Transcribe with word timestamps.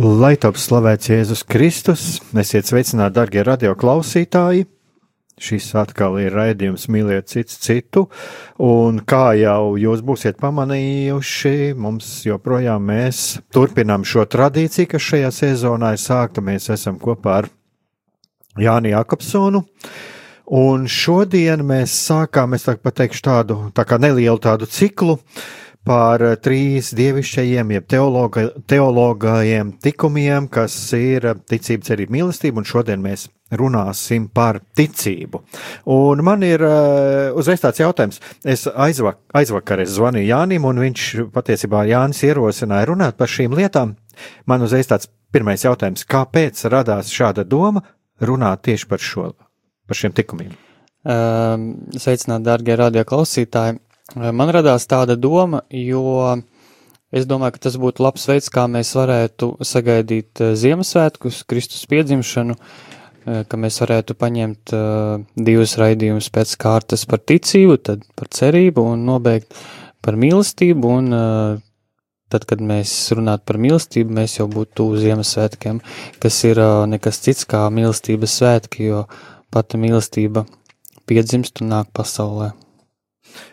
Lai 0.00 0.32
top 0.40 0.56
slavēts 0.56 1.10
Jēzus 1.10 1.42
Kristus, 1.44 2.02
esiet 2.32 2.64
sveicināti, 2.64 3.12
darbie 3.18 3.42
radio 3.44 3.74
klausītāji! 3.76 4.62
Šis 5.36 5.66
atkal 5.76 6.16
ir 6.22 6.32
raidījums 6.32 6.86
Mīliet 6.88 7.28
cits 7.28 7.58
citu, 7.60 8.06
un 8.64 9.02
kā 9.04 9.34
jau 9.36 9.74
jūs 9.76 10.00
būsiet 10.06 10.40
pamanījuši, 10.40 11.74
mums 11.76 12.08
joprojām 12.24 12.88
mēs 12.88 13.42
turpinām 13.52 14.06
šo 14.08 14.24
tradīciju, 14.24 14.88
kas 14.94 15.04
šajā 15.10 15.34
sezonā 15.42 15.92
ir 15.98 16.00
sākta. 16.00 16.40
Mēs 16.48 16.72
esam 16.72 16.96
kopā 17.02 17.42
ar 17.42 17.52
Jāni 18.56 18.94
Jakobsonu. 18.94 19.66
Un 20.56 20.88
šodien 20.88 21.60
mēs 21.66 21.92
sākām, 22.08 22.56
es 22.56 22.64
tā 22.64 22.78
pateikšu 22.80 23.26
tādu, 23.28 23.64
tā 23.76 23.84
kā 23.84 24.00
nelielu 24.00 24.40
tādu 24.40 24.64
ciklu 24.64 25.20
par 25.86 26.22
trīs 26.44 26.92
dievišķajiem, 26.96 27.74
jeb 27.76 27.86
teologa, 27.90 28.46
teologajiem 28.68 29.72
tikumiem, 29.82 30.48
kas 30.52 30.74
ir 30.96 31.26
ticība, 31.48 31.86
cerība, 31.88 32.14
mīlestība, 32.18 32.60
un 32.60 32.68
šodien 32.68 33.02
mēs 33.04 33.28
runāsim 33.56 34.28
par 34.30 34.60
ticību. 34.78 35.40
Un 35.90 36.22
man 36.26 36.44
ir 36.46 36.62
uh, 36.62 37.32
uzreiz 37.38 37.62
tāds 37.64 37.82
jautājums. 37.82 38.20
Es 38.44 38.66
aizvak, 38.70 39.22
aizvakar 39.34 39.82
es 39.82 39.96
zvanīju 39.96 40.30
Jānim, 40.30 40.68
un 40.68 40.82
viņš 40.84 41.06
patiesībā 41.34 41.84
Jānis 41.90 42.22
ierosināja 42.28 42.92
runāt 42.92 43.18
par 43.18 43.32
šīm 43.32 43.56
lietām. 43.58 43.96
Man 44.46 44.66
uzreiz 44.66 44.90
tāds 44.90 45.10
pirmais 45.34 45.64
jautājums, 45.64 46.06
kāpēc 46.06 46.62
radās 46.70 47.10
šāda 47.14 47.46
doma 47.48 47.82
runāt 48.22 48.66
tieši 48.68 48.90
par 48.90 49.02
šo, 49.02 49.30
par 49.88 49.98
šiem 49.98 50.14
tikumiem? 50.14 50.52
Uh, 51.00 51.56
Sveicināt, 51.96 52.44
dārgie 52.44 52.76
radio 52.76 53.06
klausītāji! 53.08 53.80
Man 54.16 54.50
radās 54.50 54.88
tāda 54.90 55.14
doma, 55.14 55.62
jo 55.70 56.02
es 57.14 57.26
domāju, 57.30 57.54
ka 57.54 57.66
tas 57.68 57.76
būtu 57.78 58.02
labs 58.02 58.26
veids, 58.26 58.50
kā 58.50 58.64
mēs 58.70 58.90
varētu 58.98 59.52
sagaidīt 59.66 60.42
Ziemassvētkus, 60.58 61.44
Kristus 61.50 61.86
piedzimšanu, 61.90 62.56
Eh, 63.28 63.42
ka 63.44 63.58
mēs 63.60 63.76
varētu 63.82 64.14
paņemt 64.16 64.72
uh, 64.72 65.20
divus 65.36 65.74
raidījumus 65.76 66.30
pēc 66.32 66.54
kārtas 66.60 67.02
par 67.08 67.20
ticību, 67.20 67.76
tad 67.84 68.06
par 68.16 68.30
cerību 68.32 68.84
un 68.94 69.02
nobeigt 69.04 69.52
par 70.00 70.16
mīlestību, 70.16 70.92
un 70.96 71.10
tad, 72.32 72.46
kad 72.48 72.62
mēs 72.64 72.94
runātu 73.12 73.44
par 73.50 73.58
mīlestību, 73.60 74.16
mēs 74.16 74.38
jau 74.38 74.46
būtu 74.48 74.72
tuvu 74.80 75.02
Ziemassvētkiem, 75.02 75.82
kas 76.22 76.40
ir 76.48 76.62
nekas 76.88 77.20
cits 77.26 77.44
kā 77.50 77.66
mīlestības 77.68 78.38
svētki, 78.40 78.88
jo 78.88 79.04
pati 79.52 79.82
mīlestība 79.82 80.46
piedzimst 81.04 81.60
un 81.60 81.74
nāk 81.74 81.92
pasaulē. 81.92 82.54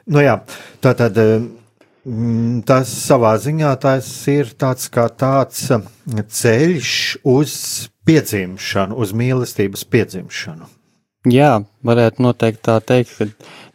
Nu 0.07 0.23
jā, 0.23 0.39
tā 0.83 0.95
tad. 0.97 1.19
Tas 2.67 2.87
savā 2.87 3.33
ziņā 3.43 3.73
tas 3.83 4.07
ir 4.31 4.53
tāds 4.55 4.85
kā 4.87 5.09
tāds 5.11 5.65
ceļš 6.39 6.91
uz 7.27 7.55
piedzimšanu, 8.07 8.95
uz 8.95 9.11
mīlestības 9.11 9.83
piedzimšanu. 9.91 10.69
Jā, 11.27 11.57
varētu 11.83 12.23
noteikti 12.23 12.63
tā 12.63 12.77
teikt, 12.79 13.11
ka 13.17 13.27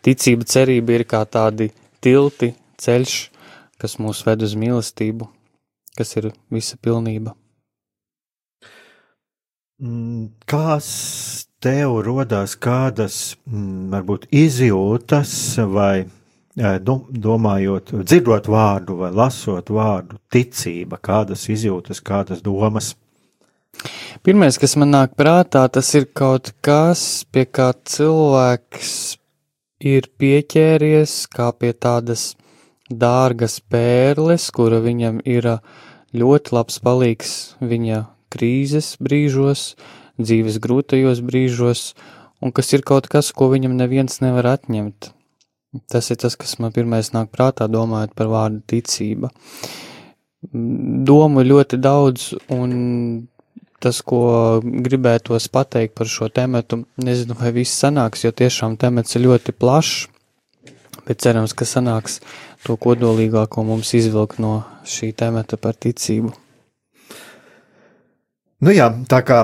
ticība, 0.06 0.48
cerība 0.48 0.96
ir 0.96 1.04
kā 1.04 1.20
tādi 1.28 1.68
tilti, 2.00 2.54
ceļš, 2.80 3.18
kas 3.82 3.98
mūs 4.00 4.24
ved 4.24 4.46
uz 4.46 4.56
mīlestību, 4.56 5.28
kas 5.98 6.16
ir 6.16 6.32
visa 6.48 6.80
pilnība. 6.80 7.36
Mm, 9.82 10.30
kas 10.46 10.88
tev 11.62 12.00
rodās 12.06 12.56
kādas, 12.58 13.36
mm, 13.46 13.92
varbūt, 13.92 14.26
izjūtas 14.34 15.32
vai 15.70 16.08
domājot, 16.56 17.94
dzirdot 18.04 18.48
vārdu 18.52 18.98
vai 18.98 19.10
lasot 19.10 19.70
vārdu 19.72 20.18
ticība, 20.28 20.98
kādas 21.00 21.48
izjūtas, 21.48 22.02
kādas 22.04 22.42
domas? 22.44 22.94
Pirmais, 24.22 24.58
kas 24.60 24.76
man 24.76 24.92
nāk 24.92 25.16
prātā, 25.16 25.64
tas 25.72 25.94
ir 25.94 26.06
kaut 26.12 26.52
kas, 26.60 27.24
pie 27.32 27.46
kā 27.46 27.72
cilvēks 27.72 29.16
ir 29.80 30.10
pieķēries, 30.18 31.26
kā 31.32 31.48
pie 31.56 31.72
tādas 31.72 32.34
dārgas 32.90 33.60
pērles, 33.72 34.50
kura 34.52 34.82
viņam 34.84 35.22
ir 35.24 35.48
ļoti 36.12 36.52
labs 36.52 36.78
palīgs 36.84 37.32
viņa 37.64 38.04
krīzes 38.32 38.96
brīžos, 39.00 39.72
dzīves 40.26 40.60
grūtajos 40.62 41.22
brīžos, 41.26 41.92
un 42.42 42.54
kas 42.54 42.72
ir 42.72 42.84
kaut 42.86 43.08
kas, 43.12 43.32
ko 43.36 43.50
viņam 43.52 43.76
neviens 43.78 44.20
nevar 44.24 44.54
atņemt. 44.56 45.12
Tas 45.88 46.10
ir 46.12 46.18
tas, 46.20 46.36
kas 46.36 46.58
man 46.60 46.72
pirmais 46.74 47.12
nāk 47.14 47.30
prātā, 47.32 47.68
domājot 47.70 48.12
par 48.16 48.28
vārdu 48.28 48.60
ticība. 48.68 49.30
Domu 50.52 51.44
ļoti 51.46 51.78
daudz, 51.80 52.32
un 52.52 53.28
tas, 53.82 54.02
ko 54.06 54.60
gribētos 54.62 55.48
pateikt 55.52 55.96
par 55.98 56.10
šo 56.10 56.28
tematu, 56.28 56.82
nezinu, 57.00 57.36
vai 57.38 57.54
viss 57.56 57.80
sanāks, 57.82 58.26
jo 58.26 58.32
tiešām 58.36 58.76
temats 58.80 59.16
ir 59.16 59.24
ļoti 59.26 59.54
plašs, 59.56 60.06
bet 61.06 61.24
cerams, 61.24 61.54
ka 61.56 61.66
sanāks 61.66 62.20
to 62.66 62.76
kodolīgāko 62.78 63.64
mums 63.66 63.94
izvilkt 63.98 64.38
no 64.42 64.60
šī 64.86 65.12
temata 65.18 65.58
par 65.58 65.78
ticību. 65.78 66.34
Nu 68.62 68.70
jā, 68.70 68.84
tā 69.10 69.18
kā 69.26 69.40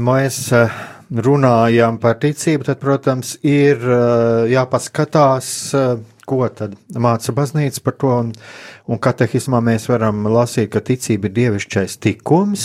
mēs 0.00 0.36
eh, 0.56 0.76
runājam 1.12 1.98
par 2.00 2.14
ticību, 2.22 2.64
tad, 2.64 2.78
protams, 2.80 3.34
ir 3.44 3.76
eh, 3.84 4.46
jāpaskatās, 4.48 5.50
eh, 5.76 5.90
ko 6.24 6.38
tad 6.48 6.72
māca 6.96 7.34
baznīca 7.36 7.82
par 7.84 7.96
to, 8.00 8.14
un, 8.22 8.30
un 8.88 9.02
katehismā 9.04 9.60
mēs 9.60 9.84
varam 9.90 10.24
lasīt, 10.32 10.70
ka 10.72 10.80
ticība 10.80 11.28
ir 11.28 11.36
dievišķais 11.36 11.98
tikums, 12.00 12.64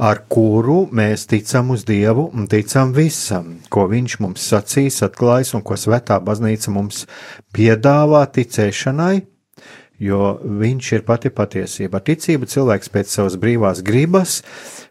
ar 0.00 0.24
kuru 0.32 0.86
mēs 0.96 1.28
ticam 1.28 1.76
uz 1.76 1.84
Dievu 1.84 2.30
un 2.32 2.48
ticam 2.48 2.96
visam, 2.96 3.58
ko 3.68 3.84
Viņš 3.92 4.18
mums 4.24 4.48
sacīs, 4.54 5.02
atklājis 5.04 5.52
un 5.52 5.68
ko 5.68 5.76
svētā 5.76 6.16
baznīca 6.24 6.72
mums 6.72 7.04
piedāvā 7.52 8.24
ticēšanai, 8.40 9.20
jo 9.98 10.36
Viņš 10.42 10.92
ir 10.96 11.04
pati 11.06 11.30
patiesība. 11.34 12.00
Ar 12.00 12.06
ticību 12.06 12.48
cilvēks 12.50 12.92
pēc 12.92 13.12
savas 13.12 13.36
brīvās 13.40 13.82
gribas 13.86 14.40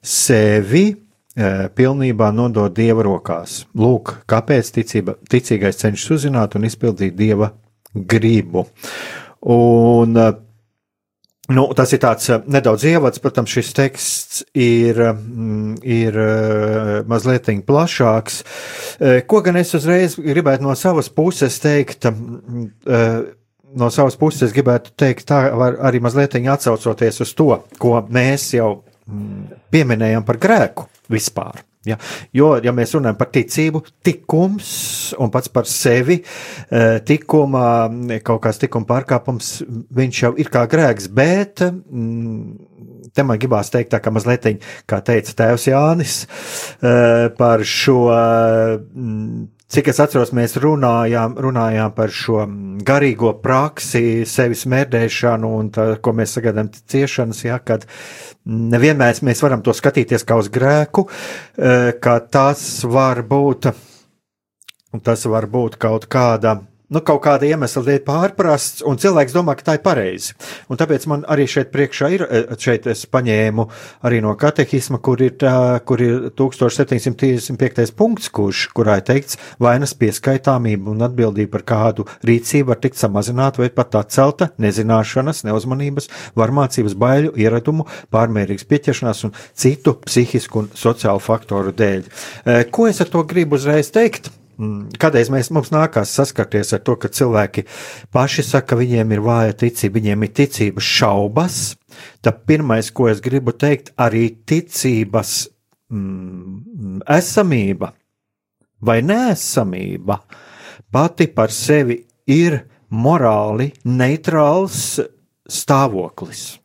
sevi 0.01 0.85
eh, 0.91 1.67
pilnībā 1.75 2.31
nodot 2.33 2.73
dieva 2.73 3.05
rokās. 3.05 3.63
Lūk, 3.75 4.21
kāpēc 4.29 4.71
ticība, 4.79 5.17
ticīgais 5.29 5.81
cenšas 5.83 6.17
uzzināt 6.17 6.57
un 6.57 6.67
izpildīt 6.69 7.17
dieva 7.17 7.51
gribu. 7.95 8.67
Un, 9.41 10.17
eh, 10.17 10.33
Nu, 11.45 11.67
tas 11.77 11.91
ir 11.93 11.99
tāds 12.01 12.25
eh, 12.33 12.39
nedaudz 12.49 12.87
ievads, 12.89 13.21
protams, 13.21 13.51
šis 13.53 13.67
teksts 13.77 14.39
ir, 14.57 14.97
mm, 14.97 15.75
ir 15.85 16.17
eh, 16.17 17.03
mazliet 17.05 17.51
plašāks. 17.67 18.39
Ko 19.29 19.41
gan 19.45 19.59
es 19.59 19.75
uzreiz 19.77 20.15
gribētu 20.17 20.65
no 20.65 20.73
savas 20.73 21.11
puses 21.13 21.59
teikt? 21.61 22.07
Mm, 22.09 22.71
no 23.79 23.91
savas 23.93 24.17
puses 24.19 24.53
gribētu 24.55 24.95
teikt, 24.97 25.27
tā 25.29 25.45
var 25.57 25.79
arī 25.87 26.01
mazliet 26.03 26.35
atsaucoties 26.35 27.21
uz 27.25 27.33
to, 27.37 27.51
ko 27.79 27.95
mēs 28.09 28.53
jau 28.55 28.71
mm, 29.07 29.63
pieminējam 29.73 30.25
par 30.27 30.41
grēku 30.41 30.89
vispār. 31.11 31.63
Ja? 31.85 31.99
Jo, 32.33 32.55
ja 32.65 32.73
mēs 32.73 32.95
runājam 32.97 33.17
par 33.19 33.29
ticību, 33.33 33.83
tikums 34.05 34.69
un 35.21 35.29
pats 35.33 35.51
par 35.53 35.69
sevi, 35.69 36.17
eh, 36.73 36.97
tikuma, 37.05 37.65
kaut 38.25 38.41
kāds 38.41 38.61
tikuma 38.63 38.89
pārkāpums, 38.89 39.59
viņš 39.93 40.21
jau 40.23 40.33
ir 40.41 40.49
kā 40.53 40.65
grēks, 40.71 41.11
bet 41.13 41.61
mm, 41.61 43.11
te 43.13 43.23
man 43.23 43.39
gribās 43.41 43.69
teikt 43.73 43.93
tā 43.93 44.01
kā 44.01 44.13
mazliet, 44.13 44.49
kā 44.89 45.01
teica 45.05 45.37
tēvs 45.43 45.69
Jānis, 45.69 46.17
eh, 46.81 47.29
par 47.37 47.61
šo 47.61 47.99
mm, 48.09 49.45
Cik 49.65 49.87
es 49.89 49.97
atceros, 49.97 50.29
mēs 50.37 50.59
runājām, 50.61 51.39
runājām 51.41 51.93
par 51.97 52.11
šo 52.13 52.43
garīgo 52.85 53.31
praksi, 53.41 54.21
sevis 54.29 54.67
mērdēšanu 54.69 55.49
un 55.57 55.71
tā, 55.73 55.87
ko 56.05 56.13
mēs 56.13 56.35
sagaidām 56.37 56.69
ciešanas, 56.69 57.39
ja, 57.47 57.57
kad 57.65 57.87
nevienmēr 58.45 59.23
mēs 59.25 59.41
varam 59.41 59.63
to 59.65 59.73
skatīties 59.73 60.27
kā 60.27 60.37
uz 60.37 60.51
grēku, 60.53 61.07
eh, 61.57 61.95
ka 61.97 62.19
tas 62.19 62.61
var 62.85 63.23
būt, 63.25 63.71
tas 65.01 65.25
var 65.25 65.49
būt 65.49 65.79
kaut 65.81 66.05
kāda 66.13 66.59
nu, 66.89 67.01
kaut 67.05 67.21
kāda 67.25 67.47
iemesla 67.47 67.83
dēļ 67.85 68.01
pārprasts, 68.05 68.83
un 68.87 68.99
cilvēks 69.01 69.35
domā, 69.35 69.55
ka 69.57 69.69
tā 69.69 69.77
ir 69.77 69.83
pareizi. 69.85 70.35
Un 70.69 70.79
tāpēc 70.79 71.07
man 71.09 71.25
arī 71.31 71.47
šeit 71.49 71.71
priekšā 71.73 72.09
ir, 72.15 72.25
e, 72.25 72.43
šeit 72.61 72.87
es 72.91 73.05
paņēmu 73.09 73.67
arī 74.05 74.21
no 74.25 74.35
katehisma, 74.39 74.99
kur 75.03 75.21
ir, 75.25 75.35
tā, 75.41 75.55
kur 75.87 76.01
ir 76.03 76.29
1735. 76.37 77.95
punkts, 77.97 78.29
kurš, 78.29 78.67
kurā 78.75 78.99
ir 79.01 79.07
teikts, 79.07 79.39
vainas 79.61 79.95
pieskaitāmība 79.97 80.93
un 80.93 81.05
atbildība 81.07 81.55
par 81.57 81.65
kādu 81.73 82.07
rīcību 82.25 82.73
var 82.73 82.81
tikt 82.83 82.99
samazināta 83.01 83.63
vai 83.63 83.71
pat 83.73 83.99
atcelta 84.01 84.51
nezināšanas, 84.61 85.43
neuzmanības, 85.47 86.09
varmācības, 86.37 86.97
baiļu, 87.01 87.35
ieradumu, 87.39 87.87
pārmērīgas 88.13 88.67
pieķeršanās 88.69 89.25
un 89.27 89.35
citu 89.53 89.97
psihisku 90.05 90.63
un 90.63 90.71
sociālu 90.77 91.23
faktoru 91.23 91.73
dēļ. 91.75 92.01
E, 92.45 92.63
ko 92.69 92.89
es 92.89 93.01
ar 93.01 93.11
to 93.11 93.25
gribu 93.27 93.59
uzreiz 93.59 93.91
teikt? 93.93 94.31
Mm, 94.55 94.93
kādreiz 95.01 95.29
mēs, 95.33 95.49
mums 95.51 95.71
nākās 95.73 96.13
saskarties 96.15 96.71
ar 96.75 96.83
to, 96.87 96.95
ka 96.99 97.11
cilvēki 97.11 97.65
paši 98.15 98.45
saka, 98.45 98.73
ka 98.73 98.79
viņiem 98.79 99.11
ir 99.11 99.23
vāja 99.25 99.57
ticība, 99.65 99.99
viņiem 99.99 100.23
ir 100.23 100.31
ticības 100.39 100.91
šaubas. 100.97 101.59
Tad 102.23 102.45
pirmais, 102.47 102.91
ko 102.95 103.09
es 103.11 103.21
gribu 103.23 103.55
teikt, 103.55 103.91
arī 103.99 104.29
ticības 104.47 105.35
mm, 105.91 107.03
esamība 107.17 107.91
vai 108.85 108.99
nēsamība 109.03 110.19
pati 110.91 111.27
par 111.35 111.51
sevi 111.51 111.99
ir 112.31 112.61
morāli 112.95 113.71
neitrāls 113.85 114.99
stāvoklis. 115.45 116.59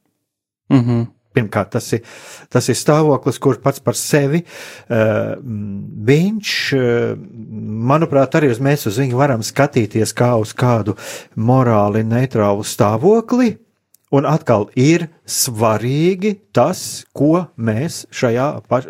Mm 0.71 0.85
-hmm. 0.85 1.07
Pirmkārt, 1.31 1.71
tas 1.77 1.87
ir, 1.95 2.03
tas 2.51 2.67
ir 2.73 2.75
stāvoklis, 2.75 3.39
kur 3.39 3.61
pats 3.63 3.79
par 3.85 3.95
sevi 3.95 4.43
uh, 4.43 5.37
viņš, 6.11 6.55
uh, 6.75 7.13
manuprāt, 7.91 8.35
arī 8.35 8.51
uz 8.51 8.59
mēs 8.59 8.89
uz 8.91 8.99
viņu 8.99 9.19
varam 9.21 9.45
skatīties 9.47 10.11
kā 10.19 10.33
uz 10.43 10.51
kādu 10.59 10.97
morāli 11.39 12.03
neitrālu 12.03 12.67
stāvokli. 12.67 13.53
Un 14.11 14.27
atkal 14.27 14.65
ir 14.75 15.05
svarīgi 15.23 16.33
tas, 16.51 17.05
ko 17.15 17.45
mēs 17.55 18.01
šajā, 18.11 18.47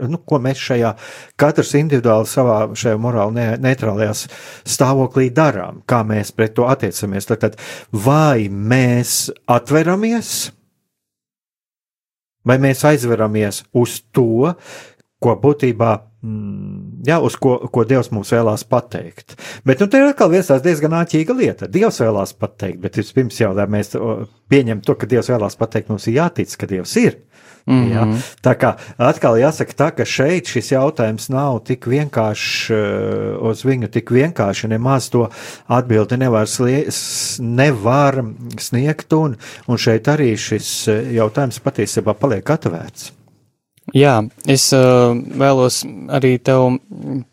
nu, 0.08 0.16
ko 0.24 0.38
mēs 0.40 0.62
šajā 0.64 0.94
katrs 1.40 1.74
individuāli 1.76 2.30
savā 2.30 2.54
šajā 2.72 2.96
morāli 2.96 3.44
neitrālajā 3.60 4.14
stāvoklī 4.64 5.28
darām, 5.36 5.82
kā 5.84 6.00
mēs 6.08 6.32
pret 6.32 6.56
to 6.56 6.64
attiecamies. 6.72 7.28
Tad 7.28 7.60
vai 7.92 8.48
mēs 8.48 9.28
atveramies? 9.44 10.54
Vai 12.46 12.56
mēs 12.62 12.84
aizveramies 12.88 13.64
uz 13.76 13.98
to, 14.16 14.54
ko 15.20 15.34
būtībā, 15.42 15.90
mm, 16.24 17.02
jā, 17.06 17.18
uz 17.20 17.36
ko, 17.36 17.56
ko 17.72 17.84
Dievs 17.88 18.08
mums 18.14 18.32
vēlās 18.32 18.64
pateikt. 18.68 19.36
Bet 19.68 19.82
nu, 19.82 19.88
te 19.90 20.00
ir 20.00 20.08
atkal 20.08 20.32
viens 20.32 20.48
tās 20.48 20.62
diezgan 20.64 20.96
āķīga 21.02 21.36
lieta. 21.36 21.68
Dievs 21.68 22.00
vēlās 22.00 22.32
pateikt, 22.40 22.80
bet 22.80 22.96
vispirms 22.96 23.40
jau, 23.42 23.52
lai 23.56 23.68
mēs 23.70 23.92
pieņemtu 24.52 24.88
to, 24.88 24.96
ka 24.96 25.10
Dievs 25.10 25.28
vēlās 25.32 25.58
pateikt, 25.60 25.92
mums 25.92 26.08
ir 26.08 26.16
jātic, 26.22 26.56
ka 26.56 26.70
Dievs 26.70 26.96
ir. 27.02 27.20
Mm 27.66 27.84
-hmm. 27.84 27.92
ja? 27.92 28.06
Tā 28.42 28.54
kā 28.54 28.74
atkal 28.98 29.38
jāsaka 29.38 29.72
tā, 29.72 29.90
ka 29.96 30.04
šeit 30.04 30.46
šis 30.46 30.72
jautājums 30.72 31.30
nav 31.30 31.60
tik 31.64 31.86
vienkāršs, 31.86 32.70
eh, 32.70 33.36
uz 33.50 33.64
viņu 33.64 33.88
tik 33.88 34.10
vienkārši 34.10 34.68
nemaz 34.68 35.10
to 35.10 35.28
atbildi 35.68 36.16
nevar, 36.16 36.46
nevar 37.38 38.24
sniegt, 38.58 39.12
un, 39.12 39.36
un 39.66 39.76
šeit 39.76 40.08
arī 40.08 40.36
šis 40.36 40.88
eh, 40.88 41.12
jautājums 41.12 41.60
patiesībā 41.60 42.14
paliek 42.14 42.50
atvērts. 42.50 43.12
Jā, 43.96 44.20
es 44.46 44.68
uh, 44.76 45.16
vēlos 45.16 45.82
arī 46.14 46.36
tev 46.38 46.76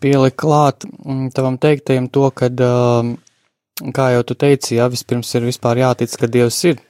pielikt 0.02 0.40
klāt 0.42 0.88
mm, 0.88 1.30
tavam 1.36 1.58
teiktajam 1.62 2.08
to, 2.10 2.32
ka, 2.34 2.50
uh, 2.50 3.92
kā 3.94 4.08
jau 4.16 4.24
tu 4.26 4.34
teici, 4.34 4.78
jā, 4.80 4.88
vispirms 4.90 5.36
ir 5.38 5.46
vispār 5.46 5.84
jātic, 5.84 6.16
ka 6.18 6.30
Dievs 6.32 6.58
ir. 6.66 6.82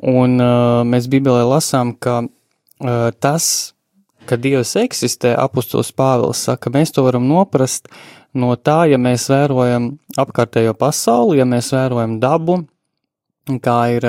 Un 0.00 0.40
uh, 0.40 0.80
mēs 0.88 1.10
Bībelē 1.12 1.44
lasām, 1.50 1.92
ka 2.00 2.22
tas, 3.20 3.46
ka 4.28 4.36
Dievs 4.40 4.74
eksistē, 4.80 5.34
apustulis 5.38 5.92
Pāvils 5.96 6.44
saka, 6.48 6.72
mēs 6.72 6.94
to 6.94 7.04
varam 7.06 7.26
noprast 7.28 7.88
no 8.34 8.54
tā, 8.56 8.84
ja 8.90 8.98
mēs 9.00 9.28
vērojam 9.30 9.94
apkārtējo 10.20 10.74
pasauli, 10.78 11.38
ja 11.40 11.48
mēs 11.48 11.72
vērojam 11.74 12.18
dabu, 12.22 12.62
kā 13.64 13.78
ir 13.92 14.06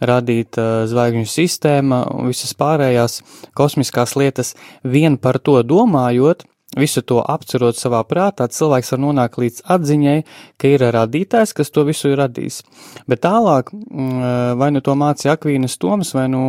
radīta 0.00 0.86
zvaigžņu 0.88 1.28
sistēma 1.28 2.02
un 2.14 2.30
visas 2.32 2.54
pārējās 2.56 3.20
kosmiskās 3.56 4.16
lietas, 4.16 4.54
vien 4.82 5.18
par 5.20 5.38
to 5.38 5.60
domājot, 5.62 6.46
Visu 6.78 7.02
to 7.02 7.18
apcerot 7.22 7.78
savā 7.78 8.00
prātā, 8.06 8.46
cilvēks 8.52 8.92
var 8.94 9.00
nonākt 9.02 9.38
līdz 9.40 9.64
atziņai, 9.74 10.16
ka 10.60 10.72
ir 10.72 10.84
radītājs, 10.94 11.54
kas 11.56 11.72
to 11.74 11.84
visu 11.88 12.12
ir 12.12 12.20
radījis. 12.22 12.60
Bet 13.10 13.24
tālāk, 13.26 13.72
mm, 13.74 14.58
vai 14.60 14.70
nu 14.74 14.82
to 14.84 14.94
mācīja 14.98 15.36
Akvīnas 15.36 15.78
Toms, 15.82 16.14
vai 16.16 16.28
nu 16.32 16.42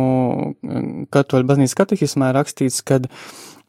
mm, 0.52 1.08
Katoļu 1.12 1.48
baznīcas 1.48 1.78
katehismā 1.80 2.30
rakstīts, 2.36 2.84
kad, 2.86 3.08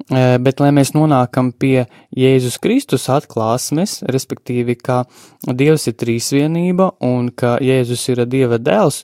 e, 0.06 0.22
bet 0.44 0.62
lai 0.64 0.70
mēs 0.76 0.94
nonākam 0.98 1.50
pie 1.52 1.88
Jēzus 2.18 2.60
Kristus 2.62 3.10
atklāsmes, 3.12 4.02
respektīvi, 4.12 4.78
ka 4.78 5.04
Dievs 5.48 5.90
ir 5.90 5.98
trīsvienība 5.98 6.94
un 7.08 7.34
ka 7.34 7.58
Jēzus 7.64 8.06
ir 8.14 8.26
Dieva 8.30 8.62
dēls, 8.62 9.02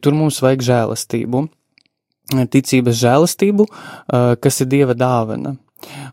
tur 0.00 0.16
mums 0.16 0.40
vajag 0.44 0.64
žēlastību 0.70 1.46
ticības 2.32 2.96
žēlastību, 3.02 3.66
e, 3.68 4.24
kas 4.40 4.62
ir 4.62 4.70
Dieva 4.72 4.94
dāvana. 4.96 5.56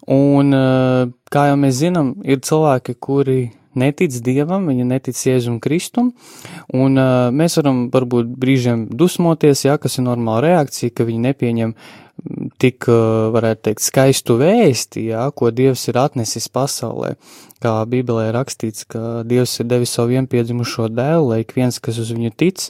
Un, 0.07 0.53
eh, 0.53 1.07
kā 1.31 1.47
jau 1.51 1.57
mēs 1.59 1.81
zinām, 1.83 2.15
ir 2.25 2.43
cilvēki, 2.45 2.97
kuri 2.99 3.41
netic 3.77 4.15
Dievam, 4.23 4.67
viņi 4.69 4.85
netic 4.87 5.15
Jēzum 5.15 5.59
Kristum, 5.63 6.11
un 6.75 6.99
uh, 6.99 7.29
mēs 7.31 7.57
varam 7.59 7.85
varbūt 7.93 8.33
brīžiem 8.41 8.87
dusmoties, 8.97 9.65
jā, 9.67 9.77
kas 9.81 9.97
ir 9.97 10.07
normāla 10.07 10.41
reakcija, 10.47 10.91
ka 10.95 11.07
viņi 11.07 11.23
nepieņem 11.27 11.71
mm, 11.71 12.49
tik, 12.61 12.87
uh, 12.91 13.29
varētu 13.35 13.69
teikt, 13.69 13.85
skaistu 13.85 14.37
vēsti, 14.41 15.05
jā, 15.13 15.23
ko 15.35 15.53
Dievs 15.55 15.87
ir 15.87 16.01
atnesis 16.01 16.49
pasaulē. 16.51 17.15
Kā 17.63 17.77
Bībelē 17.87 18.29
ir 18.29 18.37
rakstīts, 18.39 18.87
ka 18.89 19.21
Dievs 19.27 19.59
ir 19.61 19.69
devis 19.71 19.95
savu 19.95 20.15
vienpiedzimušo 20.17 20.89
dēlu, 20.91 21.31
lai 21.31 21.41
ik 21.45 21.55
viens, 21.55 21.79
kas 21.79 22.01
uz 22.01 22.11
viņu 22.11 22.35
tic, 22.35 22.67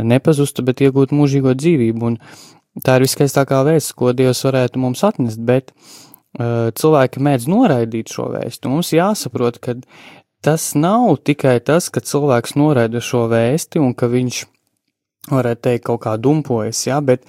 nepazustu, 0.00 0.64
bet 0.64 0.80
iegūtu 0.80 1.16
mūžīgo 1.18 1.56
dzīvību, 1.58 2.12
un 2.12 2.84
tā 2.86 2.96
ir 2.96 3.08
viskaistākā 3.08 3.64
vēsts, 3.68 3.96
ko 3.98 4.14
Dievs 4.16 4.46
varētu 4.46 4.80
mums 4.80 5.04
atnest, 5.04 5.42
bet 5.44 5.74
uh, 5.74 6.07
cilvēki 6.36 7.22
mēdz 7.24 7.48
noraidīt 7.48 8.12
šo 8.12 8.28
vēstu. 8.34 8.70
Mums 8.72 8.92
jāsaprot, 8.92 9.58
ka 9.62 9.78
tas 10.44 10.74
nav 10.78 11.16
tikai 11.24 11.58
tas, 11.64 11.88
ka 11.90 12.04
cilvēks 12.04 12.54
noraida 12.58 13.02
šo 13.02 13.26
vēsti 13.32 13.82
un 13.82 13.94
ka 13.96 14.10
viņš 14.12 14.44
varētu 15.28 15.60
teikt, 15.66 15.84
kaut 15.88 16.00
kā 16.04 16.14
dumpojas, 16.20 16.80
jā, 16.86 16.98
bet 17.04 17.24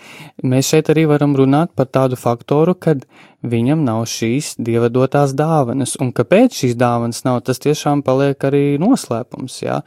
mēs 0.46 0.70
šeit 0.72 0.92
arī 0.92 1.06
varam 1.10 1.36
runāt 1.36 1.74
par 1.76 1.90
tādu 1.92 2.16
faktoru, 2.20 2.76
kad 2.76 3.06
viņam 3.44 3.84
nav 3.88 4.06
šīs 4.08 4.54
dieva 4.60 4.90
dotās 4.94 5.34
dāvanas, 5.38 5.98
un 6.00 6.14
kāpēc 6.16 6.56
šīs 6.62 6.78
dāvanas 6.80 7.24
nav, 7.28 7.42
tas 7.48 7.60
tiešām 7.64 8.04
paliek 8.08 8.40
arī 8.48 8.64
noslēpums, 8.82 9.62
jā. 9.66 9.82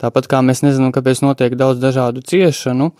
Tāpat 0.00 0.30
kā 0.30 0.42
mēs 0.44 0.64
nezinām, 0.64 0.94
kāpēc 0.96 1.22
notiek 1.24 1.56
daudz 1.58 1.82
dažādu 1.82 2.24
ciešanu, 2.24 2.92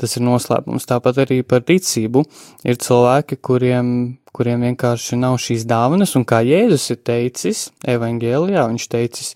tas 0.00 0.16
ir 0.18 0.24
noslēpums, 0.26 0.88
tāpat 0.88 1.24
arī 1.24 1.42
par 1.46 1.64
ticību 1.66 2.24
ir 2.66 2.80
cilvēki, 2.82 3.40
kuriem 3.44 3.90
kuriem 4.36 4.66
vienkārši 4.66 5.16
nav 5.20 5.38
šīs 5.40 5.64
dāvanas, 5.68 6.12
un 6.18 6.26
kā 6.28 6.42
Jēzus 6.44 6.90
ir 6.92 7.00
teicis, 7.08 7.62
evangēlijā, 7.88 8.66
viņš 8.68 8.86
teicis, 8.92 9.32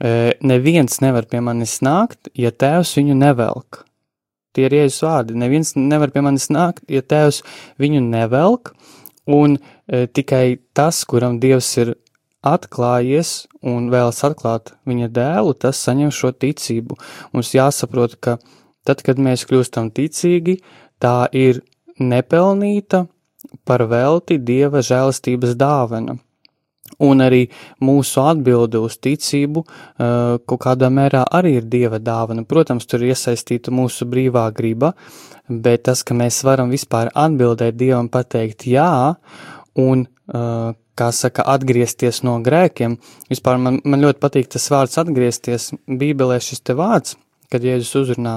e, 0.00 0.32
neviens 0.40 1.00
nevar 1.04 1.28
pie 1.28 1.42
manis 1.44 1.78
nākt, 1.84 2.30
ja 2.32 2.52
tēvs 2.52 2.94
viņu 2.96 3.18
nevelk. 3.20 3.82
Tie 4.56 4.66
ir 4.66 4.78
Jēzus 4.78 5.04
vārdi, 5.06 5.36
neviens 5.38 5.74
nevar 5.76 6.12
pie 6.14 6.24
manis 6.24 6.48
nākt, 6.50 6.86
ja 6.90 7.04
tēvs 7.04 7.42
viņu 7.82 8.00
nevelk, 8.06 8.72
un 9.30 9.58
e, 9.58 10.06
tikai 10.08 10.60
tas, 10.74 11.04
kuram 11.04 11.38
Dievs 11.42 11.68
ir 11.82 11.94
atklājies 12.40 13.44
un 13.60 13.90
vēlas 13.92 14.22
atklāt 14.24 14.72
viņa 14.88 15.10
dēlu, 15.12 15.52
tas 15.52 15.82
saņem 15.84 16.08
šo 16.14 16.32
ticību. 16.32 16.96
Mums 17.34 17.52
jāsaprot, 17.52 18.16
ka 18.16 18.38
tad, 18.86 19.02
kad 19.06 19.20
mēs 19.20 19.46
kļūstam 19.48 19.90
ticīgi, 19.96 20.58
tā 21.00 21.28
ir 21.36 21.62
nepelnīta 22.00 23.04
par 23.64 23.84
velti 23.90 24.38
dieva 24.38 24.82
žēlastības 24.84 25.56
dāvana. 25.60 26.18
Un 27.00 27.22
arī 27.22 27.44
mūsu 27.84 28.20
atbilde 28.24 28.80
uz 28.82 28.96
ticību 29.00 29.62
kaut 29.96 30.60
kādā 30.60 30.90
mērā 30.92 31.22
arī 31.38 31.54
ir 31.60 31.68
dieva 31.70 32.00
dāvana. 32.02 32.44
Protams, 32.44 32.88
tur 32.90 33.04
ir 33.04 33.14
iesaistīta 33.14 33.72
mūsu 33.72 34.08
brīvā 34.10 34.48
griba, 34.56 34.92
bet 35.48 35.86
tas, 35.88 36.02
ka 36.04 36.16
mēs 36.18 36.42
varam 36.44 36.72
vispār 36.74 37.12
atbildēt 37.14 37.78
dievam, 37.78 38.10
pateikt 38.12 38.66
jā, 38.68 39.14
un, 39.80 40.04
kā 41.00 41.08
saka, 41.14 41.46
atgriezties 41.54 42.22
no 42.26 42.36
grēkiem, 42.44 42.98
vispār 43.30 43.62
man, 43.62 43.80
man 43.84 44.04
ļoti 44.04 44.20
patīk 44.20 44.50
tas 44.52 44.68
vārds 44.72 45.00
atgriezties, 45.00 45.70
Bībelē 45.88 46.40
šis 46.42 46.66
te 46.66 46.76
vārds, 46.76 47.16
kad 47.50 47.64
Jēzus 47.66 47.96
uzrunā 48.02 48.34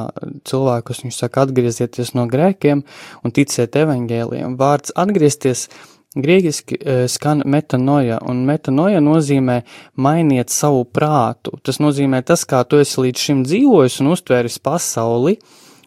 cilvēkus, 0.50 1.04
viņš 1.06 1.18
saka 1.24 1.48
atgriezieties 1.48 2.14
no 2.18 2.28
grēkiem 2.32 2.84
un 3.24 3.36
ticiet 3.36 3.78
evaņģēliem. 3.80 4.58
Vārds 4.60 4.96
atgriezties 5.00 5.68
Grieķiski 6.14 6.78
uh, 6.78 7.04
skan 7.10 7.42
metanoja, 7.50 8.20
un 8.30 8.44
metanoja 8.46 9.00
nozīmē 9.02 9.64
mainiet 9.98 10.54
savu 10.54 10.84
prātu. 10.86 11.56
Tas 11.66 11.82
nozīmē 11.82 12.22
tas, 12.22 12.44
kā 12.46 12.62
tu 12.70 12.78
esi 12.78 13.02
līdz 13.02 13.24
šim 13.24 13.42
dzīvojis 13.48 13.98
un 14.04 14.12
uztvēris 14.14 14.60
pasauli, 14.62 15.40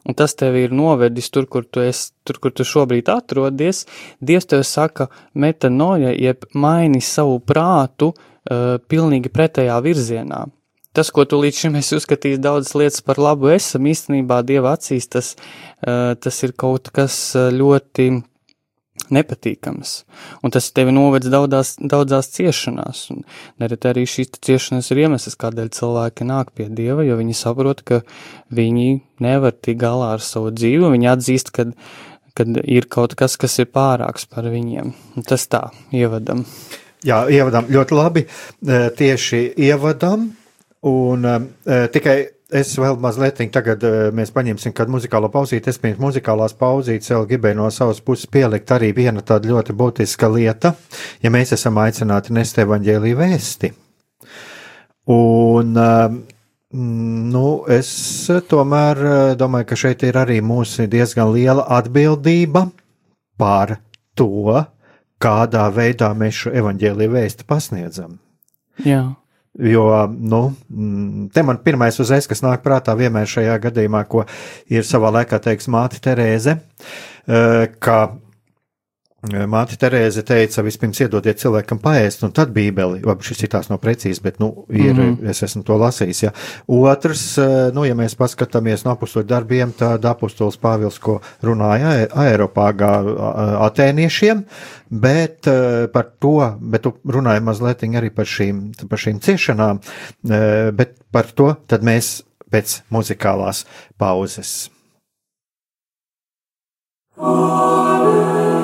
un 0.03 0.19
tas 0.19 0.35
tev 0.35 0.59
ir 0.59 0.75
novedis 0.75 1.31
tur, 1.31 1.47
kur 1.47 1.63
tu, 1.71 1.85
esi, 1.87 2.11
tur, 2.27 2.41
kur 2.43 2.55
tu 2.59 2.67
šobrīd 2.67 3.07
atrodies. 3.13 3.85
Dievs 4.19 4.51
tev 4.51 4.67
saka 4.67 5.07
metanoja, 5.39 6.11
jeb 6.11 6.43
maini 6.59 6.99
savu 6.99 7.39
prātu 7.39 8.11
uh, 8.11 8.83
pilnīgi 8.91 9.31
pretējā 9.31 9.79
virzienā. 9.87 10.43
Tas, 10.97 11.11
ko 11.13 11.27
tu 11.29 11.41
līdz 11.43 11.65
šim 11.65 11.77
esi 11.81 11.99
uzskatījis 11.99 12.41
daudzas 12.41 12.73
lietas 12.79 13.05
par 13.05 13.21
labu, 13.21 13.51
esam 13.53 13.85
īstenībā 13.91 14.41
Dieva 14.49 14.73
acīs, 14.77 15.11
tas, 15.13 15.35
uh, 15.37 16.15
tas 16.17 16.41
ir 16.47 16.57
kaut 16.57 16.89
kas 16.97 17.19
ļoti 17.37 18.09
nepatīkams, 19.13 19.93
un 20.43 20.53
tas 20.55 20.71
tevi 20.75 20.95
novedz 20.95 21.29
daudzās, 21.31 21.75
daudzās 21.79 22.31
ciešanās, 22.33 23.03
un 23.13 23.23
nereti 23.61 23.91
arī 23.91 24.07
šīs 24.09 24.33
ciešanas 24.43 24.89
ir 24.91 25.03
iemesls, 25.05 25.37
kādēļ 25.39 25.71
cilvēki 25.77 26.27
nāk 26.27 26.51
pie 26.57 26.71
Dieva, 26.73 27.05
jo 27.07 27.19
viņi 27.21 27.37
saprot, 27.37 27.85
ka 27.87 28.01
viņi 28.57 28.89
nevar 29.23 29.55
tikt 29.55 29.83
galā 29.85 30.15
ar 30.17 30.25
savu 30.25 30.51
dzīvi, 30.55 30.91
viņi 30.97 31.13
atzīst, 31.13 31.53
ka 31.55 31.69
kad 32.37 32.59
ir 32.69 32.85
kaut 32.93 33.15
kas, 33.17 33.39
kas 33.41 33.55
ir 33.63 33.71
pārāks 33.73 34.27
par 34.29 34.45
viņiem. 34.53 34.93
Tas 35.25 35.47
tā, 35.49 35.71
ievadam. 35.97 36.45
Jā, 37.07 37.23
ievadam. 37.33 37.69
Ļoti 37.73 37.97
labi, 37.97 38.25
tieši 38.99 39.41
ievadam, 39.69 40.29
un 40.85 41.25
tikai 41.93 42.17
Es 42.55 42.77
vēl 42.79 42.95
mazliet, 43.03 43.41
tagad 43.51 43.83
uh, 43.83 43.95
mēs 44.15 44.31
paņemsim 44.31 44.71
kādu 44.77 44.95
muzikālo 44.95 45.27
pauzīti. 45.35 45.73
Es 45.73 45.81
pirms 45.83 45.99
muzikālās 45.99 46.53
pauzītes 46.55 47.11
vēl 47.11 47.27
gribēju 47.33 47.59
no 47.59 47.71
savas 47.75 47.99
puses 47.99 48.31
pielikt 48.31 48.71
arī 48.71 48.93
viena 48.95 49.25
tāda 49.27 49.51
ļoti 49.51 49.75
būtiska 49.75 50.31
lieta, 50.31 50.77
ja 51.23 51.33
mēs 51.35 51.57
esam 51.57 51.81
aicināti 51.83 52.37
nest 52.37 52.61
evaņģēlīju 52.63 53.19
vēsti. 53.19 53.73
Un, 55.11 55.75
uh, 55.75 56.15
nu, 57.35 57.45
es 57.67 57.91
tomēr 58.47 59.03
domāju, 59.43 59.71
ka 59.73 59.83
šeit 59.83 60.07
ir 60.07 60.23
arī 60.23 60.39
mūsu 60.39 60.87
diezgan 60.91 61.35
liela 61.35 61.67
atbildība 61.81 62.69
par 63.43 63.81
to, 64.15 64.63
kādā 65.19 65.67
veidā 65.75 66.15
mēs 66.15 66.45
šo 66.45 66.55
evaņģēlīju 66.63 67.19
vēsti 67.19 67.51
pasniedzam. 67.51 68.21
Jā. 68.87 69.17
Jo, 69.59 70.07
nu, 70.13 70.55
mm, 70.69 71.29
te 71.33 71.43
man 71.43 71.63
pirmais 71.65 71.97
uzreiz, 72.03 72.27
kas 72.29 72.43
nāk 72.45 72.61
prātā 72.65 72.93
vienmēr 72.99 73.29
šajā 73.31 73.55
gadījumā, 73.65 74.03
ko 74.05 74.27
ir 74.69 74.85
savā 74.85 75.13
laikā 75.15 75.39
teiks 75.41 75.71
māte 75.73 76.01
Terēze, 76.05 76.59
eh, 77.25 77.65
ka 77.81 78.01
Māte 79.25 79.79
Terēze 79.81 80.21
teica, 80.29 80.61
vispirms 80.63 80.99
iedodiet 81.01 81.41
cilvēkam 81.41 81.79
paēst, 81.81 82.21
un 82.27 82.35
tad 82.37 82.51
bībeli, 82.55 83.01
labi, 83.01 83.25
šis 83.25 83.41
citāts 83.41 83.71
nav 83.71 83.81
precīzi, 83.81 84.21
bet, 84.23 84.37
nu, 84.43 84.67
ir, 84.69 84.93
mm 84.93 84.99
-hmm. 85.01 85.31
es 85.31 85.43
esmu 85.43 85.63
to 85.65 85.79
lasījis, 85.81 86.23
ja. 86.23 86.33
Otrs, 86.69 87.39
nu, 87.73 87.85
ja 87.89 87.95
mēs 87.95 88.15
paskatāmies 88.15 88.85
no 88.85 88.93
apustoļu 88.93 89.27
darbiem, 89.27 89.73
tad 89.73 90.05
apustols 90.05 90.59
Pāvils, 90.61 91.01
ko 91.01 91.21
runāja 91.43 92.07
Eiropāgā 92.13 92.93
atēniešiem, 93.67 94.45
bet 94.91 95.49
par 95.93 96.13
to, 96.21 96.59
bet 96.61 96.83
tu 96.83 96.93
runāji 97.05 97.41
mazliet 97.41 97.83
arī 97.83 98.11
par 98.11 98.27
šīm, 98.27 98.89
par 98.89 98.99
šīm 98.99 99.21
ciešanām, 99.21 99.81
bet 100.77 100.93
par 101.11 101.25
to 101.25 101.57
tad 101.67 101.83
mēs 101.83 102.23
pēc 102.53 102.83
muzikālās 102.91 103.65
pauzes. 103.99 104.71
Amen. 107.17 108.56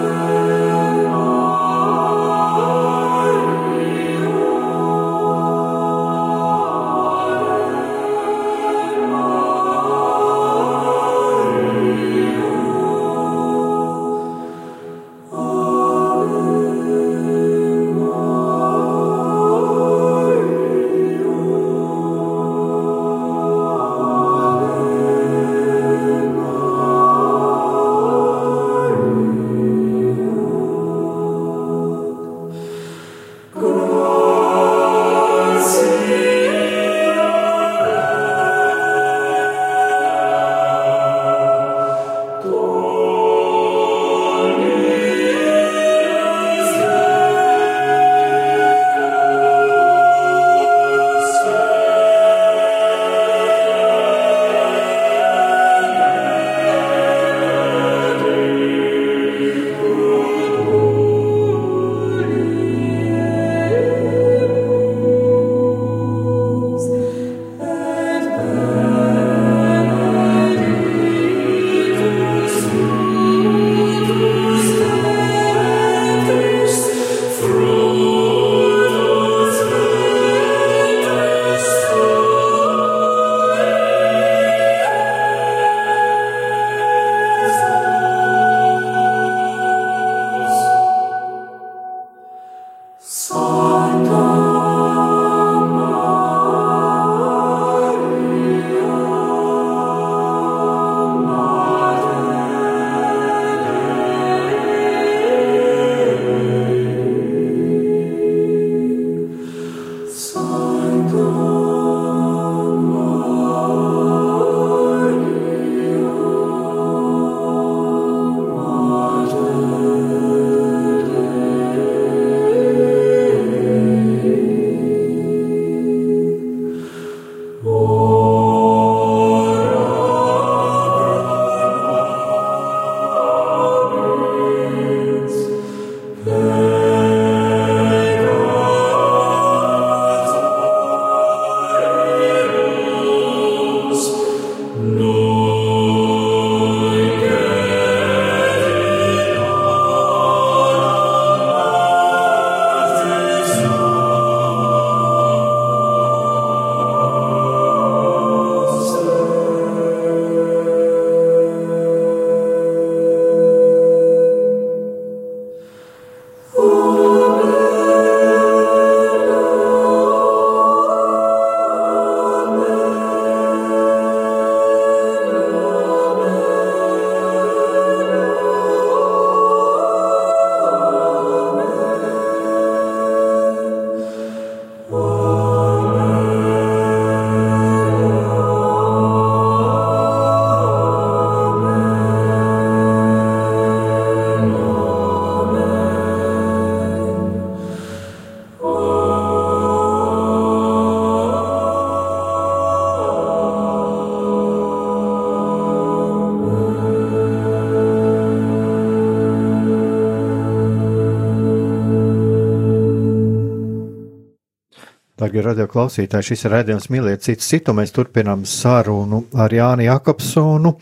Darbie 215.32 215.46
radio 215.48 215.64
klausītāji, 215.64 216.26
šis 216.28 216.42
ir 216.44 216.52
redzējums 216.52 216.86
mīliet 216.92 217.22
citu 217.24 217.40
citu. 217.46 217.72
Mēs 217.72 217.94
turpinām 217.96 218.42
sarunu 218.44 219.22
ar 219.32 219.54
Jāni 219.56 219.86
Jakobsonu. 219.86 220.74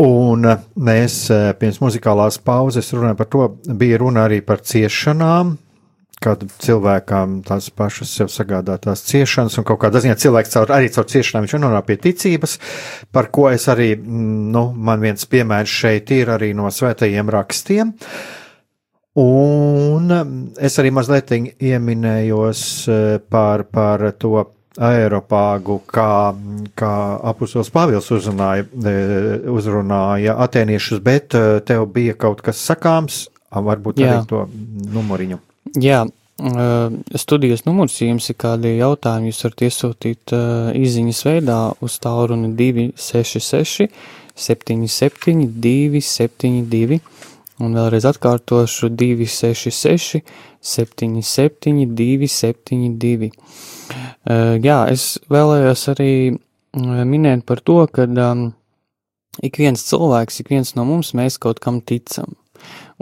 Un 0.00 0.48
mēs 0.80 1.16
pirms 1.60 1.82
muzikālās 1.84 2.40
pauzes 2.40 2.88
runājam 2.96 3.18
par 3.20 3.28
to, 3.34 3.50
bija 3.76 3.98
runa 4.00 4.24
arī 4.30 4.38
par 4.48 4.64
ciešanām, 4.64 5.52
kad 6.24 6.46
cilvēkam 6.64 7.42
tās 7.44 7.68
pašas 7.68 8.14
sev 8.16 8.30
sagādātās 8.32 9.04
ciešanas, 9.10 9.58
un 9.60 9.66
kaut 9.68 9.82
kādā 9.84 10.00
ziņā 10.00 10.16
cilvēks 10.24 10.56
caur, 10.56 10.72
arī 10.72 10.88
caur 10.94 11.04
ciešanām 11.12 11.44
viņš 11.44 11.58
nonāk 11.60 11.90
pie 11.90 11.98
ticības, 12.08 12.56
par 13.12 13.28
ko 13.28 13.50
es 13.52 13.68
arī, 13.68 13.90
nu, 14.00 14.70
man 14.72 15.04
viens 15.04 15.28
piemērs 15.28 15.76
šeit 15.84 16.16
ir 16.16 16.32
arī 16.32 16.54
no 16.56 16.72
svētajiem 16.72 17.28
rakstiem. 17.36 17.92
Es 20.56 20.78
arī 20.80 20.90
mazliet 20.94 21.32
ieminējos 21.34 22.60
eh, 22.88 23.06
par, 23.30 23.66
par 23.72 24.04
to 24.20 24.44
aeropāgu, 24.76 25.78
kā, 25.88 26.10
kā 26.76 26.92
apustulis 27.30 27.72
Pāvils 27.72 28.10
uzrunāja, 28.12 28.66
eh, 28.66 29.48
uzrunāja 29.52 30.36
atēniešus, 30.44 31.00
bet 31.04 31.36
eh, 31.36 31.58
tev 31.66 31.88
bija 31.92 32.16
kaut 32.18 32.42
kas 32.44 32.60
sakāms, 32.60 33.26
varbūt 33.50 34.00
Jā. 34.02 34.18
arī 34.18 34.28
to 34.28 34.42
numuriņu. 34.92 35.38
Jā, 35.80 36.02
studijas 37.16 37.62
numurs, 37.64 37.94
ja 38.02 38.10
jums 38.10 38.26
ir 38.28 38.36
kādi 38.36 38.74
jautājumi, 38.76 39.30
jūs 39.30 39.40
varat 39.46 39.62
iesūtīt 39.64 40.34
izziņas 40.76 41.22
veidā 41.24 41.60
uz 41.84 41.96
tālruni 42.04 42.50
266 42.58 43.88
77 44.36 45.48
272 45.64 47.00
un 47.62 47.76
vēlreiz 47.76 48.06
atkārtošu 48.08 48.90
266 48.92 50.22
77 50.60 51.86
272. 51.96 53.30
Jā, 54.66 54.78
es 54.90 55.06
vēlējos 55.30 55.86
arī 55.94 56.12
minēt 56.76 57.44
par 57.46 57.62
to, 57.64 57.78
ka 57.92 58.04
um, 58.06 58.48
ik 59.42 59.60
viens 59.62 59.84
cilvēks, 59.88 60.40
ik 60.42 60.50
viens 60.52 60.74
no 60.76 60.84
mums, 60.88 61.14
mēs 61.16 61.38
kaut 61.40 61.62
kam 61.62 61.80
ticam. 61.80 62.36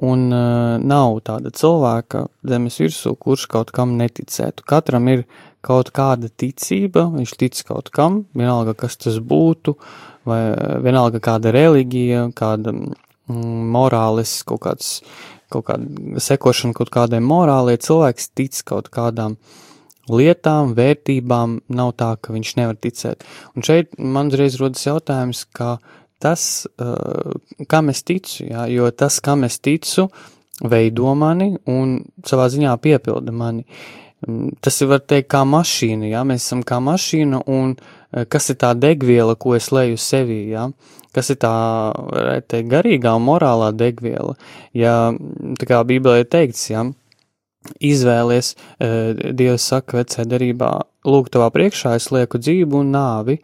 Un 0.03 0.27
uh, 0.35 0.77
nav 0.83 1.21
tāda 1.27 1.53
cilvēka 1.55 2.27
zemes 2.51 2.79
virsū, 2.83 3.15
kurš 3.17 3.47
kaut 3.51 3.71
kam 3.75 3.95
neticētu. 3.99 4.67
Katram 4.67 5.09
ir 5.13 5.25
kaut 5.65 5.93
kāda 5.95 6.29
ticība, 6.29 7.07
viņš 7.15 7.35
tic 7.41 7.63
kaut 7.69 7.89
kam, 7.95 8.25
vienalga, 8.37 8.75
kas 8.77 8.99
tas 9.01 9.17
būtu, 9.23 9.77
vai 10.29 10.41
vienalga 10.85 11.23
kāda 11.25 11.55
reliģija, 11.55 12.27
kāda 12.37 12.75
morālis, 13.29 14.43
kaut 14.47 14.65
kāds, 14.67 14.91
kaut 15.53 15.69
kāda 15.69 16.21
sekošana 16.23 16.77
kaut 16.77 16.93
kādai 16.93 17.23
morālai, 17.25 17.77
cilvēks 17.81 18.33
tic 18.37 18.61
kaut 18.69 18.91
kādām 18.93 19.39
lietām, 20.11 20.75
vērtībām, 20.77 21.61
nav 21.73 21.95
tā, 21.97 22.15
ka 22.21 22.35
viņš 22.35 22.55
nevar 22.59 22.77
ticēt. 22.77 23.25
Un 23.57 23.65
šeit 23.65 23.95
man 23.99 24.33
uzreiz 24.33 24.59
rodas 24.61 24.85
jautājums, 24.85 25.47
ka 25.57 25.79
tas, 26.21 26.67
uh, 26.81 27.35
kam 27.69 27.89
es 27.93 28.05
ticu, 28.05 28.45
jā, 28.49 28.69
jo 28.73 28.91
tas, 28.93 29.21
kam 29.25 29.45
es 29.49 29.59
ticu, 29.65 30.09
veido 30.61 31.15
mani 31.19 31.55
un 31.69 31.99
savā 32.27 32.51
ziņā 32.53 32.77
piepilda 32.85 33.33
mani. 33.35 33.65
Mm, 34.25 34.55
tas 34.65 34.81
ir, 34.81 34.89
var 34.93 35.03
teikt, 35.05 35.31
kā 35.33 35.43
mašīna, 35.49 36.09
jā, 36.13 36.23
mēs 36.29 36.45
esam 36.47 36.63
kā 36.67 36.81
mašīna 36.85 37.43
un 37.51 37.75
uh, 37.77 38.25
kas 38.29 38.53
ir 38.53 38.61
tā 38.61 38.75
degviela, 38.77 39.37
ko 39.41 39.57
es 39.57 39.71
leju 39.75 39.99
sevī, 40.01 40.43
jā, 40.53 40.69
kas 41.15 41.31
ir 41.33 41.39
tā, 41.43 41.55
varētu 41.95 42.51
teikt, 42.51 42.71
garīgā 42.73 43.15
un 43.19 43.27
morālā 43.29 43.71
degviela, 43.77 44.37
ja, 44.77 45.13
tā 45.61 45.71
kā 45.71 45.81
Bībelē 45.87 46.25
ir 46.25 46.31
teikts, 46.33 46.69
jā, 46.73 46.85
izvēlies, 47.85 48.55
uh, 48.55 49.15
Dievs 49.37 49.69
saka 49.71 50.01
vecē 50.01 50.27
darībā, 50.29 50.73
lūk, 51.09 51.31
tavā 51.33 51.51
priekšā 51.55 51.95
es 51.99 52.11
lieku 52.15 52.41
dzīvu 52.43 52.83
un 52.83 52.93
nāvi, 52.95 53.39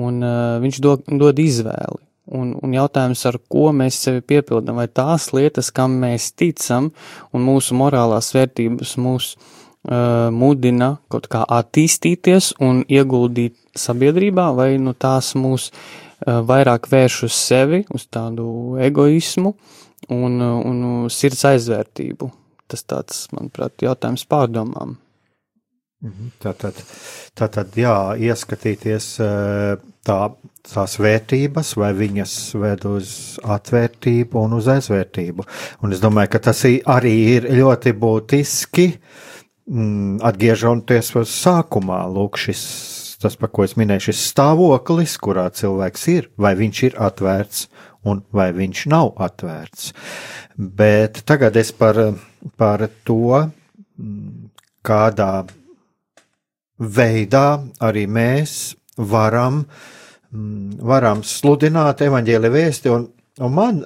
un 0.00 0.20
uh, 0.24 0.58
viņš 0.62 0.80
dod, 0.84 1.06
dod 1.22 1.40
izvēli. 1.40 2.02
Un, 2.32 2.52
un 2.62 2.74
jautājums, 2.76 3.24
ar 3.26 3.36
ko 3.50 3.72
mēs 3.74 3.96
sevi 4.04 4.22
piepildām, 4.22 4.76
vai 4.78 4.86
tās 4.86 5.32
lietas, 5.34 5.72
kam 5.74 5.96
mēs 6.00 6.30
ticam, 6.38 6.92
un 7.34 7.42
mūsu 7.44 7.74
morālās 7.76 8.30
vērtības 8.32 8.94
mūs 9.02 9.32
uh, 9.34 10.30
mudina 10.32 10.94
kaut 11.12 11.26
kā 11.32 11.42
attīstīties 11.58 12.54
un 12.62 12.84
ieguldīt 12.86 13.58
sabiedrībā, 13.76 14.52
vai 14.54 14.76
nu 14.80 14.94
tās 14.94 15.32
mūs 15.34 15.72
uh, 15.72 16.11
vairāk 16.26 16.88
vērš 16.90 17.22
uz 17.28 17.36
sevi, 17.36 17.82
uz 17.94 18.06
tādu 18.12 18.78
egoismu 18.82 19.54
un, 20.12 20.40
un 20.42 20.84
sirds 21.12 21.44
aizvērtību. 21.52 22.30
Tas 22.72 22.86
tāds, 22.88 23.26
manuprāt, 23.34 23.82
jautājums 23.84 24.24
pārdomām. 24.30 24.96
Mhm. 26.02 26.32
Tātad, 26.42 26.78
tātad 27.38 27.76
jā, 27.78 27.94
ieskatīties 28.18 29.08
tā, 30.02 30.16
tās 30.66 30.96
vērtības, 30.98 31.74
vai 31.78 31.92
viņas 31.94 32.32
ved 32.58 32.86
uz 32.90 33.12
atvērtību 33.42 34.40
un 34.42 34.56
uz 34.58 34.70
aizvērtību. 34.72 35.46
Un 35.82 35.94
es 35.94 36.02
domāju, 36.02 36.32
ka 36.34 36.42
tas 36.48 36.64
arī 36.66 37.14
ir 37.36 37.46
ļoti 37.54 37.94
būtiski, 38.02 38.88
mm, 39.70 40.18
atgriežoties 40.26 41.12
uz 41.22 41.36
sākumā, 41.36 42.02
lūk, 42.10 42.40
šis, 42.48 42.64
tas, 43.22 43.38
par 43.38 43.52
ko 43.54 43.64
es 43.66 43.76
minēju, 43.78 44.08
šis 44.08 44.26
stāvoklis, 44.32 45.16
kurā 45.22 45.46
cilvēks 45.54 46.06
ir, 46.12 46.28
vai 46.40 46.54
viņš 46.58 46.82
ir 46.88 46.98
atvērts 47.08 47.66
un 48.08 48.22
vai 48.34 48.50
viņš 48.56 48.84
nav 48.92 49.12
atvērts. 49.22 49.92
Bet 50.56 51.22
tagad 51.28 51.56
es 51.56 51.72
par, 51.76 51.98
par 52.58 52.86
to, 53.06 53.46
kādā 54.82 55.32
veidā 56.82 57.46
arī 57.80 58.06
mēs 58.10 58.74
varam, 58.98 59.62
varam 60.32 61.22
sludināt 61.22 62.02
evaņģēli 62.02 62.52
vēsti, 62.52 62.92
un, 62.92 63.06
un 63.38 63.54
man 63.54 63.82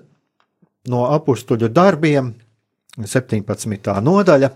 no 0.90 1.06
apstuļu 1.12 1.68
darbiem 1.74 2.32
17. 2.96 3.92
nodaļa 4.00 4.50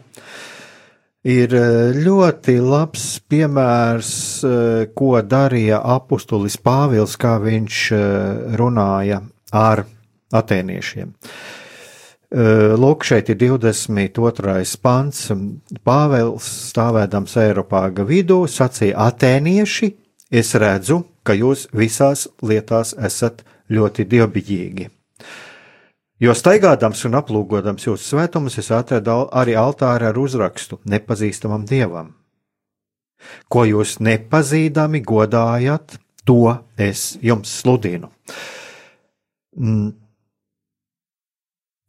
ir 1.27 1.55
eh, 1.55 1.93
ļoti 1.97 2.57
labs 2.65 3.21
piemērs, 3.29 4.13
eh, 4.45 4.85
ko 4.97 5.13
darīja 5.23 5.81
apustulis 5.97 6.57
Pāvils, 6.57 7.17
kā 7.21 7.37
viņš 7.43 7.81
eh, 7.93 8.03
runāja 8.61 9.23
ar 9.53 9.85
atēniešiem. 10.33 11.17
Lūk, 12.31 13.03
šeit 13.03 13.27
ir 13.33 13.41
22. 13.41 14.77
pants. 14.79 15.25
Pāvils 15.83 16.47
stāvēdams 16.71 17.35
Eiropāga 17.43 18.05
vidū 18.07 18.45
sacīja: 18.47 19.09
Atēnieši, 19.11 19.89
es 20.31 20.55
redzu, 20.55 21.01
ka 21.27 21.35
jūs 21.35 21.67
visās 21.75 22.29
lietās 22.39 22.95
esat 22.95 23.43
ļoti 23.67 24.07
dievbijīgi. 24.15 24.87
Jo 26.21 26.35
staigādams 26.37 27.01
un 27.09 27.17
aplūkodams 27.17 27.87
jūsu 27.87 28.11
svētumus, 28.13 28.59
es 28.61 28.69
atradu 28.77 29.23
arī 29.33 29.55
altāri 29.57 30.05
ar 30.11 30.19
uzrakstu 30.21 30.77
nepazīstamam 30.85 31.65
dievam. 31.69 32.13
Ko 33.49 33.65
jūs 33.65 33.97
nepazīdami 34.05 35.01
godājat, 35.05 35.97
to 36.29 36.53
es 36.77 37.17
jums 37.25 37.53
sludinu. 37.63 38.11
Mm, 39.57 39.95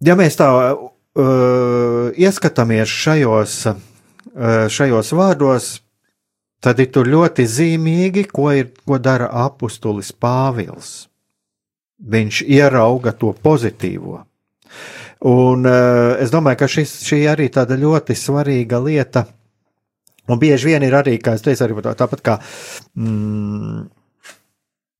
ja 0.07 0.15
mēs 0.15 0.39
tā 0.39 0.47
uh, 0.71 2.07
ieskatāmies 2.15 2.95
šajos, 3.03 3.59
uh, 3.67 4.65
šajos 4.71 5.11
vārdos, 5.19 5.71
tad 6.63 6.79
ir 6.79 7.11
ļoti 7.11 7.51
zīmīgi, 7.51 8.29
ko, 8.31 8.51
ir, 8.55 8.71
ko 8.87 8.95
dara 8.95 9.27
apustulis 9.43 10.15
Pāvils. 10.15 11.10
Viņš 12.01 12.41
ierauga 12.49 13.13
to 13.13 13.33
pozitīvo. 13.37 14.17
Un 15.29 15.67
uh, 15.69 16.17
es 16.21 16.33
domāju, 16.33 16.57
ka 16.63 16.69
šis, 16.71 16.95
šī 17.05 17.21
arī 17.29 17.51
tāda 17.53 17.77
ļoti 17.77 18.17
svarīga 18.17 18.79
lieta. 18.81 19.27
Un 20.31 20.39
bieži 20.41 20.71
vien 20.71 20.85
ir 20.85 20.95
arī, 20.97 21.17
kā 21.21 21.35
es 21.37 21.45
teicu, 21.45 21.67
arī 21.67 21.93
tāpat 21.93 22.23
kā 22.25 22.37
mm, 22.97 23.83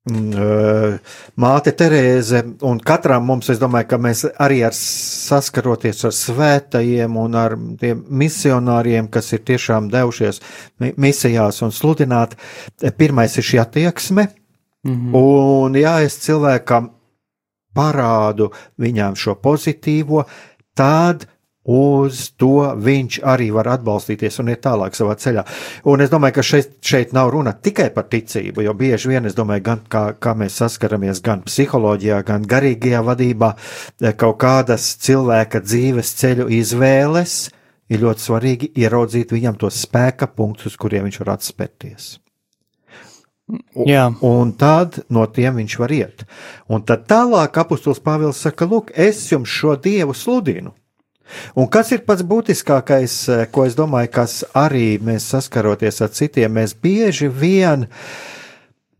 Mm, 0.10 0.96
māte 1.38 1.72
Terēze, 1.78 2.40
un 2.66 2.80
katram 2.82 3.28
mums, 3.30 3.52
es 3.54 3.60
domāju, 3.62 3.86
ka 3.92 4.00
mēs 4.02 4.24
arī 4.42 4.64
ar 4.66 4.74
saskaroties 4.74 6.02
ar 6.10 6.16
svētajiem 6.18 7.20
un 7.22 7.38
ar 7.38 7.54
tiem 7.78 8.02
misionāriem, 8.10 9.12
kas 9.14 9.30
ir 9.38 9.44
tiešām 9.46 9.92
devušies 9.94 10.42
misijās 10.98 11.62
un 11.62 11.70
sludināt, 11.70 12.34
pirmais 12.98 13.38
ir 13.38 13.46
šī 13.46 13.62
attieksme, 13.62 14.26
-hmm. 14.86 15.15
un 15.15 15.76
ja 15.76 16.00
es 16.02 16.17
cilvēkam 16.26 16.89
parādu 17.76 18.52
viņām 18.80 19.15
šo 19.15 19.36
pozitīvo, 19.36 20.26
tad 20.76 21.28
uz 21.72 22.32
to 22.41 22.74
viņš 22.82 23.20
arī 23.28 23.52
var 23.54 23.70
atbalstīties 23.76 24.39
un 24.41 24.50
iet 24.50 24.63
tālāk 24.65 24.98
savā 24.98 25.13
ceļā. 25.15 25.44
Un 25.94 26.02
es 26.02 26.10
domāju, 26.10 26.39
ka 26.39 26.44
šeit, 26.46 26.72
šeit 26.82 27.13
nav 27.13 27.30
runa 27.30 27.54
tikai 27.54 27.91
par 27.94 28.08
ticību, 28.10 28.63
jo 28.65 28.74
bieži 28.74 29.12
vien 29.13 29.30
es 29.30 29.38
domāju, 29.38 29.63
gan 29.63 29.84
kā, 29.89 30.04
kā 30.20 30.34
mēs 30.34 30.58
saskaramies 30.58 31.22
gan 31.22 31.46
psiholoģijā, 31.46 32.24
gan 32.26 32.48
garīgajā 32.50 33.04
vadībā, 33.06 33.54
kaut 34.17 34.39
kādas 34.41 34.96
cilvēka 35.06 35.62
dzīves 35.62 36.15
ceļu 36.17 36.50
izvēles 36.50 37.52
ir 37.91 38.02
ļoti 38.02 38.26
svarīgi 38.26 38.74
ieraudzīt 38.82 39.32
viņam 39.36 39.62
tos 39.62 39.84
spēka 39.86 40.32
punktus, 40.34 40.74
uz 40.74 40.82
kuriem 40.82 41.06
viņš 41.10 41.22
var 41.22 41.36
atspērties. 41.38 42.15
Jā. 43.88 44.08
Un 44.26 44.54
tad 44.60 45.02
no 45.10 45.26
tiem 45.28 45.62
viņš 45.62 45.78
var 45.82 45.94
iet. 45.96 46.26
Un 46.72 46.84
tad 46.88 47.08
tālāk 47.12 47.58
apustulis 47.62 48.02
Pāvils 48.04 48.42
saka, 48.44 48.68
lūk, 48.70 48.92
es 48.96 49.24
jums 49.32 49.52
šo 49.52 49.76
dievu 49.80 50.16
sludinu. 50.18 50.76
Un 51.56 51.70
kas 51.72 51.94
ir 51.96 52.04
pats 52.04 52.26
būtiskākais, 52.28 53.16
ko 53.56 53.64
es 53.64 53.78
domāju, 53.78 54.12
kas 54.12 54.42
arī 54.58 54.98
mēs 55.00 55.30
saskaroties 55.32 56.02
ar 56.04 56.12
citiem, 56.12 56.58
mēs 56.60 56.74
bieži 56.76 57.30
vien 57.32 57.88
uh, 57.88 58.40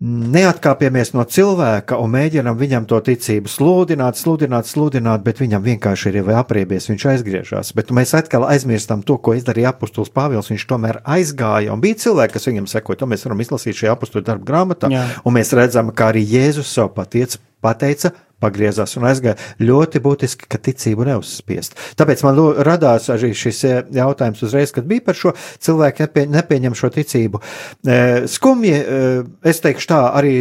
neatkāpjamies 0.02 1.12
no 1.14 1.22
cilvēka 1.30 2.00
un 2.02 2.10
mēģinam 2.16 2.58
viņam 2.58 2.88
to 2.90 2.98
ticību 3.06 3.52
sludināt, 3.52 4.18
sludināt, 4.18 4.66
sludināt, 4.66 5.22
bet 5.26 5.42
viņam 5.42 5.62
vienkārši 5.66 6.10
ir 6.10 6.18
jau 6.22 6.38
apriebies, 6.42 6.90
viņš 6.90 7.06
aizgriežas. 7.14 7.74
Bet 7.78 7.94
mēs 7.94 8.16
atkal 8.18 8.48
aizmirstam 8.50 9.04
to, 9.06 9.20
ko 9.22 9.36
izdarīja 9.38 9.76
apustulis 9.76 10.10
Pāvils. 10.14 10.50
Viņš 10.50 10.66
tomēr 10.72 11.02
aizgāja, 11.06 11.70
un 11.76 11.84
bija 11.84 12.00
cilvēki, 12.02 12.34
kas 12.34 12.50
viņam 12.50 12.72
sekoja. 12.72 13.04
To 13.04 13.12
mēs 13.14 13.28
varam 13.28 13.46
izlasīt 13.46 13.78
šajā 13.78 13.94
apustuļu 13.94 14.26
darba 14.26 14.50
grāmatā, 14.50 14.90
Jā. 14.90 15.06
un 15.22 15.38
mēs 15.38 15.54
redzam, 15.58 15.94
kā 15.94 16.10
arī 16.16 16.26
Jēzus 16.26 16.74
savu 16.74 16.96
patiec, 16.98 17.38
pateica, 17.62 18.16
pagriezās 18.42 18.96
un 19.00 19.08
aizgāja. 19.10 19.38
Ļoti 19.62 20.02
būtiski, 20.04 20.50
ka 20.52 20.60
ticību 20.62 21.08
neuzspiest. 21.08 21.78
Tāpēc 22.00 22.24
man 22.26 22.40
radās 22.66 23.10
arī 23.14 23.32
šis 23.38 23.64
eh, 23.68 23.82
jautājums 23.96 24.44
uzreiz, 24.48 24.74
kad 24.76 24.88
bija 24.90 25.06
par 25.06 25.18
šo 25.18 25.34
cilvēku 25.62 26.06
nepie, 26.06 26.26
nepieņem 26.32 26.78
šo 26.78 26.92
ticību. 26.98 27.42
Eh, 27.86 28.28
skumji, 28.32 28.76
eh, 28.78 29.24
es 29.54 29.62
teikšu 29.64 29.92
tā, 29.92 30.02
arī 30.20 30.36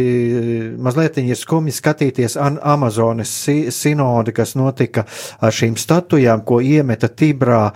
mazliet 0.81 1.19
ir 1.21 1.37
skumji 1.37 1.75
skatīties 1.75 2.37
Amazonas 2.39 3.31
sinodi, 3.75 4.33
kas 4.35 4.55
notika 4.59 5.05
ar 5.41 5.55
šīm 5.55 5.77
statujām, 5.79 6.45
ko 6.45 6.61
iemeta 6.63 7.09
Tibrā. 7.09 7.71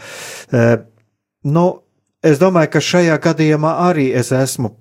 Nu, 1.46 1.66
es 2.24 2.40
domāju, 2.42 2.72
ka 2.74 2.82
šajā 2.82 3.18
gadījumā 3.22 3.74
arī 3.90 4.08
es 4.18 4.32
esmu 4.34 4.72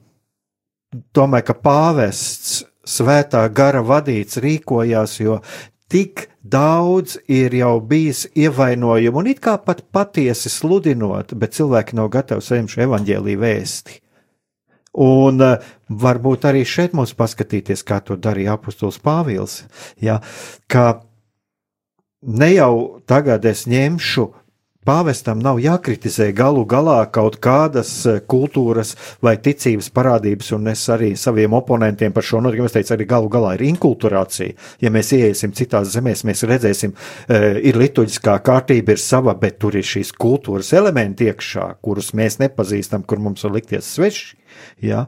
domāju, 1.17 1.49
ka 1.51 1.57
pāvests 1.59 2.63
svētā 2.89 3.45
gara 3.55 3.83
vadīts 3.85 4.41
rīkojās, 4.43 5.19
jo 5.21 5.41
tik 5.93 6.29
daudz 6.41 7.17
ir 7.31 7.55
jau 7.57 7.79
bijis 7.81 8.27
ievainojumu, 8.37 9.23
un 9.23 9.31
it 9.33 9.41
kā 9.45 9.57
pat 9.63 9.85
patiesi 9.93 10.53
sludinot, 10.53 11.35
bet 11.39 11.57
cilvēki 11.57 11.97
nav 11.97 12.11
gatavi 12.15 12.45
saņemt 12.45 12.75
šo 12.75 12.85
evaņģēlīju 12.89 13.43
vēsti. 13.45 14.01
Un 15.05 15.43
uh, 15.43 15.73
varbūt 15.91 16.45
arī 16.47 16.63
šeit 16.69 16.93
mums 16.95 17.17
paskatīties, 17.19 17.83
kā 17.83 17.99
to 18.05 18.15
darīja 18.15 18.55
apustulis 18.55 19.01
Pāvils, 19.03 19.65
ja, 19.99 20.21
ka 20.71 21.03
ne 22.23 22.51
jau 22.55 23.03
tagad 23.09 23.45
es 23.51 23.65
ņemšu 23.71 24.29
Pāvestam 24.85 25.41
nav 25.41 25.57
jākritizē 25.65 26.27
galu 26.37 26.67
galā 26.69 26.99
kaut 27.09 27.39
kādas 27.41 27.89
e, 28.05 28.19
kultūras 28.29 28.91
vai 29.25 29.39
ticības 29.41 29.89
parādības, 29.97 30.51
un 30.59 30.69
es 30.75 30.83
arī 30.93 31.15
saviem 31.17 31.57
oponentiem 31.57 32.13
par 32.13 32.27
šo 32.29 32.43
notikumu 32.45 32.69
teicu, 32.69 32.93
arī 32.93 33.07
galu 33.09 33.31
galā 33.33 33.55
ir 33.57 33.65
inkulturācija. 33.71 34.53
Ja 34.85 34.93
mēs 34.93 35.15
ieiesim 35.17 35.57
citās 35.57 35.89
zemēs, 35.95 36.27
mēs 36.29 36.45
redzēsim, 36.51 36.93
e, 36.93 37.41
ir 37.71 37.81
liturģiskā 37.81 38.37
kārtība, 38.45 38.93
ir 38.93 39.01
sava, 39.01 39.33
bet 39.41 39.57
tur 39.65 39.81
ir 39.81 39.89
šīs 39.89 40.13
kultūras 40.21 40.75
elementi 40.77 41.31
iekšā, 41.33 41.71
kurus 41.81 42.13
mēs 42.13 42.37
nepazīstam, 42.45 43.09
kur 43.09 43.25
mums 43.25 43.49
var 43.49 43.57
likties 43.57 43.89
sveši. 43.97 44.35
Ja? 44.85 45.07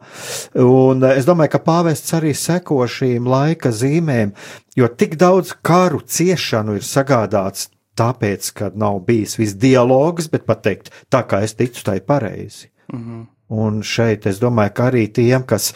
Un 0.57 1.05
e, 1.05 1.15
es 1.21 1.29
domāju, 1.29 1.53
ka 1.53 1.65
pāvests 1.69 2.17
arī 2.17 2.33
seko 2.33 2.81
šīm 2.89 3.29
laika 3.29 3.77
zīmēm, 3.77 4.33
jo 4.73 4.89
tik 4.89 5.21
daudz 5.21 5.53
karu 5.61 6.01
ciešanu 6.01 6.81
ir 6.81 6.93
sagādāts 6.97 7.69
tāpēc, 7.97 8.51
ka 8.57 8.71
nav 8.75 9.01
bijis 9.07 9.39
viss 9.41 9.57
dialogs, 9.61 10.31
bet 10.33 10.47
pateikt, 10.49 10.93
tā 11.13 11.25
kā 11.29 11.43
es 11.47 11.57
ticu, 11.59 11.83
tā 11.87 11.97
ir 12.01 12.07
pareizi. 12.07 12.71
Mm 12.93 13.01
-hmm. 13.01 13.25
Un 13.47 13.79
šeit 13.87 14.25
es 14.27 14.41
domāju, 14.43 14.73
ka 14.75 14.89
arī 14.91 15.05
tiem, 15.15 15.45
kas 15.47 15.69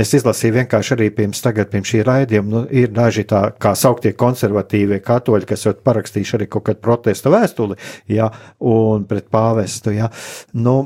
es 0.00 0.14
izlasīju 0.16 0.54
vienkārši 0.54 0.94
arī 0.94 1.08
pirms, 1.12 1.42
tagad, 1.44 1.68
pirms 1.68 1.90
šī 1.90 2.00
raidījuma, 2.06 2.48
nu, 2.48 2.62
ir 2.70 2.88
daži 2.88 3.26
tā 3.28 3.42
kā 3.60 3.74
sauktie 3.76 4.14
konservatīvie 4.16 5.02
katoļi, 5.04 5.48
kas 5.50 5.66
jau 5.66 5.74
parakstījuši 5.84 6.36
arī 6.38 6.46
kaut 6.48 6.64
kādu 6.70 6.80
protestu 6.80 7.28
vēstuli, 7.34 7.76
ja, 8.08 8.30
un 8.60 9.04
pret 9.04 9.28
pāvestu, 9.28 9.92
ja. 9.92 10.08
Nu, 10.54 10.78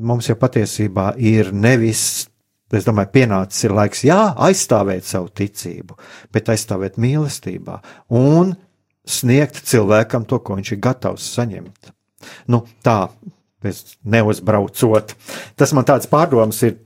mums 0.00 0.28
jau 0.28 0.38
patiesībā 0.40 1.12
ir 1.18 1.52
nevis 1.52 2.26
Es 2.74 2.82
domāju, 2.82 3.12
pienācis 3.14 3.62
ir 3.68 3.72
laiks, 3.76 4.00
jā, 4.02 4.32
aizstāvēt 4.42 5.06
savu 5.06 5.28
ticību, 5.38 5.94
bet 6.34 6.48
aizstāvēt 6.50 6.96
mīlestībā 6.98 7.76
un 8.18 8.56
sniegt 9.06 9.62
cilvēkam 9.70 10.26
to, 10.28 10.40
ko 10.42 10.58
viņš 10.58 10.72
ir 10.74 10.82
gatavs 10.82 11.28
saņemt. 11.36 11.92
Nu, 12.50 12.64
tā, 12.84 13.06
neuzbraucot. 14.04 15.14
Tas 15.56 15.72
man 15.76 15.86
tāds 15.88 16.10
pārdoms 16.10 16.62
ir. 16.66 16.76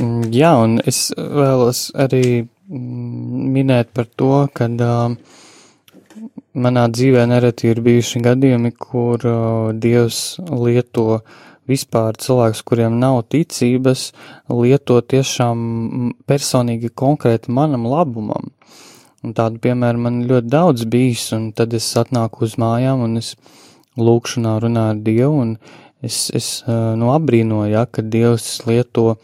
Mm, 0.00 0.30
jā, 0.32 0.54
un 0.64 0.78
es 0.88 1.08
vēlos 1.16 1.88
arī 1.98 2.22
mm, 2.40 3.50
minēt 3.56 3.92
par 3.96 4.08
to, 4.16 4.46
ka 4.56 4.68
uh, 4.72 5.16
manā 6.56 6.86
dzīvē 6.92 7.26
nereti 7.28 7.68
ir 7.72 7.82
bijuši 7.84 8.22
gadījumi, 8.24 8.72
kur 8.72 9.26
uh, 9.28 9.74
Dievs 9.76 10.38
lieto 10.48 11.20
vispār 11.68 12.16
cilvēkus, 12.16 12.64
kuriem 12.64 12.96
nav 13.00 13.26
ticības, 13.28 14.10
lieto 14.48 15.02
tiešām 15.04 16.14
personīgi 16.28 16.88
konkrēti 16.96 17.52
manam 17.52 17.84
labumam. 17.90 18.48
Un 19.26 19.34
tādu 19.34 19.58
piemēru 19.62 19.98
man 20.04 20.20
ļoti 20.28 20.50
daudz 20.52 20.84
bijis, 20.90 21.32
un 21.34 21.50
tad 21.56 21.74
es 21.74 21.88
atnāku 21.98 22.46
uz 22.46 22.54
mājām 22.60 23.02
un 23.08 23.18
es 23.18 23.34
lūkšanā 23.98 24.54
runāju 24.62 24.94
ar 24.94 25.02
Dievu, 25.02 25.42
un 25.42 25.56
es, 26.06 26.28
es 26.34 26.48
nu 26.68 27.10
apbrīnoju, 27.14 27.72
ja, 27.72 27.84
ka 27.90 28.04
Dievs 28.06 28.60
lieto 28.68 29.16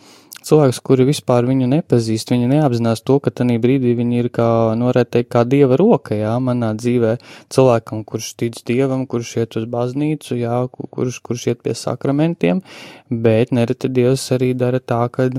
cilvēkus, 0.45 0.81
kuri 0.85 1.07
vispār 1.09 1.47
viņu 1.49 1.69
nepazīst, 1.71 2.33
viņi 2.35 2.51
neapzinās 2.51 3.05
to, 3.07 3.17
ka 3.23 3.33
tajā 3.33 3.61
brīdī 3.63 3.95
viņi 3.97 4.21
ir 4.25 4.31
kā, 4.35 4.49
norēt 4.79 5.09
nu, 5.09 5.13
teikt, 5.17 5.31
kā 5.33 5.45
Dieva 5.49 5.79
roka, 5.81 6.17
jā, 6.19 6.35
manā 6.43 6.75
dzīvē, 6.77 7.17
cilvēkam, 7.55 8.05
kurš 8.09 8.35
tic 8.41 8.61
Dievam, 8.69 9.07
kurš 9.11 9.37
iet 9.41 9.59
uz 9.61 9.69
baznīcu, 9.71 10.37
jā, 10.43 10.59
kurš, 10.75 11.23
kurš 11.25 11.49
iet 11.53 11.65
pie 11.65 11.77
sakramentiem, 11.79 12.61
bet 13.09 13.55
nereti 13.57 13.93
Dievs 13.93 14.27
arī 14.37 14.53
dara 14.59 14.83
tā, 14.83 15.05
ka 15.09 15.31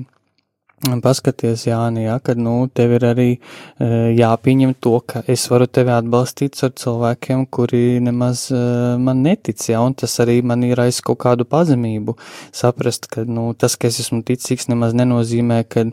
Paskaties, 0.84 1.64
Jāni, 1.70 2.04
jā, 2.04 2.18
kad, 2.20 2.38
nu, 2.38 2.68
tev 2.68 2.98
ir 2.98 3.06
arī 3.08 3.28
e, 3.32 3.88
jāpieņem 4.20 4.74
to, 4.84 4.98
ka 5.08 5.22
es 5.32 5.46
varu 5.50 5.70
tevi 5.72 5.94
atbalstīt 5.96 6.60
ar 6.68 6.74
cilvēkiem, 6.76 7.46
kuri 7.48 8.02
nemaz 8.04 8.50
e, 8.52 8.60
man 9.00 9.24
netic, 9.24 9.64
jā, 9.72 9.80
un 9.80 9.96
tas 9.96 10.18
arī 10.20 10.42
man 10.44 10.66
ir 10.68 10.82
aiz 10.84 11.00
kaut 11.06 11.22
kādu 11.24 11.48
pazemību. 11.48 12.18
Saprast, 12.54 13.08
ka, 13.08 13.24
nu, 13.24 13.54
tas, 13.58 13.78
ka 13.80 13.88
es 13.88 14.02
esmu 14.04 14.20
ticīgs, 14.28 14.68
nemaz 14.68 14.94
nenozīmē, 15.00 15.64
ka, 15.72 15.88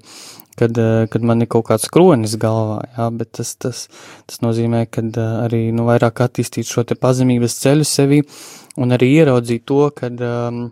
kad, 0.59 0.75
e, 0.75 1.07
kad 1.14 1.31
man 1.31 1.47
ir 1.47 1.53
kaut 1.55 1.71
kāds 1.71 1.87
kronis 1.87 2.35
galvā, 2.42 2.83
jā, 2.99 3.09
bet 3.23 3.33
tas, 3.38 3.55
tas, 3.62 3.87
tas 4.27 4.45
nozīmē, 4.45 4.85
ka 4.90 5.07
arī, 5.47 5.68
nu, 5.71 5.87
vairāk 5.88 6.27
attīstīt 6.27 6.68
šo 6.68 6.85
te 6.85 6.99
pazemības 6.99 7.61
ceļu 7.62 7.87
sevi 7.87 8.23
un 8.83 8.99
arī 8.99 9.14
ieraudzīt 9.23 9.64
to, 9.71 9.87
kad, 9.95 10.18
um, 10.27 10.64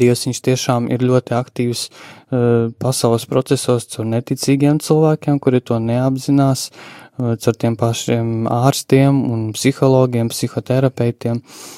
Dievs 0.00 0.26
viņš 0.26 0.40
tiešām 0.46 0.88
ir 0.92 1.04
ļoti 1.06 1.36
aktīvs 1.36 1.84
uh, 1.88 2.72
pasaules 2.82 3.26
procesos 3.30 3.88
caur 3.92 4.08
neticīgiem 4.10 4.80
cilvēkiem, 4.82 5.38
kuri 5.42 5.62
to 5.64 5.78
neapzinās, 5.82 6.68
uh, 6.70 7.36
caur 7.40 7.60
tiem 7.60 7.78
pašiem 7.80 8.48
ārstiem 8.50 9.22
un 9.30 9.46
psihologiem, 9.56 10.32
psihoterapeitiem. 10.32 11.40
Uh, 11.40 11.70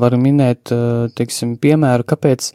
varu 0.00 0.20
minēt, 0.20 0.70
teiksim, 1.18 1.56
piemēru, 1.60 2.06
kāpēc 2.08 2.52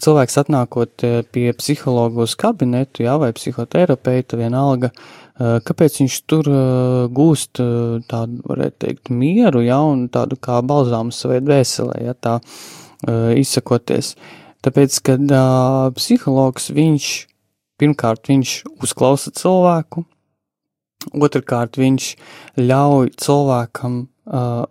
cilvēks 0.00 0.38
atnākot 0.40 1.04
pie 1.32 1.50
psihologu 1.58 2.24
uz 2.24 2.34
kabinetu, 2.40 3.04
jā, 3.04 3.16
vai 3.20 3.30
psihoterapeita 3.36 4.38
vienalga, 4.40 4.90
kāpēc 5.38 5.98
viņš 6.00 6.16
tur 6.30 6.48
gūst 7.14 7.60
tādu, 8.08 8.40
varētu 8.48 8.80
teikt, 8.86 9.12
mieru, 9.12 9.60
jā, 9.66 9.78
un 9.84 10.06
tādu 10.08 10.38
kā 10.40 10.62
balzāmu 10.64 11.12
savai 11.14 11.42
dvēselē, 11.44 12.00
jā, 12.06 12.16
tā 12.16 12.38
izsakoties. 13.38 14.14
Tāpēc, 14.64 14.96
kad 15.04 15.28
uh, 15.28 15.90
psihologs 15.92 16.70
viņš 16.72 17.08
pirmkārt 17.80 18.30
viņš 18.30 18.52
uzklausa 18.80 19.32
cilvēku, 19.36 20.06
otrkārt 21.12 21.76
viņš 21.80 22.06
ļauj 22.62 23.12
cilvēkam, 23.20 23.98
uh, 24.06 24.64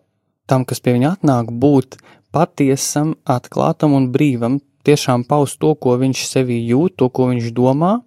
tam, 0.49 0.65
kas 0.65 0.81
pie 0.81 0.95
viņa 0.97 1.13
atnāk, 1.17 1.53
būt 1.53 1.99
patiesam, 2.33 3.13
atklātam 3.29 3.93
un 3.93 4.09
brīvam, 4.13 4.57
tiešām 4.87 5.27
paust 5.29 5.61
to, 5.61 5.75
ko 5.77 5.95
viņš 6.01 6.25
sevī 6.31 6.57
jūt, 6.65 6.97
to, 6.97 7.11
ko 7.13 7.29
viņš 7.29 7.53
domā. 7.55 7.99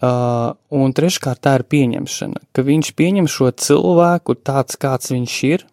Uh, 0.00 0.52
un 0.72 0.92
treškārt 0.96 1.40
tā 1.44 1.56
ir 1.58 1.64
pieņemšana, 1.68 2.44
ka 2.54 2.62
viņš 2.64 2.92
pieņem 2.96 3.26
šo 3.28 3.50
cilvēku 3.56 4.36
tāds, 4.38 4.76
kāds 4.80 5.10
viņš 5.12 5.36
ir. 5.48 5.64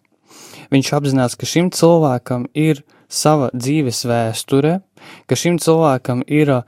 Viņš 0.72 0.90
apzinās, 0.96 1.36
ka 1.38 1.48
šim 1.48 1.70
cilvēkam 1.72 2.48
ir 2.56 2.82
uh, 2.82 2.97
sava 3.08 3.48
dzīves 3.54 4.04
vēsture, 4.08 4.78
ka 5.26 5.38
šim 5.38 5.58
cilvēkam 5.62 6.22
ir 6.26 6.52
uh, 6.58 6.62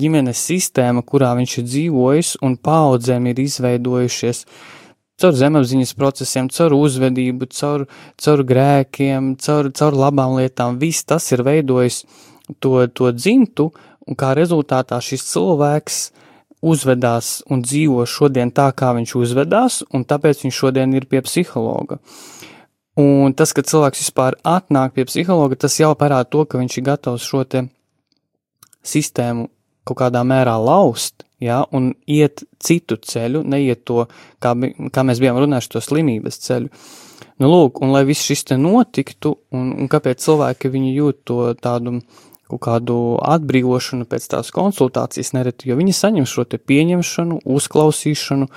ģimenes 0.00 0.40
sistēma, 0.50 1.04
kurā 1.04 1.34
viņš 1.38 1.58
ir 1.60 1.68
dzīvojis, 1.68 2.34
un 2.44 2.56
paudzēm 2.56 3.30
ir 3.30 3.44
izveidojušies 3.44 4.44
caur 5.18 5.34
zemapziņas 5.34 5.94
procesiem, 5.98 6.48
caur 6.54 6.76
uzvedību, 6.76 7.48
caur, 7.50 7.86
caur 8.22 8.44
grēkiem, 8.46 9.34
caur, 9.42 9.72
caur 9.74 9.96
labām 9.98 10.36
lietām. 10.38 10.78
Viss 10.78 11.06
tas 11.08 11.26
ir 11.34 11.42
veidojis 11.46 12.04
to, 12.62 12.86
to 12.86 13.10
dzimtu, 13.12 13.72
un 14.06 14.18
kā 14.18 14.32
rezultātā 14.38 15.00
šis 15.02 15.26
cilvēks 15.32 15.98
uzvedās 16.64 17.38
un 17.50 17.62
dzīvo 17.62 18.06
šodien 18.08 18.50
tā, 18.54 18.70
kā 18.74 18.92
viņš 18.96 19.14
uzvedās, 19.18 19.82
un 19.94 20.06
tāpēc 20.06 20.42
viņš 20.46 20.62
šodien 20.62 20.94
ir 20.98 21.06
pie 21.10 21.22
psihologa. 21.26 22.00
Un 22.98 23.34
tas, 23.38 23.52
ka 23.54 23.62
cilvēks 23.62 24.02
vispār 24.02 24.34
atnāk 24.42 24.96
pie 24.96 25.04
psihologa, 25.06 25.54
tas 25.54 25.76
jau 25.78 25.92
parāda 25.98 26.26
to, 26.32 26.42
ka 26.48 26.58
viņš 26.58 26.78
ir 26.80 26.86
gatavs 26.88 27.26
šo 27.26 27.44
te 27.46 27.68
sistēmu 28.86 29.46
kaut 29.86 30.00
kādā 30.02 30.24
mērā 30.26 30.56
laust, 30.60 31.24
ja, 31.40 31.62
un 31.72 31.92
iet 32.10 32.42
citu 32.60 32.98
ceļu, 32.98 33.44
neiet 33.46 33.84
to, 33.88 34.06
kā, 34.42 34.54
kā 34.92 35.04
mēs 35.06 35.22
bijām 35.22 35.38
runājuši, 35.40 35.70
to 35.72 35.84
slimības 35.84 36.40
ceļu. 36.44 36.72
Nu, 37.38 37.50
lūk, 37.52 37.78
un 37.84 37.94
lai 37.94 38.02
viss 38.08 38.26
šis 38.26 38.48
te 38.50 38.58
notiktu, 38.58 39.36
un, 39.54 39.70
un 39.78 39.90
kāpēc 39.90 40.24
cilvēki 40.24 40.72
viņi 40.74 40.96
jūt 40.96 41.22
to 41.30 41.38
tādu 41.62 42.00
kaut 42.48 42.62
kādu 42.64 42.96
atbrīvošanu 43.28 44.08
pēc 44.08 44.26
tās 44.32 44.50
konsultācijas 44.56 45.34
nereti, 45.36 45.68
jo 45.68 45.76
viņi 45.78 45.94
saņem 45.94 46.26
šo 46.26 46.46
te 46.48 46.58
pieņemšanu, 46.58 47.42
uzklausīšanu 47.44 48.48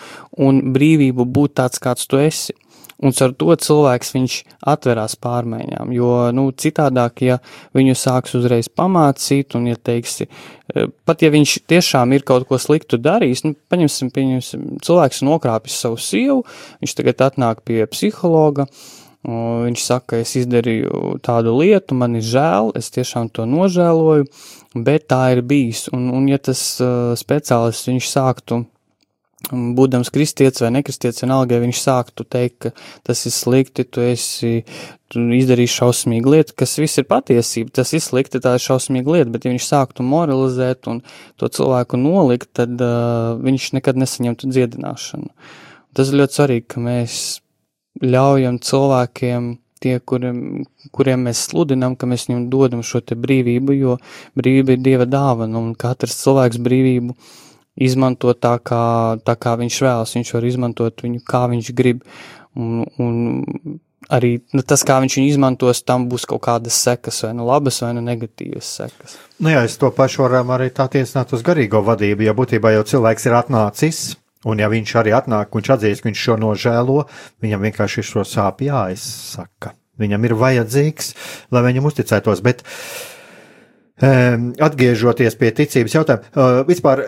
un 0.47 0.61
brīvību 0.73 1.27
būt 1.27 1.57
tāds, 1.59 1.81
kāds 1.83 2.07
tu 2.07 2.21
esi. 2.23 2.55
Un 3.01 3.13
ar 3.25 3.33
to 3.33 3.55
cilvēks 3.65 4.13
viņš 4.13 4.37
atverās 4.69 5.15
pārmaiņām, 5.21 5.93
jo, 5.95 6.11
nu, 6.37 6.45
citādāk, 6.53 7.23
ja 7.25 7.39
viņu 7.77 7.95
sāks 7.97 8.35
uzreiz 8.37 8.69
pamācīt, 8.69 9.55
un, 9.57 9.65
ja 9.71 9.79
teiksi, 9.89 10.27
e, 10.29 10.85
pat 11.09 11.25
ja 11.25 11.31
viņš 11.33 11.55
tiešām 11.71 12.13
ir 12.13 12.25
kaut 12.27 12.45
ko 12.49 12.59
sliktu 12.61 12.99
darījis, 13.01 13.45
nu, 13.47 13.55
paņemsim, 13.73 14.11
pieņemsim, 14.13 14.67
cilvēks 14.85 15.23
nokrāpis 15.25 15.79
savu 15.81 15.97
sievu, 15.97 16.43
viņš 16.83 16.97
tagad 16.99 17.25
atnāk 17.31 17.63
pie 17.65 17.81
psihologa, 17.89 18.67
viņš 19.25 19.85
saka, 19.85 20.21
es 20.21 20.33
izdarīju 20.37 21.17
tādu 21.25 21.53
lietu, 21.57 21.97
man 21.97 22.17
ir 22.17 22.25
žēl, 22.25 22.71
es 22.77 22.89
tiešām 22.93 23.29
to 23.33 23.45
nožēloju, 23.49 24.29
bet 24.77 25.09
tā 25.13 25.23
ir 25.35 25.43
bijis, 25.45 25.87
un, 25.93 26.09
un 26.13 26.29
ja 26.29 26.37
tas 26.41 26.61
uh, 26.81 27.13
speciālists 27.17 27.89
viņš 27.89 28.09
sāktu 28.09 28.63
būdams 29.49 30.11
kristietis 30.13 30.61
vai 30.63 30.71
nekristietis, 30.75 31.23
vienalga, 31.23 31.57
ja 31.57 31.63
viņš 31.63 31.79
sāktu 31.81 32.25
teikt, 32.29 32.57
ka 32.67 32.71
tas 33.07 33.23
ir 33.25 33.33
slikti, 33.35 33.85
tu 33.85 34.03
esi, 34.05 34.51
tu 35.11 35.23
izdarīsi 35.35 35.79
šausmīgu 35.79 36.35
lietu, 36.35 36.55
kas 36.61 36.77
viss 36.79 37.01
ir 37.01 37.07
patiesība, 37.09 37.73
tas 37.81 37.93
ir 37.97 38.03
slikti, 38.03 38.41
tā 38.43 38.55
ir 38.57 38.63
šausmīga 38.63 39.17
lieta, 39.17 39.31
bet 39.33 39.47
ja 39.47 39.53
viņš 39.53 39.67
sāktu 39.67 40.05
moralizēt 40.07 40.87
un 40.91 41.01
to 41.41 41.49
cilvēku 41.51 41.99
nolikt, 41.99 42.51
tad 42.61 42.77
uh, 42.77 43.33
viņš 43.41 43.71
nekad 43.79 43.99
nesaņemtu 43.99 44.51
dziedināšanu. 44.53 45.33
Tas 45.97 46.11
ir 46.11 46.21
ļoti 46.21 46.37
svarīgi, 46.37 46.67
ka 46.71 46.85
mēs 46.85 47.17
ļaujam 48.01 48.61
cilvēkiem, 48.63 49.51
tie, 49.81 49.97
kuriem, 50.05 50.63
kuriem 50.95 51.25
mēs 51.27 51.47
sludinām, 51.49 51.97
ka 51.97 52.07
mēs 52.07 52.29
viņiem 52.29 52.49
dodam 52.53 52.83
šo 52.85 53.01
te 53.03 53.17
brīvību, 53.19 53.75
jo 53.75 53.97
brīvība 54.37 54.77
ir 54.77 54.83
Dieva 54.85 55.07
dāvana, 55.09 55.57
un 55.57 55.73
katrs 55.79 56.19
cilvēks 56.21 56.61
brīvību 56.61 57.17
izmantot 57.85 58.39
tā 58.41 58.55
kā, 58.63 58.83
tā 59.25 59.35
kā 59.39 59.55
viņš 59.59 59.79
vēlas. 59.85 60.13
Viņš 60.17 60.33
var 60.37 60.47
izmantot 60.47 61.03
viņu, 61.05 61.23
kā 61.27 61.45
viņš 61.51 61.71
grib. 61.77 62.03
Un, 62.57 62.83
un 63.01 63.79
arī 64.11 64.33
nu, 64.55 64.63
tas, 64.67 64.83
kā 64.87 64.99
viņš 65.03 65.17
viņu 65.19 65.33
izmantos, 65.33 65.83
tam 65.87 66.07
būs 66.11 66.27
kaut 66.29 66.43
kādas 66.47 66.77
sekas, 66.83 67.21
vai 67.25 67.33
nu 67.37 67.47
labas, 67.47 67.81
vai 67.83 67.93
nu 67.97 68.03
negatīvas 68.05 68.71
sekas. 68.81 69.17
Nu 69.41 69.53
jā, 69.53 69.63
es 69.67 69.77
to 69.81 69.91
pašu 69.95 70.25
varam 70.25 70.51
arī 70.55 70.71
tā 70.75 70.87
tiesināt 70.91 71.33
uz 71.35 71.45
garīgo 71.47 71.83
vadību, 71.85 72.27
jo 72.27 72.35
būtībā 72.37 72.75
jau 72.75 72.87
cilvēks 72.95 73.29
ir 73.29 73.37
atnācis. 73.39 74.01
Un, 74.41 74.57
ja 74.57 74.71
viņš 74.71 74.95
arī 74.97 75.11
atnāk, 75.13 75.51
viņš 75.53 75.67
atzīst, 75.75 76.01
ka 76.01 76.09
viņš 76.09 76.21
šo 76.25 76.35
nožēlo, 76.41 77.03
viņam 77.45 77.67
vienkārši 77.67 78.01
ir 78.01 78.07
šo 78.07 78.23
sāpju 78.25 78.71
jāizsaka. 78.71 79.75
Viņam 80.01 80.25
ir 80.25 80.33
vajadzīgs, 80.33 81.11
lai 81.53 81.61
viņam 81.67 81.85
uzticētos. 81.91 82.41
Bet 82.41 82.63
uh, 82.63 82.71
Atgriežoties 84.01 85.35
pie 85.37 85.51
ticības 85.53 85.97
jautājuma, 85.99 86.63
vispār 86.65 87.03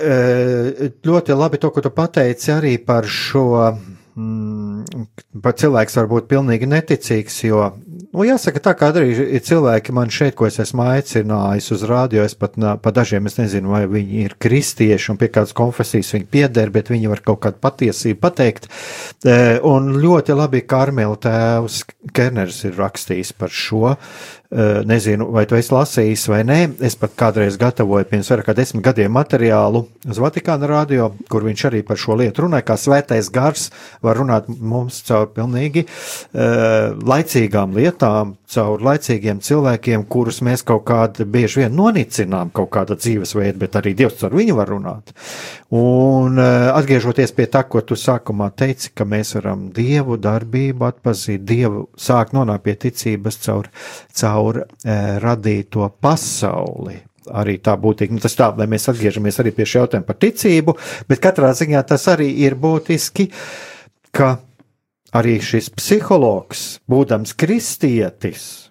ļoti 1.06 1.38
labi 1.38 1.62
to, 1.62 1.74
ko 1.74 1.82
tu 1.82 1.90
pateici 1.94 2.52
arī 2.54 2.76
par 2.78 3.08
šo, 3.10 3.48
mm, 4.14 5.08
par 5.42 5.58
cilvēks 5.58 5.98
var 5.98 6.12
būt 6.12 6.30
pilnīgi 6.30 6.70
neticīgs, 6.70 7.40
jo, 7.48 7.72
nu, 8.14 8.28
jāsaka 8.28 8.62
tā, 8.62 8.76
kā 8.78 8.92
arī 8.94 9.08
ir 9.10 9.42
cilvēki 9.42 9.96
man 9.98 10.14
šeit, 10.14 10.36
ko 10.38 10.46
es 10.46 10.60
esmu 10.62 10.86
aicinājis 10.86 11.72
uz 11.74 11.88
rādio, 11.90 12.22
es 12.28 12.38
pat 12.38 12.60
pa 12.84 12.94
dažiem 12.94 13.26
es 13.26 13.40
nezinu, 13.42 13.74
vai 13.74 13.88
viņi 13.90 14.22
ir 14.28 14.38
kristieši 14.38 15.16
un 15.16 15.22
pie 15.22 15.32
kādas 15.34 15.56
konfesijas 15.58 16.14
viņi 16.14 16.30
pieder, 16.30 16.70
bet 16.78 16.94
viņi 16.94 17.10
var 17.10 17.24
kaut 17.26 17.42
kādu 17.48 17.58
patiesību 17.64 18.22
pateikt. 18.22 18.70
Un 19.66 19.96
ļoti 19.98 20.38
labi 20.38 20.62
Karmela 20.62 21.18
tēvs 21.18 21.82
Kerners 22.14 22.62
ir 22.70 22.78
rakstījis 22.78 23.34
par 23.40 23.50
šo, 23.50 23.96
Eh, 23.96 24.43
nezinu, 24.86 25.30
vai 25.34 25.46
tu 25.50 25.58
esi 25.58 25.74
lasījis 25.74 26.28
vai 26.30 26.42
nē. 26.46 26.58
Es 26.86 26.98
pat 27.00 27.16
kādreiz 27.18 27.58
gatavoju 27.62 28.06
pirms 28.10 28.30
vairāk 28.30 28.52
kā 28.52 28.56
desmit 28.58 28.84
gadiem 28.86 29.14
materiālu 29.16 29.86
uz 30.10 30.22
Vatikāna 30.22 30.70
radio, 30.70 31.10
kur 31.32 31.46
viņš 31.48 31.66
arī 31.72 31.82
par 31.88 32.00
šo 32.02 32.18
lietu 32.20 32.46
runāja, 32.46 32.68
kā 32.68 32.78
svētais 32.80 33.32
gars 33.34 33.70
var 34.06 34.20
runāt 34.22 34.50
mums 34.54 35.02
caur 35.08 35.32
pilnīgi 35.34 35.86
uh, 35.88 36.94
laicīgām 37.02 37.74
lietām, 37.78 38.36
caur 38.54 38.84
laicīgiem 38.84 39.42
cilvēkiem, 39.44 40.06
kurus 40.12 40.42
mēs 40.46 40.66
kaut 40.68 40.86
kādā 40.88 41.26
bieži 41.26 41.64
vien 41.64 41.76
nonicinām, 41.78 42.54
kaut 42.56 42.72
kāda 42.78 42.98
dzīvesveida, 43.00 43.58
bet 43.60 43.80
arī 43.82 43.96
Dievs 43.98 44.20
caur 44.22 44.38
viņu 44.38 44.58
var 44.60 44.72
runāt. 44.72 45.14
Un 45.74 46.38
uh, 46.40 46.70
atgriežoties 46.78 47.34
pie 47.36 47.48
tā, 47.52 47.64
ko 47.68 47.82
tu 47.82 47.98
sākumā 48.00 48.52
teici, 48.56 48.94
ka 48.96 49.08
mēs 49.10 49.36
varam 49.40 49.68
Dievu 49.74 50.20
darbību 50.22 50.90
atpazīt, 50.90 51.44
Dievu 51.50 51.88
sākt 52.00 52.38
nonākt 52.38 52.68
pie 52.68 52.78
ticības 52.88 53.42
caur 53.44 53.72
caur 54.14 54.62
e, 54.64 54.96
radīto 55.24 55.90
pasauli. 56.02 57.00
Arī 57.34 57.56
tā 57.64 57.76
būtīgi, 57.80 58.18
nu, 58.18 58.22
tas 58.24 58.36
tā, 58.36 58.50
lai 58.58 58.68
mēs 58.68 58.90
atgriežamies 58.92 59.40
arī 59.40 59.54
pie 59.56 59.68
šī 59.68 59.80
jautājuma 59.80 60.08
par 60.10 60.18
ticību, 60.20 60.76
bet 61.08 61.22
katrā 61.24 61.54
ziņā 61.56 61.84
tas 61.88 62.04
arī 62.12 62.28
ir 62.44 62.58
būtiski, 62.60 63.30
ka 64.12 64.36
arī 65.14 65.38
šis 65.44 65.70
psihologs, 65.78 66.64
būdams 66.90 67.36
kristietis, 67.38 68.63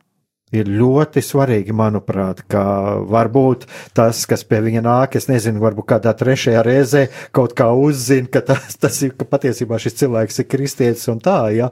ir 0.56 0.68
ļoti 0.70 1.22
svarīgi, 1.24 1.74
manuprāt, 1.76 2.44
ka 2.50 2.62
varbūt 3.08 3.66
tas, 3.96 4.24
kas 4.28 4.44
pie 4.48 4.60
viņa 4.64 4.82
nāk, 4.84 5.16
es 5.18 5.28
nezinu, 5.30 5.62
varbūt 5.62 5.88
kādā 5.94 6.14
trešajā 6.18 6.62
reizē 6.66 7.06
kaut 7.34 7.56
kā 7.58 7.70
uzzina, 7.72 8.28
ka 8.32 8.44
tas, 8.52 8.76
tas 8.82 9.00
ir, 9.04 9.14
ka 9.18 9.28
patiesībā 9.28 9.80
šis 9.82 9.98
cilvēks 10.02 10.42
ir 10.42 10.48
kristietis 10.52 11.08
un 11.12 11.22
tā, 11.24 11.38
ja. 11.56 11.70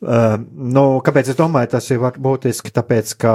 Uh, 0.00 0.38
nu, 0.54 0.84
kāpēc 1.04 1.32
es 1.32 1.38
domāju, 1.38 1.72
tas 1.74 1.90
ir 1.92 2.00
būtiski, 2.00 2.72
tāpēc, 2.74 3.14
ka, 3.20 3.34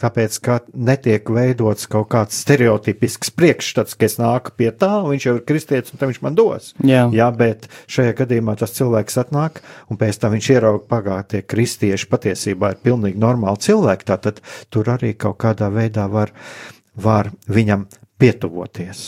tāpēc, 0.00 0.38
ka 0.44 0.58
netiek 0.74 1.30
veidots 1.32 1.88
kaut 1.90 2.10
kāds 2.12 2.42
stereotipisks 2.44 3.32
priekšstats, 3.34 3.96
ka 3.96 4.08
es 4.08 4.18
nāku 4.20 4.54
pie 4.58 4.70
tā, 4.74 4.90
un 5.02 5.14
viņš 5.14 5.28
jau 5.28 5.36
ir 5.38 5.46
kristietis, 5.48 5.94
un 5.94 6.02
tad 6.02 6.10
viņš 6.10 6.20
man 6.24 6.38
dos. 6.38 6.72
Jā. 6.84 7.06
Jā, 7.14 7.30
bet 7.34 7.68
šajā 7.90 8.16
gadījumā 8.18 8.56
tas 8.60 8.74
cilvēks 8.76 9.18
atnāk, 9.24 9.62
un 9.88 10.00
pēc 10.00 10.20
tam 10.20 10.34
viņš 10.34 10.50
ierauga 10.56 10.84
pagātnie 10.90 11.42
kristieši 11.46 12.08
patiesībā 12.10 12.74
ir 12.74 12.82
pilnīgi 12.84 13.20
normāli 13.20 13.62
cilvēki. 13.64 14.08
Tā 14.08 14.18
tad 14.24 14.40
tur 14.72 14.90
arī 14.96 15.14
kaut 15.18 15.38
kādā 15.44 15.70
veidā 15.74 16.08
var, 16.10 16.32
var 16.94 17.32
viņam 17.48 17.86
pietuvoties. 18.20 19.06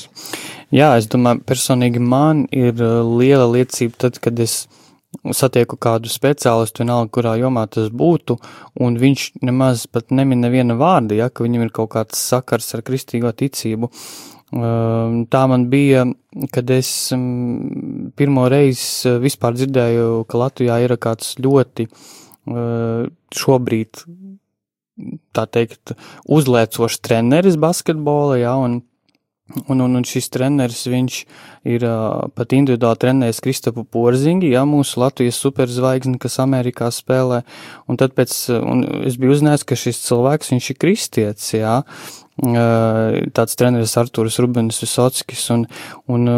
Jā, 0.74 0.96
es 0.98 1.07
domāju, 1.11 1.44
personīgi 1.46 2.02
man 2.02 2.46
ir 2.55 2.74
uh, 2.83 3.00
liela 3.07 3.46
liecība 3.52 4.07
tad, 4.07 4.18
kad 4.22 4.38
es 4.42 4.64
satieku 5.37 5.79
kādu 5.81 6.11
speciālistu, 6.12 6.83
vienalga, 6.83 7.11
kurā 7.14 7.37
jomā 7.40 7.64
tas 7.72 7.88
būtu, 7.94 8.37
un 8.85 8.98
viņš 9.00 9.29
nemaz 9.46 9.87
pat 9.90 10.12
nemin 10.14 10.42
neviena 10.44 10.76
vārda, 10.79 11.16
ja, 11.16 11.29
ka 11.31 11.46
viņam 11.46 11.66
ir 11.66 11.72
kaut 11.74 11.92
kāds 11.94 12.20
sakars 12.20 12.74
ar 12.76 12.85
kristīgo 12.87 13.33
ticību. 13.33 13.90
Um, 14.57 15.24
tā 15.26 15.42
man 15.50 15.66
bija, 15.72 16.05
kad 16.55 16.70
es 16.70 16.90
um, 17.14 18.12
pirmo 18.18 18.44
reizi 18.50 19.11
uh, 19.11 19.16
vispār 19.22 19.57
dzirdēju, 19.57 20.22
ka 20.31 20.38
Latvijā 20.38 20.76
ir 20.85 20.94
kāds 21.02 21.35
ļoti 21.42 21.88
uh, 21.88 23.09
šobrīd 23.35 24.05
tā 25.37 25.47
teikt, 25.51 25.95
uzlēcošs 26.33 27.01
treneris 27.05 27.59
basketbolā, 27.61 28.39
jā, 28.41 28.55
un, 28.57 28.79
un, 29.67 29.81
un, 29.85 29.99
un 30.01 30.07
šis 30.09 30.31
treneris, 30.33 30.87
viņš 30.91 31.19
ir 31.77 31.87
pat 32.37 32.55
individuāli 32.57 33.03
trenējis 33.05 33.43
Kristapu 33.45 33.85
Porzingi, 33.85 34.53
jā, 34.55 34.65
mūsu 34.69 35.03
Latvijas 35.03 35.41
superzvaigzni, 35.43 36.17
kas 36.23 36.41
Amerikā 36.43 36.91
spēlē, 36.95 37.43
un 37.91 38.01
tad 38.01 38.17
pēc, 38.17 38.37
un 38.57 38.87
es 39.07 39.19
biju 39.21 39.37
uzzinājis, 39.37 39.67
ka 39.69 39.79
šis 39.79 40.05
cilvēks, 40.07 40.55
viņš 40.55 40.71
ir 40.73 40.81
kristietis, 40.87 41.51
jā, 41.59 41.81
tāds 42.37 43.57
treneris 43.57 43.94
Artūrs 43.96 44.37
Rubens 44.42 44.77
Visockis, 44.83 45.46
un, 45.55 45.64
un, 46.12 46.29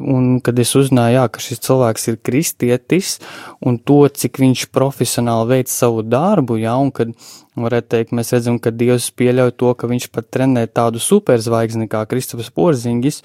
un 0.00 0.28
kad 0.40 0.58
es 0.58 0.72
uzzināju, 0.78 1.18
jā, 1.18 1.24
ka 1.28 1.42
šis 1.44 1.60
cilvēks 1.66 2.08
ir 2.08 2.18
kristietis, 2.24 3.18
un 3.60 3.76
to, 3.76 4.00
cik 4.08 4.40
viņš 4.40 4.66
profesionāli 4.72 5.50
veic 5.50 5.68
savu 5.68 6.02
darbu, 6.02 6.56
jā, 6.62 6.72
un 6.80 6.88
kad, 6.96 7.12
varētu 7.60 7.92
teikt, 7.92 8.14
mēs 8.16 8.32
redzam, 8.32 8.56
ka 8.62 8.72
Dievs 8.72 9.10
pieļauj 9.12 9.52
to, 9.60 9.74
ka 9.76 9.90
viņš 9.90 10.08
pat 10.14 10.30
trenē 10.32 10.64
tādu 10.72 11.02
superzvaigzni 11.02 11.90
kā 11.92 12.06
Kristaps 12.08 12.48
Porzingis, 12.48 13.20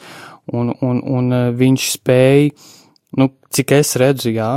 un, 0.52 0.76
un, 0.84 1.00
un 1.00 1.38
viņš 1.56 1.92
spēja 1.96 2.52
nu, 3.16 3.32
cik 3.54 3.74
es 3.78 3.96
redzu, 4.00 4.32
jā, 4.36 4.50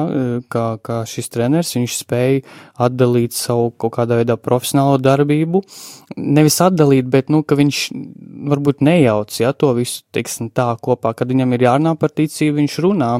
kā, 0.52 0.64
kā 0.84 1.00
šis 1.08 1.30
treneris, 1.32 1.74
viņš 1.76 1.96
spēja 2.02 2.42
atdalīt 2.86 3.36
savu 3.36 3.70
kaut 3.70 3.94
kādā 3.98 4.20
veidā 4.20 4.36
profesionālo 4.40 4.98
darbību. 5.02 5.62
Nevis 6.18 6.60
atdalīt, 6.64 7.08
bet, 7.10 7.30
nu, 7.32 7.42
ka 7.42 7.58
viņš 7.60 7.82
varbūt 8.50 8.84
nejauc, 8.86 9.34
jā, 9.42 9.52
to 9.54 9.72
visu, 9.78 10.02
teiksim, 10.14 10.50
tā 10.54 10.72
kopā, 10.82 11.14
kad 11.16 11.30
viņam 11.30 11.56
ir 11.56 11.68
jārunā 11.68 11.96
par 12.00 12.14
ticību, 12.14 12.58
viņš 12.62 12.78
runā, 12.86 13.12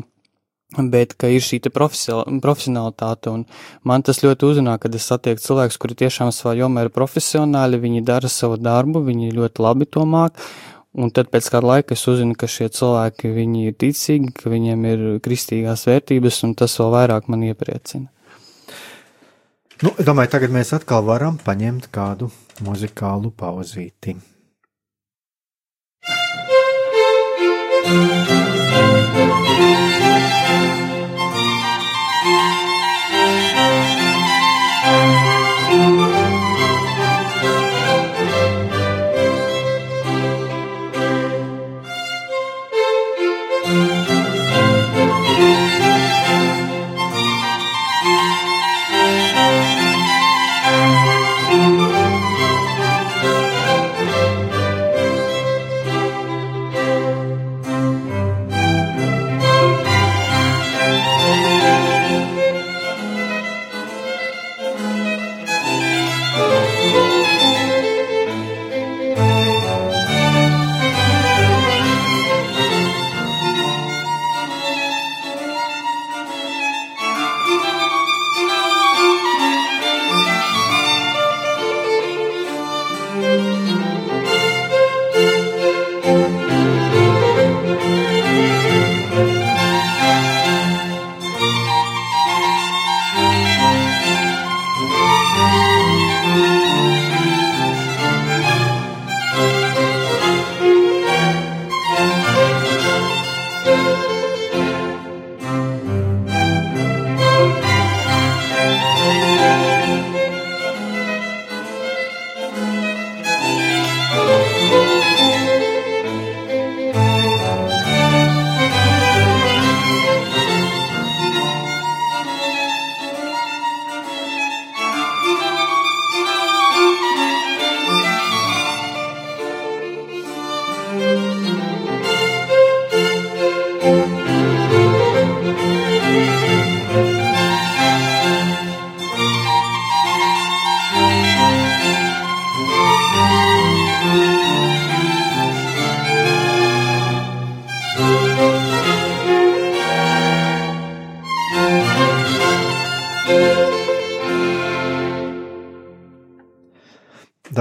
bet, 0.79 1.17
ka 1.19 1.31
ir 1.31 1.43
šī 1.43 1.59
te 1.65 1.71
profesionalitāte, 1.75 3.31
un 3.33 3.45
man 3.87 4.05
tas 4.07 4.23
ļoti 4.23 4.47
uzrunā, 4.47 4.77
kad 4.83 4.95
es 4.95 5.09
satieku 5.11 5.43
cilvēkus, 5.43 5.79
kuri 5.83 5.99
tiešām 6.05 6.31
savā 6.35 6.55
jomā 6.61 6.87
ir 6.87 6.93
profesionāli, 6.95 7.81
viņi 7.83 8.05
dara 8.07 8.31
savu 8.31 8.59
darbu, 8.61 9.03
viņi 9.07 9.33
ļoti 9.35 9.67
labi 9.67 9.89
to 9.91 10.07
māk, 10.07 10.39
Un 10.99 11.13
tad 11.15 11.29
pēc 11.31 11.47
kāda 11.55 11.69
laika 11.69 11.95
es 11.95 12.03
uzzinu, 12.11 12.35
ka 12.35 12.49
šie 12.51 12.67
cilvēki 12.75 13.31
ir 13.63 13.77
ticīgi, 13.79 14.33
ka 14.35 14.51
viņiem 14.51 14.89
ir 14.91 15.05
kristīgās 15.23 15.87
vērtības, 15.87 16.43
un 16.49 16.57
tas 16.59 16.75
vēl 16.81 16.91
vairāk 16.97 17.31
man 17.31 17.47
iepriecina. 17.47 18.11
Nu, 19.81 19.95
domāju, 20.03 20.35
tagad 20.35 20.51
mēs 20.53 20.75
atkal 20.77 21.07
varam 21.07 21.39
paņemt 21.41 21.89
kādu 21.95 22.29
muzikālu 22.67 23.31
pauzīti. 23.31 24.19
Thank 27.91 28.45
you. 28.45 28.50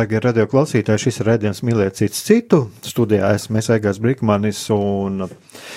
Dārgie 0.09 0.23
radio 0.25 0.47
klausītāji, 0.49 1.03
šis 1.03 1.19
ir 1.21 1.27
redzējums 1.29 1.59
mīlēt 1.67 1.99
cits 1.99 2.23
citu. 2.25 2.57
Studijā 2.81 3.27
esmu 3.37 3.59
Egāns 3.61 3.99
Brīkmanis 4.01 4.63
un 4.73 5.27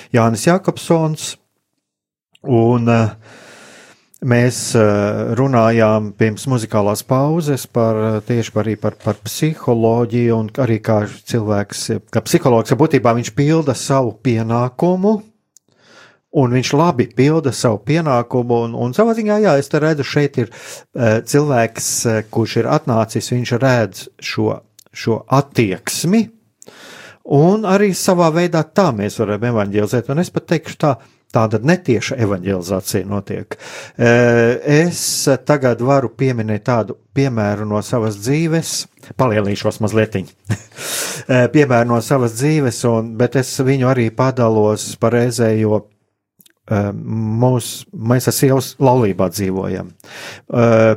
Jānis 0.08 0.46
Jakobsons. 0.46 1.26
Un 2.48 2.88
uh, 2.88 3.12
mēs 4.24 4.60
uh, 4.72 5.34
runājām 5.36 6.14
pirms 6.16 6.48
muzikālās 6.48 7.04
pauzes 7.04 7.66
par 7.68 8.22
tieši 8.24 8.54
par, 8.56 8.72
par, 8.80 8.96
par 9.04 9.20
psiholoģiju 9.20 10.38
un 10.38 10.48
arī 10.64 10.80
kā 10.80 11.02
cilvēks, 11.12 11.84
kā 12.08 12.24
psihologs, 12.24 12.72
būtībā 12.72 13.12
viņš 13.20 13.34
pilda 13.36 13.76
savu 13.76 14.16
pienākumu 14.16 15.18
un 16.32 16.54
viņš 16.56 16.72
labi 16.76 17.08
pilda 17.16 17.52
savu 17.54 17.80
pienākumu. 17.86 18.62
Un, 18.66 18.76
un 18.86 18.94
savā 18.96 19.14
ziņā, 19.18 19.38
jā, 19.44 19.56
es 19.60 19.72
redzu, 19.72 20.06
šeit 20.06 20.38
ir 20.40 20.52
uh, 20.52 21.20
cilvēks, 21.28 21.88
uh, 22.08 22.20
kurš 22.32 22.60
ir 22.62 22.70
atnācis, 22.72 23.32
viņš 23.34 23.56
redz 23.62 24.06
šo, 24.22 24.60
šo 24.92 25.22
attieksmi. 25.28 26.26
Un 27.32 27.66
arī 27.68 27.92
savā 27.94 28.32
veidā 28.34 28.64
tā 28.74 28.90
mēs 28.96 29.20
varam 29.20 29.50
evanģelizēt. 29.52 30.08
Un 30.10 30.22
es 30.24 30.32
pat 30.34 30.48
teikšu 30.50 30.78
tā, 30.80 30.94
tāda 31.32 31.60
netieša 31.62 32.16
evanģelizācija 32.24 33.06
notiek. 33.08 33.58
Uh, 33.92 34.56
es 34.64 35.04
tagad 35.46 35.84
varu 35.84 36.10
pieminēt 36.16 36.64
tādu 36.66 36.96
piemēru 37.12 37.68
no 37.68 37.84
savas 37.84 38.16
dzīves, 38.24 38.74
palielīšos 39.20 39.82
mazliet. 39.84 40.16
piemēru 41.54 41.92
no 41.92 42.00
savas 42.02 42.40
dzīves, 42.40 42.82
un, 42.88 43.14
bet 43.20 43.36
es 43.36 43.52
viņu 43.60 43.92
arī 43.92 44.08
padalos 44.16 44.94
par 44.96 45.12
reizējo 45.20 45.84
Mūs, 46.70 47.70
mēs 47.90 48.28
ar 48.30 48.34
sievas 48.36 48.68
laulībā 48.78 49.26
dzīvojam. 49.34 49.88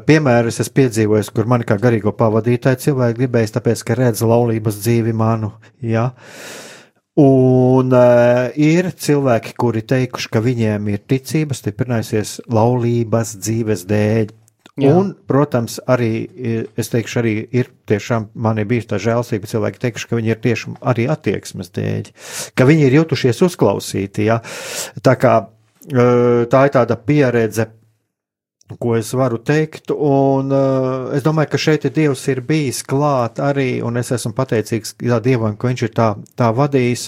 Piemērus 0.05 0.61
es 0.61 0.70
piedzīvoju, 0.70 1.32
kur 1.34 1.49
man 1.49 1.66
kā 1.66 1.80
garīgo 1.82 2.13
pavadītāju 2.13 2.84
cilvēku 2.84 3.18
gribēja, 3.24 3.55
tāpēc, 3.57 3.82
ka 3.88 3.97
redz 3.97 4.22
laulības 4.22 4.78
dzīvi 4.84 5.16
manu. 5.18 5.55
Ja? 5.82 6.11
Un 7.16 7.93
uh, 7.95 8.51
ir 8.59 8.91
cilvēki, 8.91 9.53
kuri 9.55 9.86
teikuši, 9.88 10.30
ka 10.34 10.41
viņiem 10.43 10.89
ir 10.91 11.03
ticība 11.07 11.55
stiprinājusies 11.55 12.41
laulības 12.51 13.38
dzīves 13.39 13.86
dēļ. 13.88 14.34
Jā. 14.76 14.91
Un, 14.91 15.13
protams, 15.24 15.78
arī 15.88 16.28
es 16.76 16.91
teikšu, 16.91 17.20
arī 17.22 17.36
ir 17.55 17.70
tiešām 17.88 18.28
man 18.36 18.59
ir 18.59 18.68
bijusi 18.68 18.89
tā 18.91 18.99
žēlstība. 18.99 19.47
Cilvēki 19.47 19.80
teikuši, 19.86 20.09
ka 20.11 20.20
viņi 20.20 20.34
ir 20.34 20.41
tieši 20.43 20.74
arī 20.91 21.07
attieksmes 21.13 21.72
dēļ, 21.80 22.09
ka 22.59 22.68
viņi 22.68 22.84
ir 22.89 22.97
jutušies 22.99 23.39
uzklausīti. 23.47 24.28
Ja? 24.28 24.41
Tā 24.99 25.16
kā 25.16 25.38
tā 25.91 26.61
ir 26.65 26.73
tāda 26.73 26.97
pieredze, 26.97 27.67
ko 28.79 28.95
es 28.97 29.11
varu 29.13 29.38
teikt. 29.45 29.91
Un 29.93 30.49
uh, 30.53 31.13
es 31.15 31.25
domāju, 31.25 31.51
ka 31.53 31.61
šeit 31.61 31.86
Dievs 31.93 32.25
ir 32.31 32.41
bijis 32.45 32.81
klāt 32.88 33.39
arī, 33.43 33.81
un 33.86 34.01
es 34.01 34.11
esmu 34.15 34.33
pateicīgs 34.38 34.95
jā, 35.05 35.19
Dievam, 35.21 35.57
ka 35.57 35.69
Viņš 35.69 35.86
ir 35.86 35.93
tā, 35.95 36.09
tā 36.38 36.49
vadījis. 36.55 37.07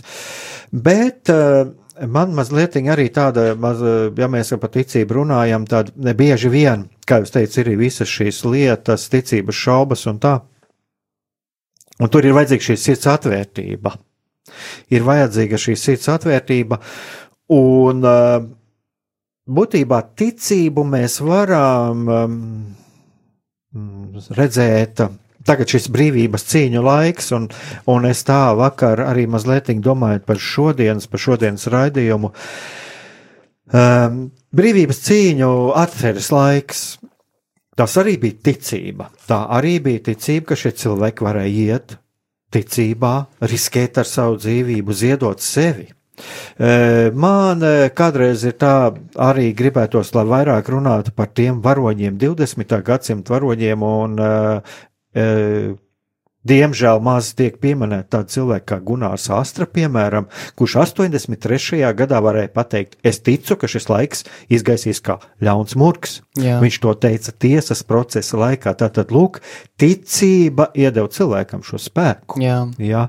Bet 0.72 1.32
uh, 1.34 1.72
man 2.06 2.36
mazliet 2.38 2.78
arī 2.78 3.08
tāda, 3.14 3.56
maz, 3.58 3.82
ja 4.18 4.30
mēs 4.30 4.54
par 4.62 4.72
ticību 4.74 5.22
runājam, 5.22 5.66
tad 5.66 5.90
bieži 5.96 6.52
vien, 6.54 6.86
kā 7.08 7.22
jūs 7.24 7.34
teicat, 7.34 7.58
ir 7.64 7.78
visas 7.80 8.12
šīs 8.12 8.44
lietas, 8.46 9.10
ticības 9.10 9.56
šaubas 9.58 10.06
un 10.08 10.22
tā. 10.22 10.36
Un 11.98 12.12
tur 12.14 12.26
ir 12.26 12.36
vajadzīga 12.38 12.68
šī 12.68 12.76
sirds 12.78 13.10
atvērtība. 13.10 13.96
Ir 14.94 15.04
vajadzīga 15.04 15.58
šī 15.60 15.74
sirds 15.76 16.06
atvērtība, 16.14 16.78
un 17.58 18.06
būtībā 19.48 20.02
ticību 20.20 20.84
mēs 20.88 21.20
varam 21.24 22.04
um, 22.12 22.36
redzēt. 24.38 25.04
Tagad 25.48 25.72
šis 25.72 25.88
brīvības 25.96 26.44
cīņu 26.50 26.82
laiks, 26.84 27.32
un, 27.38 27.46
un 27.88 28.08
es 28.10 28.26
tā 28.28 28.52
vakar 28.60 29.00
arī 29.06 29.24
mazliet 29.32 29.70
domāju 29.80 30.26
par 30.28 30.42
šodienas, 30.44 31.08
par 31.08 31.24
šodienas 31.24 31.70
raidījumu. 31.72 32.34
Um, 33.68 34.20
brīvības 34.56 35.00
cīņu 35.08 35.52
atceres 35.80 36.32
laiks. 36.36 36.84
Tas 37.78 37.94
arī 38.02 38.18
bija 38.20 38.42
ticība. 38.50 39.12
Tā 39.30 39.44
arī 39.54 39.78
bija 39.86 40.02
ticība, 40.10 40.50
ka 40.52 40.60
šie 40.60 40.74
cilvēki 40.82 41.28
varēja 41.28 41.76
iet 41.78 41.98
ticībā, 42.52 43.14
riskēt 43.44 44.00
ar 44.02 44.08
savu 44.08 44.40
dzīvību, 44.42 44.96
ziedot 44.96 45.44
sevi. 45.44 45.92
Man 46.58 47.66
kādreiz 47.94 48.44
ir 48.50 48.56
tā, 48.58 48.76
arī 49.22 49.52
gribētos, 49.58 50.14
lai 50.18 50.24
vairāk 50.26 50.72
runātu 50.74 51.14
par 51.14 51.30
tiem 51.38 51.60
varoņiem, 51.62 52.18
20. 52.18 52.80
gadsimta 52.88 53.36
varoņiem 53.36 53.84
un 53.86 54.18
Diemžēl 56.48 57.02
maz 57.04 57.34
tiek 57.38 57.58
pieminēta 57.62 58.18
tāda 58.18 58.32
cilvēka 58.32 58.66
kā 58.72 58.78
Gunārs 58.88 59.28
Astra, 59.34 59.68
piemēram, 59.68 60.30
kurš 60.60 60.78
83. 60.86 61.82
gadā 61.98 62.22
varēja 62.24 62.52
pateikt, 62.56 62.98
es 63.04 63.20
ticu, 63.24 63.58
ka 63.60 63.70
šis 63.70 63.90
laiks 63.92 64.24
izgaisīs 64.54 65.02
kā 65.04 65.18
ļauns 65.44 65.76
murgs. 65.80 66.22
Jā. 66.38 66.60
Viņš 66.62 66.80
to 66.84 66.94
teica 67.02 67.34
tiesas 67.34 67.84
procesa 67.88 68.40
laikā. 68.40 68.76
Tātad, 68.78 69.12
lūk, 69.16 69.42
ticība 69.80 70.70
iedeva 70.78 71.10
cilvēkam 71.12 71.66
šo 71.66 71.82
spēku. 71.82 72.40
Jā. 72.44 72.62
Jā. 72.82 73.08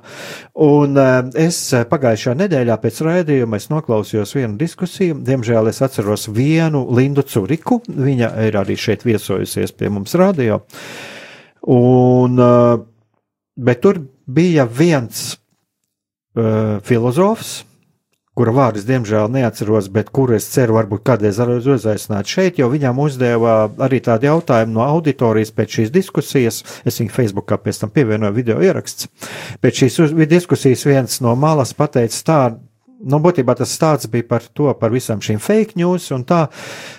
Un 0.65 0.99
eh, 0.99 1.17
es 1.47 1.61
pagājušā 1.91 2.35
nedēļā 2.43 2.79
pēc 2.83 3.03
raidījuma 3.07 3.61
noklausījos 3.71 4.35
vienu 4.37 4.57
diskusiju. 4.61 5.19
Diemžēl 5.25 5.71
es 5.71 5.83
atceros 5.85 6.29
vienu 6.33 6.85
Lindu 6.95 7.25
Curiku. 7.27 7.83
Viņa 7.89 8.33
ir 8.49 8.59
arī 8.61 8.79
šeit 8.79 9.05
viesojusies 9.07 9.75
pie 9.77 9.91
mums 9.93 10.17
radio. 10.19 10.63
Un 11.69 12.39
uh, 12.41 12.79
bet 13.59 13.83
tur 13.83 14.01
bija 14.27 14.65
viens 14.65 15.35
uh, 15.35 16.79
filozofs, 16.87 17.65
kura 18.39 18.53
vārdus 18.55 18.87
diemžēl 18.87 19.27
neatceros, 19.35 19.89
bet 19.91 20.13
kuru 20.15 20.37
es 20.37 20.47
ceru, 20.53 20.77
varbūt 20.77 21.03
kādreiz 21.09 21.41
uzaicināt 21.43 22.31
šeit, 22.31 22.61
jo 22.61 22.69
viņam 22.71 23.01
uzdeva 23.03 23.57
arī 23.83 23.99
tādu 24.05 24.29
jautājumu 24.29 24.77
no 24.77 24.85
auditorijas 24.87 25.51
pēc 25.57 25.81
šīs 25.81 25.91
diskusijas. 25.95 26.63
Es 26.87 27.01
viņu 27.03 27.11
Facebookā 27.17 27.59
pēc 27.59 27.83
tam 27.83 27.91
pievienoju 27.91 28.37
video 28.37 28.61
ieraksts. 28.63 29.11
Pēc 29.59 29.83
šīs 29.83 30.15
diskusijas 30.31 30.87
viens 30.87 31.19
no 31.25 31.35
malas 31.35 31.75
pateica 31.75 32.23
tādu 32.31 32.68
nu, 32.99 33.21
būtībā 33.23 33.55
tas 33.59 33.73
stāsts 33.75 34.11
bija 34.11 34.27
par 34.29 34.45
to, 34.55 34.69
par 34.79 34.93
visām 34.95 35.23
šīm 35.23 35.39
fake 35.43 35.79
news 35.79 36.09
un 36.15 36.25
tā, 36.29 36.47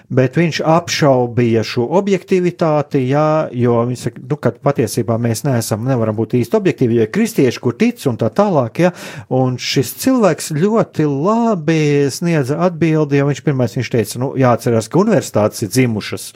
bet 0.10 0.38
viņš 0.40 0.62
apšaubīja 0.66 1.64
šo 1.68 1.86
objektivitāti, 2.00 3.02
jā, 3.10 3.50
jo 3.56 3.76
viņš 3.90 4.06
saka, 4.08 4.24
nu, 4.32 4.38
ka 4.42 4.54
patiesībā 4.70 5.18
mēs 5.22 5.44
neesam, 5.48 5.84
nevaram 5.88 6.18
būt 6.18 6.38
īsti 6.40 6.58
objektīvi, 6.60 7.00
jo 7.00 7.08
ir 7.08 7.12
kristieši, 7.14 7.62
kur 7.64 7.76
tic 7.80 8.06
un 8.10 8.20
tā 8.22 8.32
tālāk, 8.34 8.84
jā, 8.86 8.94
un 9.36 9.60
šis 9.60 9.94
cilvēks 10.04 10.52
ļoti 10.58 11.08
labi 11.10 11.82
sniedza 12.14 12.62
atbildi, 12.70 13.20
jo 13.20 13.30
viņš 13.30 13.44
pirmais 13.46 13.78
viņš 13.78 13.92
teica, 13.94 14.24
nu, 14.24 14.32
jāatcerās, 14.40 14.90
ka 14.90 15.02
universitātes 15.04 15.66
ir 15.66 15.74
dzimušas, 15.76 16.30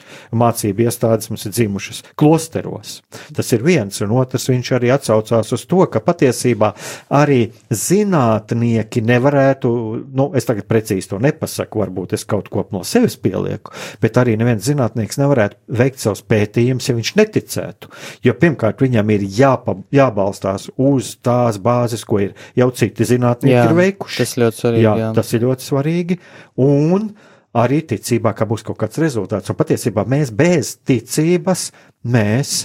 mācību 0.44 0.86
iestādes 0.86 1.32
mums 1.32 1.48
ir 1.48 1.56
dzimušas 1.56 2.04
klosteros. 2.20 2.98
Tas 3.34 3.52
ir 3.56 3.64
viens, 3.64 4.00
un 4.04 4.14
otrs 4.20 4.50
viņš 4.52 4.72
arī 4.76 4.92
atsaucās 4.94 5.54
uz 5.56 5.66
to, 5.70 5.82
ka 5.90 6.02
patiesībā 6.04 6.74
arī 7.14 7.40
zinātnieki 7.72 9.02
nevarētu 9.04 9.53
varētu, 9.54 9.70
nu, 10.14 10.28
es 10.34 10.46
tagad 10.46 10.66
precīzi 10.68 11.08
to 11.10 11.18
nepasaku, 11.22 11.80
varbūt 11.82 12.14
es 12.14 12.24
kaut 12.24 12.48
ko 12.52 12.64
no 12.72 12.82
sevis 12.84 13.16
pielieku, 13.16 13.72
bet 14.00 14.16
arī 14.16 14.36
neviens 14.36 14.64
zinātnieks 14.64 15.18
nevarētu 15.20 15.56
veikt 15.68 16.00
savus 16.02 16.22
pētījumus, 16.22 16.88
ja 16.88 16.94
viņš 16.94 17.12
neticētu. 17.16 17.90
Jo 18.24 18.34
pirmkārt, 18.34 18.80
viņam 18.82 19.10
ir 19.14 19.24
jāpa, 19.24 19.76
jābalstās 19.94 20.70
uz 20.76 21.16
tās 21.22 21.58
bāzes, 21.58 22.04
ko 22.04 22.20
ir 22.20 22.34
jau 22.56 22.70
citi 22.74 23.04
zinātnieki 23.04 23.54
jā, 23.54 23.68
ir 23.68 23.78
veikuši. 23.78 24.24
Tas 24.24 24.36
ļoti 24.36 24.60
svarīgi. 24.62 24.84
Jā, 24.84 24.96
jā. 24.98 25.12
tas 25.14 25.32
ir 25.32 25.46
ļoti 25.46 25.68
svarīgi. 25.68 26.18
Un 26.64 27.10
arī 27.54 27.82
ticībā, 27.86 28.34
ka 28.34 28.46
būs 28.50 28.66
kaut 28.66 28.80
kāds 28.82 28.98
rezultāts. 29.02 29.50
Un 29.50 29.58
patiesībā 29.58 30.06
mēs 30.10 30.34
bez 30.34 30.76
ticības 30.86 31.70
mēs 32.04 32.64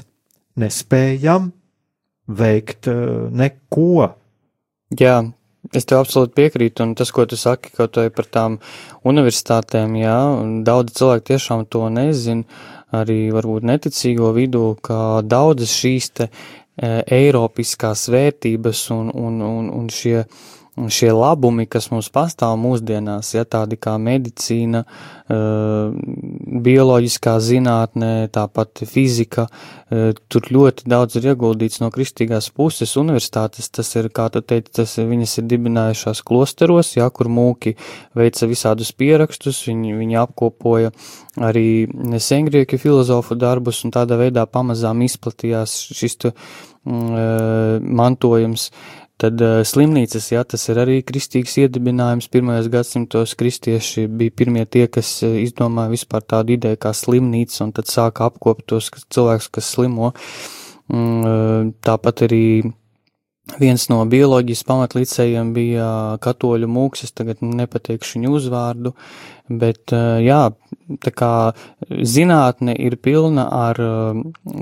nespējam 0.60 1.52
veikt 2.30 2.90
uh, 2.90 3.30
neko. 3.34 4.10
Jā, 5.00 5.20
Es 5.70 5.86
tev 5.86 6.02
absolūti 6.02 6.34
piekrītu, 6.34 6.82
un 6.82 6.96
tas, 6.98 7.12
ko 7.14 7.28
tu 7.30 7.38
saki, 7.38 7.70
kaut 7.78 8.00
vai 8.00 8.08
par 8.14 8.26
tām 8.26 8.58
universitātēm, 9.06 10.00
jā, 10.02 10.18
daudz 10.66 10.96
cilvēku 10.98 11.28
tiešām 11.30 11.68
to 11.70 11.84
nezin, 11.94 12.46
arī 12.96 13.20
varbūt 13.36 13.68
neticīgo 13.70 14.32
vidū, 14.34 14.64
ka 14.82 15.22
daudzas 15.22 15.76
šīs 15.78 16.10
te 16.18 16.30
e, 16.30 16.32
eiropiskās 17.20 18.08
vērtības 18.10 18.82
un, 18.96 19.12
un, 19.14 19.42
un, 19.46 19.70
un 19.78 19.92
šie 19.94 20.24
šie 20.88 21.10
labumi, 21.14 21.66
kas 21.70 21.90
mums 21.92 22.08
pastāv 22.14 22.56
mūsdienās, 22.62 23.34
ja 23.36 23.44
tādi 23.46 23.78
kā 23.82 23.96
medicīna, 24.00 24.84
eh, 24.86 25.36
bioloģiskā 26.68 27.36
zinātnē, 27.44 28.30
tāpat 28.32 28.86
fizika, 28.88 29.48
eh, 29.92 30.14
tur 30.30 30.42
ļoti 30.42 30.88
daudz 30.88 31.18
ir 31.18 31.34
ieguldīts 31.34 31.82
no 31.82 31.90
kristīgās 31.92 32.52
puses. 32.54 32.96
Universitātes, 32.96 33.70
tas 33.72 33.96
ir, 33.96 34.10
kā 34.10 34.30
tu 34.32 34.42
teici, 34.42 34.72
tas 34.72 34.96
viņas 34.96 35.38
ir 35.40 35.44
dibinājušās 35.52 36.24
klosteros, 36.24 36.96
ja, 36.96 37.10
kur 37.10 37.28
mūki 37.28 37.76
veica 38.16 38.48
visādus 38.48 38.92
pierakstus, 38.92 39.66
viņi, 39.68 39.98
viņi 39.98 40.16
apkopoja 40.24 40.92
arī 41.38 41.88
sengrieku 42.20 42.78
filozofu 42.78 43.36
darbus 43.36 43.84
un 43.86 43.92
tādā 43.92 44.18
veidā 44.20 44.46
pamazām 44.46 45.02
izplatījās 45.02 45.94
šis 45.94 46.18
mm, 46.20 47.14
eh, 47.16 47.80
mantojums. 47.80 48.72
Tad 49.20 49.42
uh, 49.44 49.58
slimnīcas, 49.68 50.30
jā, 50.32 50.46
tas 50.48 50.62
ir 50.72 50.78
arī 50.80 51.02
kristīgs 51.04 51.58
iedibinājums. 51.60 52.30
Pirmajos 52.32 52.70
gadsimtos 52.72 53.36
kristieši 53.40 54.06
bija 54.08 54.32
pirmie 54.32 54.64
tie, 54.64 54.86
kas 54.88 55.12
uh, 55.28 55.34
izdomāja 55.42 55.92
vispār 55.92 56.24
tādu 56.24 56.56
ideju 56.56 56.80
kā 56.80 56.94
slimnīca, 56.96 57.66
un 57.66 57.74
tad 57.76 57.92
sāka 57.92 58.30
apkopt 58.30 58.70
tos 58.72 58.88
cilvēkus, 59.12 59.50
kas 59.58 59.74
slimo. 59.76 60.14
Mm, 60.88 61.20
uh, 61.20 61.74
tāpat 61.84 62.24
arī 62.30 62.46
viens 63.60 63.90
no 63.92 64.00
bioloģijas 64.08 64.64
pamatlīdzējiem 64.70 65.52
bija 65.56 65.92
katoļu 66.24 66.70
mūks, 66.72 67.04
es 67.04 67.16
tagad 67.18 67.44
nepateikšu 67.44 68.20
viņu 68.20 68.36
uzvārdu, 68.38 68.94
bet 69.50 69.90
jā, 70.22 70.44
tā 71.02 71.12
kā 71.12 71.32
zinātne 71.90 72.76
ir 72.78 73.00
pilna 73.02 73.48
ar 73.50 73.82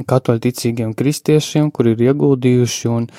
katoļu 0.08 0.46
ticīgiem 0.48 0.96
kristiešiem, 0.96 1.68
kur 1.76 1.92
ir 1.92 2.06
ieguldījuši 2.08 2.94
un 2.94 3.12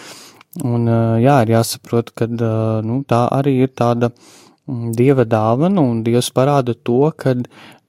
Un, 0.67 0.89
jā, 1.23 1.39
ir 1.45 1.55
jāsaprot, 1.55 2.13
ka 2.17 2.27
nu, 2.29 3.03
tā 3.09 3.23
arī 3.35 3.59
ir 3.63 3.73
tāda 3.79 4.11
mm, 4.11 4.93
dieva 4.99 5.27
dāvana, 5.29 5.85
un 5.85 6.03
Dievs 6.07 6.33
parāda 6.35 6.75
to, 6.75 7.13
ka 7.15 7.37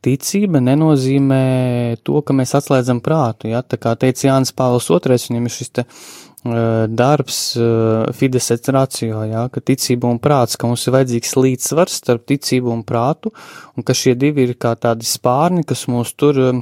ticība 0.05 0.61
nenozīmē 0.63 1.99
to, 2.07 2.22
ka 2.24 2.36
mēs 2.36 2.55
atslēdzam 2.59 3.01
prātu. 3.03 3.49
Ja? 3.51 3.63
Tā 3.63 3.80
kā 3.82 3.95
teica 3.99 4.30
Jānis 4.30 4.53
Pāvils 4.55 4.89
II, 4.89 5.17
viņam 5.30 5.49
ir 5.49 5.55
šis 5.55 5.74
te, 5.76 5.86
uh, 5.86 6.86
darbs 6.88 7.41
uh, 7.59 8.07
fides 8.15 8.51
et 8.55 8.72
ratio, 8.76 9.24
ja? 9.28 9.47
ka 9.51 9.63
ticība 9.65 10.11
un 10.11 10.22
prāts, 10.24 10.59
ka 10.59 10.70
mums 10.70 10.88
ir 10.88 10.95
vajadzīgs 10.95 11.36
līdzsvars 11.39 11.99
starp 12.03 12.28
ticību 12.32 12.74
un 12.74 12.84
prātu, 12.88 13.34
un 13.76 13.88
ka 13.88 13.97
šie 13.97 14.15
divi 14.20 14.47
ir 14.47 14.55
kā 14.59 14.76
tādi 14.80 15.07
spārni, 15.09 15.65
kas 15.67 15.88
mūs 15.91 16.15
tur 16.20 16.43
uh, 16.47 16.61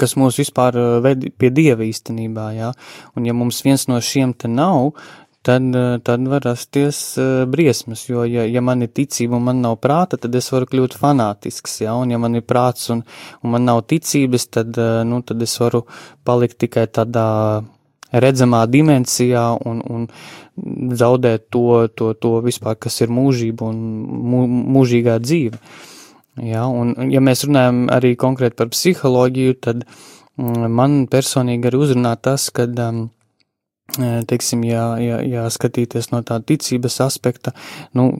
kas 0.00 0.16
mūs 0.18 0.40
vispār 0.40 0.76
uh, 0.78 0.98
ved 1.04 1.30
pie 1.38 1.50
dieva 1.54 1.86
īstenībā, 1.86 2.50
jā. 2.56 2.72
Un 3.16 3.28
ja 3.28 3.36
mums 3.36 3.60
viens 3.66 3.86
no 3.90 4.00
šiem 4.02 4.34
te 4.34 4.50
nav, 4.50 4.94
tad, 5.46 5.68
uh, 5.76 5.96
tad 6.04 6.26
var 6.30 6.44
rasties 6.46 7.00
uh, 7.20 7.44
briesmas, 7.50 8.06
jo, 8.08 8.24
ja, 8.28 8.46
ja 8.48 8.62
man 8.64 8.82
ir 8.84 8.92
ticība 8.94 9.38
un 9.38 9.46
man 9.48 9.62
nav 9.64 9.78
prāta, 9.82 10.18
tad 10.20 10.34
es 10.38 10.50
varu 10.54 10.68
kļūt 10.70 10.98
fanātisks, 10.98 11.80
jā, 11.84 11.94
un 11.94 12.14
ja 12.14 12.20
man 12.20 12.38
ir 12.38 12.46
prāts 12.46 12.90
un, 12.94 13.04
un 13.42 13.54
man 13.54 13.66
nav 13.68 13.84
ticības, 13.90 14.48
tad, 14.58 14.78
nu, 15.08 15.22
tad 15.26 15.42
es 15.46 15.56
varu 15.62 15.84
palikt 16.26 16.58
tikai 16.64 16.88
tādā 16.90 17.28
redzamā 18.08 18.62
dimensijā 18.72 19.44
un, 19.68 19.82
un 19.84 20.08
zaudēt 20.96 21.50
to, 21.52 21.86
to, 21.94 22.14
to 22.16 22.38
vispār, 22.42 22.78
kas 22.80 23.02
ir 23.04 23.12
mūžība 23.12 23.68
un 23.68 23.78
mū, 24.32 24.42
mūžīgā 24.78 25.18
dzīve. 25.22 25.60
Uh, 25.60 25.97
Ja, 26.44 26.66
un, 26.70 26.94
ja 27.12 27.22
mēs 27.24 27.44
runājam 27.46 27.86
arī 27.94 28.14
konkrēti 28.18 28.58
par 28.58 28.70
psiholoģiju, 28.72 29.58
tad 29.64 29.84
mm, 29.86 30.66
man 30.70 30.98
personīgi 31.10 31.70
arī 31.70 31.82
uzrunā 31.84 32.14
tas, 32.22 32.48
ka, 32.54 32.68
um, 32.86 33.08
teiksim, 33.96 34.64
ja, 34.68 34.82
ja, 35.00 35.18
ja 35.24 35.46
skatīties 35.50 36.10
no 36.12 36.20
tāda 36.26 36.44
ticības 36.50 36.98
aspekta, 37.06 37.54
nu, 37.96 38.10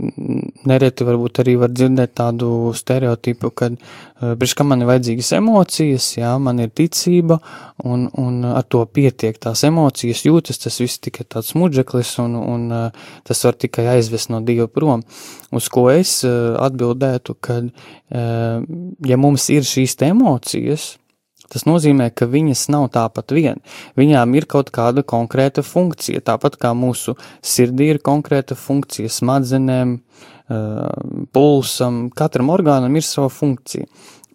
nereti 0.69 1.05
varbūt 1.05 1.43
arī 1.43 1.57
var 1.61 1.73
dzirdēt 1.75 2.15
tādu 2.17 2.73
stereotipu, 2.77 3.51
ka, 3.53 3.69
priekš 4.19 4.55
kam 4.57 4.73
man 4.73 4.83
ir 4.83 4.89
vajadzīgas 4.89 5.33
emocijas, 5.37 6.07
jā, 6.17 6.31
man 6.41 6.63
ir 6.65 6.73
ticība, 6.73 7.39
un, 7.85 8.07
un 8.17 8.41
ar 8.49 8.65
to 8.65 8.81
pietiek 8.87 9.37
tās 9.37 9.65
emocijas 9.69 10.25
jūtas, 10.25 10.63
tas 10.65 10.81
viss 10.81 11.03
tikai 11.05 11.27
tāds 11.29 11.53
muģeklis, 11.59 12.15
un, 12.25 12.39
un 12.41 12.69
tas 13.29 13.45
var 13.45 13.59
tikai 13.61 13.91
aizvest 13.99 14.33
no 14.33 14.41
Dieva 14.41 14.71
prom. 14.73 15.05
Uz 15.53 15.69
ko 15.73 15.89
es 15.93 16.23
atbildētu, 16.25 17.37
ka, 17.45 17.61
ja 18.09 19.21
mums 19.21 19.51
ir 19.53 19.69
šīs 19.69 20.01
emocijas, 20.09 20.95
Tas 21.49 21.65
nozīmē, 21.69 22.11
ka 22.13 22.29
viņas 22.29 22.67
nav 22.75 22.91
tāpat 22.93 23.33
vien. 23.37 23.63
Viņām 23.97 24.35
ir 24.37 24.49
kaut 24.51 24.69
kāda 24.75 25.05
konkrēta 25.07 25.65
funkcija, 25.65 26.21
tāpat 26.27 26.59
kā 26.61 26.75
mūsu 26.77 27.17
sirdī 27.41 27.93
ir 27.95 28.03
konkrēta 28.05 28.57
funkcija 28.59 29.09
smadzenēm, 29.13 29.99
pulsam, 31.33 32.07
katram 32.17 32.53
orgānam 32.53 32.95
ir 32.97 33.05
sava 33.05 33.29
funkcija. 33.33 33.89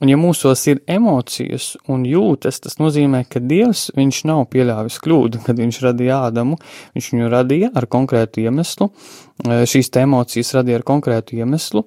Un 0.03 0.09
ja 0.11 0.17
mūsos 0.19 0.59
ir 0.67 0.81
emocijas 0.89 1.77
un 1.87 2.01
jūtas, 2.03 2.57
tas 2.65 2.75
nozīmē, 2.75 3.21
ka 3.29 3.39
Dievs, 3.39 3.85
viņš 3.95 4.23
nav 4.27 4.41
pieļāvis 4.51 4.97
kļūdu, 4.99 5.39
kad 5.45 5.61
viņš 5.61 5.79
radīja 5.85 6.17
Ādamu, 6.27 6.57
viņš 6.97 7.07
viņu 7.13 7.29
radīja 7.31 7.69
ar 7.79 7.87
konkrētu 7.87 8.43
iemeslu, 8.43 8.89
šīs 9.47 9.93
te 9.93 10.03
emocijas 10.03 10.51
radīja 10.57 10.81
ar 10.81 10.85
konkrētu 10.89 11.37
iemeslu, 11.39 11.85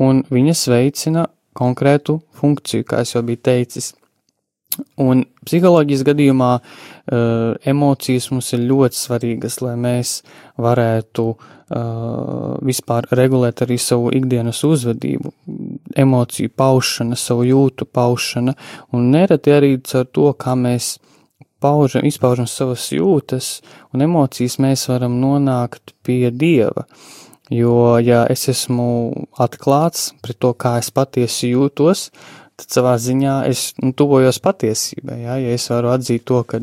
un 0.00 0.24
viņas 0.32 0.64
veicina 0.72 1.26
konkrētu 1.58 2.22
funkciju, 2.40 2.86
kā 2.88 3.02
es 3.04 3.12
jau 3.12 3.24
biju 3.26 3.42
teicis. 3.50 3.92
Un 4.98 5.24
psiholoģijas 5.46 6.04
gadījumā 6.06 6.50
uh, 6.58 7.54
emocijas 7.66 8.28
mums 8.30 8.52
ir 8.54 8.66
ļoti 8.68 8.98
svarīgas, 8.98 9.58
lai 9.64 9.74
mēs 9.80 10.12
varētu 10.60 11.24
uh, 11.32 11.40
vispār 12.66 13.08
regulēt 13.18 13.64
arī 13.64 13.78
savu 13.82 14.12
ikdienas 14.14 14.62
uzvedību, 14.68 15.32
emociju 15.98 16.52
paušana, 16.54 17.18
savu 17.18 17.46
jūtu 17.48 17.88
paušana, 17.90 18.54
un 18.94 19.10
nereti 19.14 19.54
arī 19.54 19.76
ar 19.98 20.06
to, 20.14 20.30
kā 20.38 20.54
mēs 20.58 20.96
paužam, 21.62 22.06
izpaužam 22.06 22.46
savas 22.46 22.90
jūtas 22.94 23.58
un 23.94 24.04
emocijas, 24.06 24.60
mēs 24.62 24.86
varam 24.92 25.18
nonākt 25.22 25.96
pie 26.06 26.28
Dieva. 26.30 26.86
Jo, 27.50 27.96
ja 28.04 28.26
es 28.28 28.44
esmu 28.52 28.84
atklāts 29.40 30.10
pret 30.20 30.36
to, 30.38 30.52
kā 30.52 30.76
es 30.82 30.90
patiesi 30.92 31.54
jūtos, 31.54 32.10
uh, 32.12 32.47
tad 32.58 32.74
savā 32.74 32.96
ziņā 32.98 33.34
es 33.48 33.70
nu, 33.82 33.92
tuvojos 33.96 34.40
patiesībai. 34.42 35.20
Ja? 35.22 35.38
ja 35.38 35.54
es 35.54 35.68
varu 35.70 35.92
atzīt 35.94 36.26
to, 36.28 36.42
ka 36.48 36.60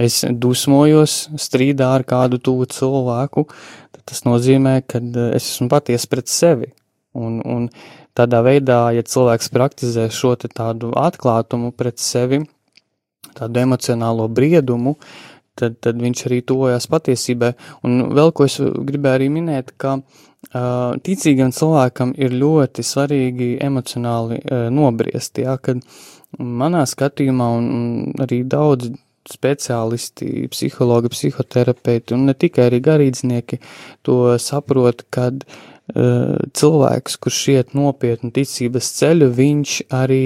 es 0.00 0.22
dusmojos 0.26 1.30
strīdā 1.38 1.92
ar 1.98 2.04
kādu 2.08 2.40
tuvu 2.42 2.66
cilvēku, 2.70 3.46
tad 3.94 4.04
tas 4.10 4.24
nozīmē, 4.26 4.80
ka 4.90 5.02
eh, 5.02 5.32
es 5.38 5.46
esmu 5.54 5.70
patiesa 5.72 6.10
pret 6.10 6.30
sevi. 6.30 6.72
Un, 7.18 7.40
un 7.42 7.66
tādā 8.14 8.42
veidā, 8.46 8.84
ja 8.94 9.02
cilvēks 9.06 9.50
praktizē 9.54 10.06
šo 10.14 10.36
tādu 10.42 10.92
atklātumu 10.98 11.72
pret 11.74 11.98
sevi, 12.02 12.44
tādu 13.34 13.62
emocionālo 13.62 14.28
briedumu, 14.30 14.96
tad, 15.58 15.78
tad 15.82 15.98
viņš 16.02 16.26
arī 16.26 16.40
tuvojas 16.46 16.86
patiesībai. 16.90 17.54
Un 17.86 18.12
vēl 18.14 18.30
ko 18.34 18.46
es 18.46 18.58
gribēju 18.62 19.18
arī 19.18 19.30
minēt, 19.34 19.74
ka 19.78 19.98
uh, 19.98 20.20
ticīgam 20.48 21.52
cilvēkam 21.52 22.14
ir 22.16 22.32
ļoti 22.32 22.84
svarīgi 22.86 23.50
emocionāli 23.62 24.40
nobriest, 24.72 25.38
jā, 25.38 25.56
kad 25.60 25.82
manā 26.38 26.86
skatījumā 26.88 27.48
un, 27.58 27.68
arī 28.22 28.42
daudz 28.48 28.90
speciālisti, 29.30 30.48
psihologi, 30.50 31.10
psihoterapeiti 31.12 32.16
un 32.16 32.24
ne 32.30 32.34
tikai 32.34 32.70
arī 32.70 32.80
garīdznieki 32.82 33.60
to 34.06 34.16
saprot, 34.40 35.04
kad 35.12 35.44
uh, 35.44 36.40
cilvēks, 36.56 37.18
kurš 37.20 37.40
iet 37.54 37.76
nopietnu 37.76 38.32
ticības 38.34 38.90
ceļu, 38.96 39.30
viņš 39.36 39.76
arī 39.92 40.24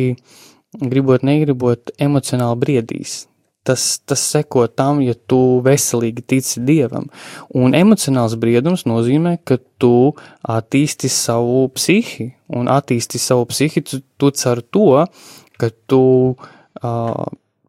gribot, 0.79 1.27
negribot 1.27 1.95
emocionāli 1.99 2.61
briedīs 2.63 3.25
tas, 3.65 3.99
tas 4.05 4.23
seko 4.31 4.67
tam, 4.69 5.01
ja 5.05 5.15
tu 5.15 5.61
veselīgi 5.65 6.25
tici 6.35 6.63
dievam. 6.65 7.09
Un 7.57 7.77
emocionāls 7.77 8.37
briedums 8.41 8.85
nozīmē, 8.89 9.39
ka 9.49 9.59
tu 9.81 10.13
attīsti 10.43 11.11
savu 11.13 11.65
psihi, 11.75 12.31
un 12.55 12.69
attīsti 12.73 13.21
savu 13.21 13.49
psihi 13.51 13.85
tu, 13.89 14.03
tu 14.21 14.31
cer 14.37 14.61
to, 14.75 15.05
ka 15.61 15.71
tu 15.89 16.03
uh, 16.35 17.25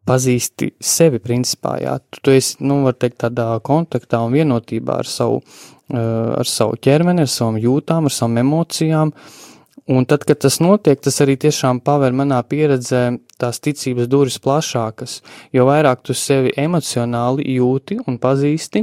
pazīsti 0.06 0.74
sevi 0.84 1.22
principā, 1.24 1.80
jā, 1.82 1.96
tu, 2.12 2.22
tu 2.28 2.36
esi, 2.36 2.60
nu, 2.66 2.84
var 2.86 3.00
teikt, 3.00 3.22
tādā 3.24 3.48
kontaktā 3.66 4.20
un 4.26 4.36
vienotībā 4.36 5.00
ar 5.02 5.10
savu, 5.10 5.42
uh, 5.42 6.36
ar 6.36 6.50
savu 6.50 6.78
ķermeni, 6.78 7.26
ar 7.26 7.32
savām 7.32 7.58
jūtām, 7.62 8.12
ar 8.12 8.14
savām 8.14 8.44
emocijām, 8.44 9.16
uh, 9.16 9.42
Un 9.88 10.06
tad, 10.10 10.24
kad 10.26 10.40
tas 10.42 10.58
notiek, 10.64 10.98
tas 10.98 11.20
arī 11.22 11.36
tiešām 11.38 11.80
paver 11.86 12.14
manā 12.18 12.40
pieredzē 12.50 13.04
tās 13.38 13.60
ticības 13.62 14.08
durvis 14.10 14.40
plašākas, 14.42 15.20
jo 15.54 15.68
vairāk 15.68 16.02
tu 16.02 16.16
sevi 16.18 16.54
emocionāli 16.58 17.46
jūti 17.60 18.00
un 18.08 18.18
pazīsti, 18.18 18.82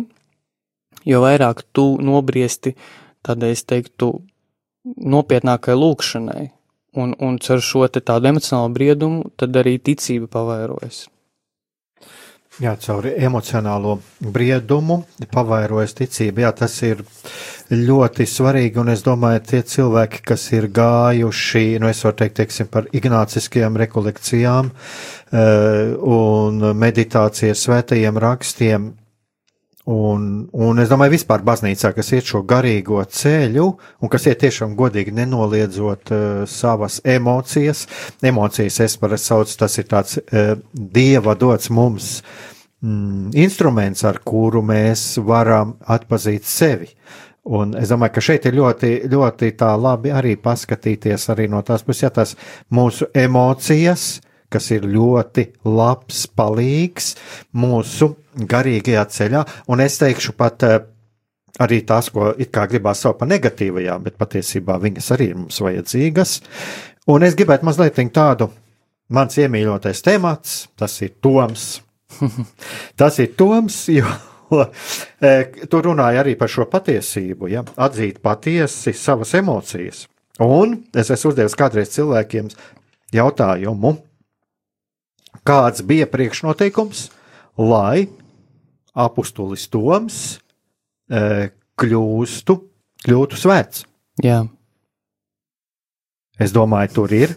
jo 1.10 1.22
vairāk 1.24 1.64
tu 1.74 1.96
nobriesti 1.98 2.76
tādai, 3.26 3.50
es 3.56 3.66
teiktu, 3.66 4.12
nopietnākai 4.86 5.74
lūkšanai, 5.74 6.44
un, 6.94 7.16
un 7.18 7.40
ar 7.50 7.64
šo 7.66 7.88
tādu 7.98 8.30
emocionālu 8.30 8.74
briedumu 8.76 9.32
tad 9.36 9.58
arī 9.58 9.78
ticība 9.82 10.30
pavairojas. 10.30 11.08
Jā, 12.60 12.74
caur 12.76 13.06
emocionālo 13.08 13.94
briedumu 14.20 14.98
pavairojas 15.32 15.94
ticība. 15.96 16.42
Jā, 16.44 16.50
tas 16.60 16.74
ir 16.84 17.00
ļoti 17.72 18.26
svarīgi, 18.28 18.76
un 18.82 18.92
es 18.92 19.04
domāju, 19.06 19.40
tie 19.48 19.62
cilvēki, 19.64 20.20
kas 20.28 20.44
ir 20.52 20.68
gājuši, 20.76 21.78
nu, 21.80 21.88
es 21.88 22.02
varu 22.04 22.18
teikt, 22.20 22.36
teiksim, 22.42 22.68
par 22.68 22.90
ignāciskajām 22.92 23.78
rekolekcijām 23.80 24.68
uh, 24.68 25.94
un 26.18 26.60
meditācijas 26.76 27.64
svētajiem 27.64 28.20
rakstiem, 28.20 28.90
un, 29.90 30.46
un 30.52 30.78
es 30.78 30.90
domāju, 30.92 31.16
vispār 31.16 31.42
baznīcā, 31.46 31.90
kas 31.96 32.12
iet 32.14 32.28
šo 32.28 32.42
garīgo 32.46 33.02
ceļu, 33.02 33.66
un 34.02 34.12
kas 34.12 34.28
iet 34.30 34.42
tiešām 34.44 34.76
godīgi 34.78 35.14
nenoliedzot 35.16 36.12
uh, 36.14 36.22
savas 36.46 37.00
emocijas, 37.04 37.86
emocijas 38.22 38.80
es 38.86 38.96
parasti 39.00 39.32
saucu, 39.32 39.58
tas 39.64 39.78
ir 39.82 39.90
tāds 39.90 40.20
uh, 40.22 40.54
dieva 40.72 41.34
dots 41.38 41.70
mums 41.74 42.14
mm, 42.82 43.34
instruments, 43.42 44.04
ar 44.06 44.22
kuru 44.24 44.62
mēs 44.66 45.16
varam 45.26 45.76
atpazīt 45.90 46.46
sevi. 46.46 46.92
Un 47.42 47.74
es 47.74 47.90
domāju, 47.90 48.14
ka 48.14 48.22
šeit 48.22 48.44
ir 48.46 48.54
ļoti, 48.54 48.90
ļoti 49.10 49.48
tā 49.58 49.72
labi 49.74 50.12
arī 50.14 50.36
paskatīties 50.38 51.26
arī 51.34 51.48
no 51.50 51.58
tās 51.66 51.82
puses, 51.82 52.04
ja 52.04 52.12
tās 52.14 52.36
mūsu 52.70 53.10
emocijas, 53.18 54.20
kas 54.52 54.70
ir 54.70 54.86
ļoti 54.86 55.48
labs 55.66 56.28
palīgs 56.38 57.16
mūsu 57.56 58.12
garīgajā 58.36 59.04
ceļā, 59.16 59.44
un 59.72 59.84
es 59.84 59.98
teikšu 60.00 60.34
pat 60.38 60.66
eh, 60.68 60.80
arī 61.62 61.82
tās, 61.88 62.10
ko 62.14 62.32
it 62.38 62.52
kā 62.54 62.66
gribās 62.70 63.04
saukt 63.04 63.20
par 63.20 63.30
negatīvajām, 63.32 64.02
bet 64.06 64.18
patiesībā 64.20 64.78
viņas 64.82 65.12
arī 65.16 65.30
ir 65.32 65.38
mums 65.44 65.60
vajadzīgas. 65.62 66.34
Un 67.12 67.26
es 67.26 67.36
gribētu 67.38 67.66
mazliet 67.68 67.98
tādu 68.14 68.50
mans 69.12 69.38
iemīļotais 69.38 70.04
temats, 70.04 70.68
tas 70.78 71.00
ir 71.02 71.16
Toms. 71.20 71.80
tas 73.00 73.18
ir 73.18 73.34
Toms, 73.36 73.86
jo 73.92 74.06
E, 75.22 75.32
tur 75.70 75.86
runāja 75.86 76.22
arī 76.22 76.34
par 76.38 76.50
šo 76.52 76.66
patiesību, 76.70 77.48
ja? 77.52 77.64
atzīt 77.80 78.20
patiesi 78.24 78.94
savas 78.96 79.34
emocijas. 79.38 80.06
Un 80.42 80.80
es 80.98 81.12
esmu 81.12 81.32
uzdevis 81.32 81.56
kādreiz 81.58 81.92
cilvēkiem 81.94 82.48
jautājumu, 83.14 83.94
kāds 85.46 85.84
bija 85.86 86.08
priekšnoteikums, 86.10 87.06
lai 87.60 88.08
apustulis 88.92 89.66
Toms 89.72 90.18
e, 91.08 91.50
kļūstu, 91.80 92.56
kļūtu 93.06 93.40
svēts. 93.40 93.86
Jā. 94.22 94.42
Es 96.40 96.52
domāju, 96.54 96.94
tur 96.96 97.14
ir 97.16 97.34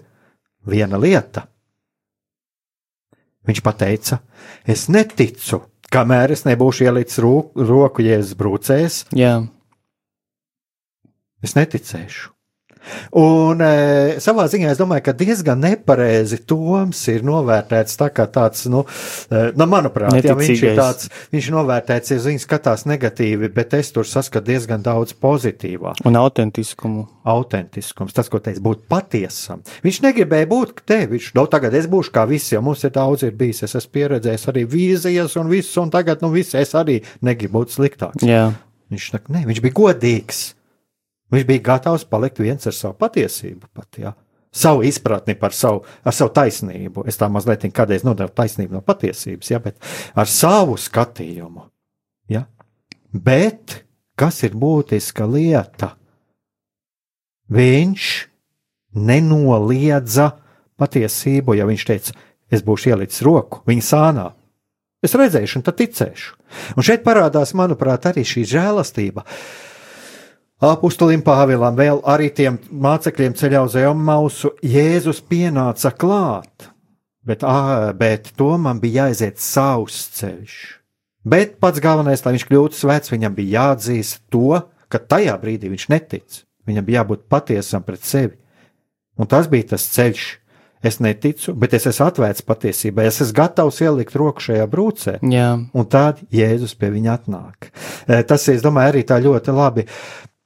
viena 0.67 0.99
lieta. 0.99 1.45
Viņš 3.45 3.61
teica, 3.77 4.19
es 4.65 4.87
neticu, 4.89 5.61
kamēr 5.93 6.33
es 6.33 6.45
nebūšu 6.47 6.87
ielicis 6.87 7.21
roku, 7.21 7.65
roku 7.67 8.05
jēzus 8.05 8.37
brūcēs. 8.39 9.03
Jā. 9.13 9.37
Es 11.45 11.53
neticēšu. 11.53 12.34
Un 13.19 13.61
e, 13.63 14.17
savā 14.23 14.45
ziņā 14.51 14.71
es 14.73 14.79
domāju, 14.79 15.05
ka 15.07 15.15
diezgan 15.17 15.61
nepareizi 15.63 16.41
Toms 16.47 17.01
ir 17.11 17.25
novērtēts 17.25 17.99
tā 17.99 18.09
kā 18.15 18.27
tāds, 18.31 18.65
nu, 18.71 18.83
e, 19.29 19.49
nu 19.57 19.67
manuprāt, 19.69 20.19
jā, 20.21 20.35
viņš 20.37 20.63
ir 20.65 20.79
tāds, 20.79 21.09
viņš 21.33 21.49
novērtēts, 21.55 22.13
ja 22.13 22.19
viņš 22.25 22.47
skatās 22.47 22.85
negatīvi, 22.89 23.49
bet 23.55 23.75
es 23.77 23.91
tur 23.95 24.07
saskatu 24.09 24.51
diezgan 24.51 24.83
daudz 24.85 25.15
pozitīvā. 25.21 25.95
Un 26.05 26.19
autentiskumu. 26.19 27.07
Autentiskums, 27.25 28.13
tas, 28.13 28.27
ko 28.29 28.37
teica, 28.43 28.61
būt 28.61 28.83
patiesam. 28.91 29.63
Viņš 29.85 30.01
negribēja 30.03 30.49
būt 30.51 30.83
te, 30.85 30.99
viņš, 31.09 31.31
nu, 31.37 31.47
tagad 31.49 31.73
es 31.77 31.87
būšu 31.89 32.13
kā 32.13 32.27
visi, 32.29 32.53
jo 32.53 32.61
mums 32.65 32.85
ir 32.85 32.93
daudz 32.93 33.25
ir 33.25 33.33
bijis, 33.37 33.63
es 33.65 33.73
esmu 33.79 33.95
pieredzējis 33.97 34.45
arī 34.51 34.65
vīzijas 34.69 35.39
un 35.41 35.49
viss, 35.49 35.73
un 35.81 35.89
tagad, 35.93 36.21
nu, 36.21 36.29
viss, 36.35 36.53
es 36.57 36.75
arī 36.77 36.99
negribu 37.25 37.63
būt 37.63 37.73
sliktāks. 37.79 38.27
Jā. 38.27 38.51
Viņš, 38.93 39.09
ne, 39.33 39.41
viņš 39.49 39.63
bija 39.65 39.79
godīgs. 39.79 40.45
Viņš 41.33 41.47
bija 41.47 41.63
gatavs 41.65 42.05
palikt 42.05 42.39
viens 42.39 42.67
ar 42.69 42.75
savu 42.75 42.95
patiesību, 43.01 43.69
pat, 43.73 43.97
ja? 43.97 44.13
savu 44.55 44.85
izpratni 44.87 45.35
par 45.39 45.53
savu, 45.53 45.81
savu 46.05 46.31
taisnību. 46.35 47.05
Es 47.09 47.17
tā 47.19 47.27
mazliet 47.31 47.65
kādreiz 47.75 48.05
nodevu 48.05 48.31
taisnību 48.35 48.77
no 48.77 48.83
patiesības, 48.85 49.51
ja? 49.51 49.59
bet 49.63 49.81
ar 50.15 50.29
savu 50.29 50.77
skatījumu. 50.79 51.65
Ja? 52.31 52.45
Bet 53.11 53.81
kas 54.19 54.43
ir 54.45 54.55
būtiska 54.55 55.27
lieta? 55.27 55.95
Viņš 57.51 58.05
nenoliedza 58.95 60.31
patiesību, 60.79 61.57
ja 61.57 61.67
viņš 61.67 61.83
teica, 61.89 62.15
es 62.53 62.63
būšu 62.65 62.93
ielicis 62.93 63.25
roku 63.25 63.61
viņa 63.67 63.85
sānā. 63.85 64.31
Es 65.05 65.13
redzēšu, 65.13 65.59
un 65.59 65.65
tad 65.65 65.77
ticēšu. 65.77 66.31
Un 66.79 66.85
šeit 66.85 67.03
parādās, 67.05 67.51
manuprāt, 67.57 68.07
arī 68.09 68.23
šī 68.25 68.45
žēlastība. 68.49 69.21
Uh, 69.21 69.64
apustulim 70.71 71.23
Pāvilam, 71.25 71.75
vēl 71.77 71.99
arī 72.07 72.29
tiem 72.33 72.57
mācekļiem 72.71 73.35
ceļā 73.37 73.63
uz 73.67 73.75
Emausu, 73.79 74.53
Jēzus 74.63 75.21
pienāca 75.25 75.91
klāt, 75.91 76.69
bet, 77.25 77.43
ā, 77.43 77.91
bet 77.97 78.31
to 78.39 78.53
man 78.61 78.79
bija 78.83 79.05
jāiziet 79.05 79.41
savs 79.41 79.99
ceļš. 80.19 80.55
Bet 81.25 81.57
pats 81.59 81.81
galvenais, 81.81 82.21
lai 82.21 82.35
viņš 82.35 82.47
kļūtu 82.47 82.77
svēts, 82.77 83.11
viņam 83.13 83.35
bija 83.37 83.59
jāatzīst 83.59 84.27
to, 84.33 84.61
ka 84.93 85.01
tajā 85.01 85.33
brīdī 85.41 85.71
viņš 85.73 85.87
netic. 85.89 86.41
Viņam 86.65 86.85
bija 86.85 87.01
jābūt 87.01 87.25
patiesam 87.29 87.83
pret 87.85 88.05
sevi. 88.05 88.35
Un 89.17 89.29
tas 89.31 89.49
bija 89.49 89.73
tas 89.75 89.85
ceļš. 89.95 90.25
Es 90.85 90.99
neticu, 91.01 91.55
bet 91.57 91.73
es 91.73 91.87
esmu 91.89 92.05
atvērts 92.05 92.43
patiesībai. 92.45 93.07
Es 93.09 93.17
esmu 93.23 93.39
gatavs 93.39 93.79
ielikt 93.81 94.13
roku 94.19 94.43
šajā 94.45 94.67
brūcē. 94.69 95.15
Jā. 95.33 95.47
Un 95.73 95.87
tad 95.89 96.19
Jēzus 96.29 96.75
pie 96.77 96.91
viņa 96.93 97.15
atnāk. 97.15 97.71
Eh, 98.05 98.21
Tas, 98.21 98.45
es 98.53 98.61
domāju, 98.61 98.93
arī 98.93 99.01
tā 99.07 99.17
ļoti 99.23 99.55
labi. 99.55 99.87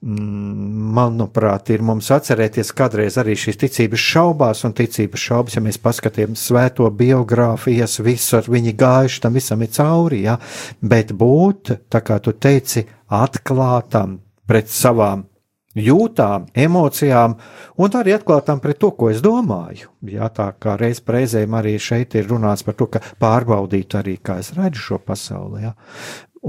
Mm, 0.02 0.78
Manuprāt, 1.00 1.70
ir 1.74 1.84
mums 1.86 2.10
atcerēties, 2.12 2.74
kādreiz 2.76 3.18
arī 3.22 3.36
šīs 3.40 3.60
ticības 3.62 4.04
šaubās 4.04 4.64
un 4.68 4.74
ticības 4.78 5.26
šaubas, 5.30 5.58
ja 5.58 5.64
mēs 5.64 5.80
paskatāmies 5.82 6.46
svēto 6.50 6.90
biogrāfijas, 6.90 8.00
visu 8.06 8.40
ar 8.40 8.50
viņi 8.50 8.76
gājuši, 8.80 9.22
tam 9.24 9.38
visam 9.38 9.64
ir 9.66 9.74
cauri, 9.76 10.24
ja? 10.26 10.40
bet 10.82 11.14
būt, 11.14 11.76
tā 11.90 12.04
kā 12.06 12.20
tu 12.24 12.34
teici, 12.36 12.88
atklātam 13.10 14.20
pret 14.50 14.72
savām 14.74 15.30
jūtām, 15.78 16.50
emocijām, 16.58 17.36
un 17.78 17.98
arī 18.00 18.16
atklātām 18.18 18.62
pret 18.64 18.80
to, 18.82 18.92
ko 18.98 19.10
es 19.14 19.22
domāju. 19.22 19.92
Jā, 20.10 20.30
tā 20.34 20.50
kā 20.60 20.76
reiz 20.80 21.02
reizēm 21.06 21.56
arī 21.60 21.78
šeit 21.80 22.16
ir 22.18 22.30
runāts 22.30 22.66
par 22.66 22.78
to, 22.80 22.90
ka 22.90 23.02
pārbaudīt 23.22 23.96
arī, 24.00 24.18
kā 24.18 24.40
es 24.44 24.54
redzu 24.58 24.82
šo 24.86 25.00
pasauli. 25.06 25.68
Jā. 25.68 25.74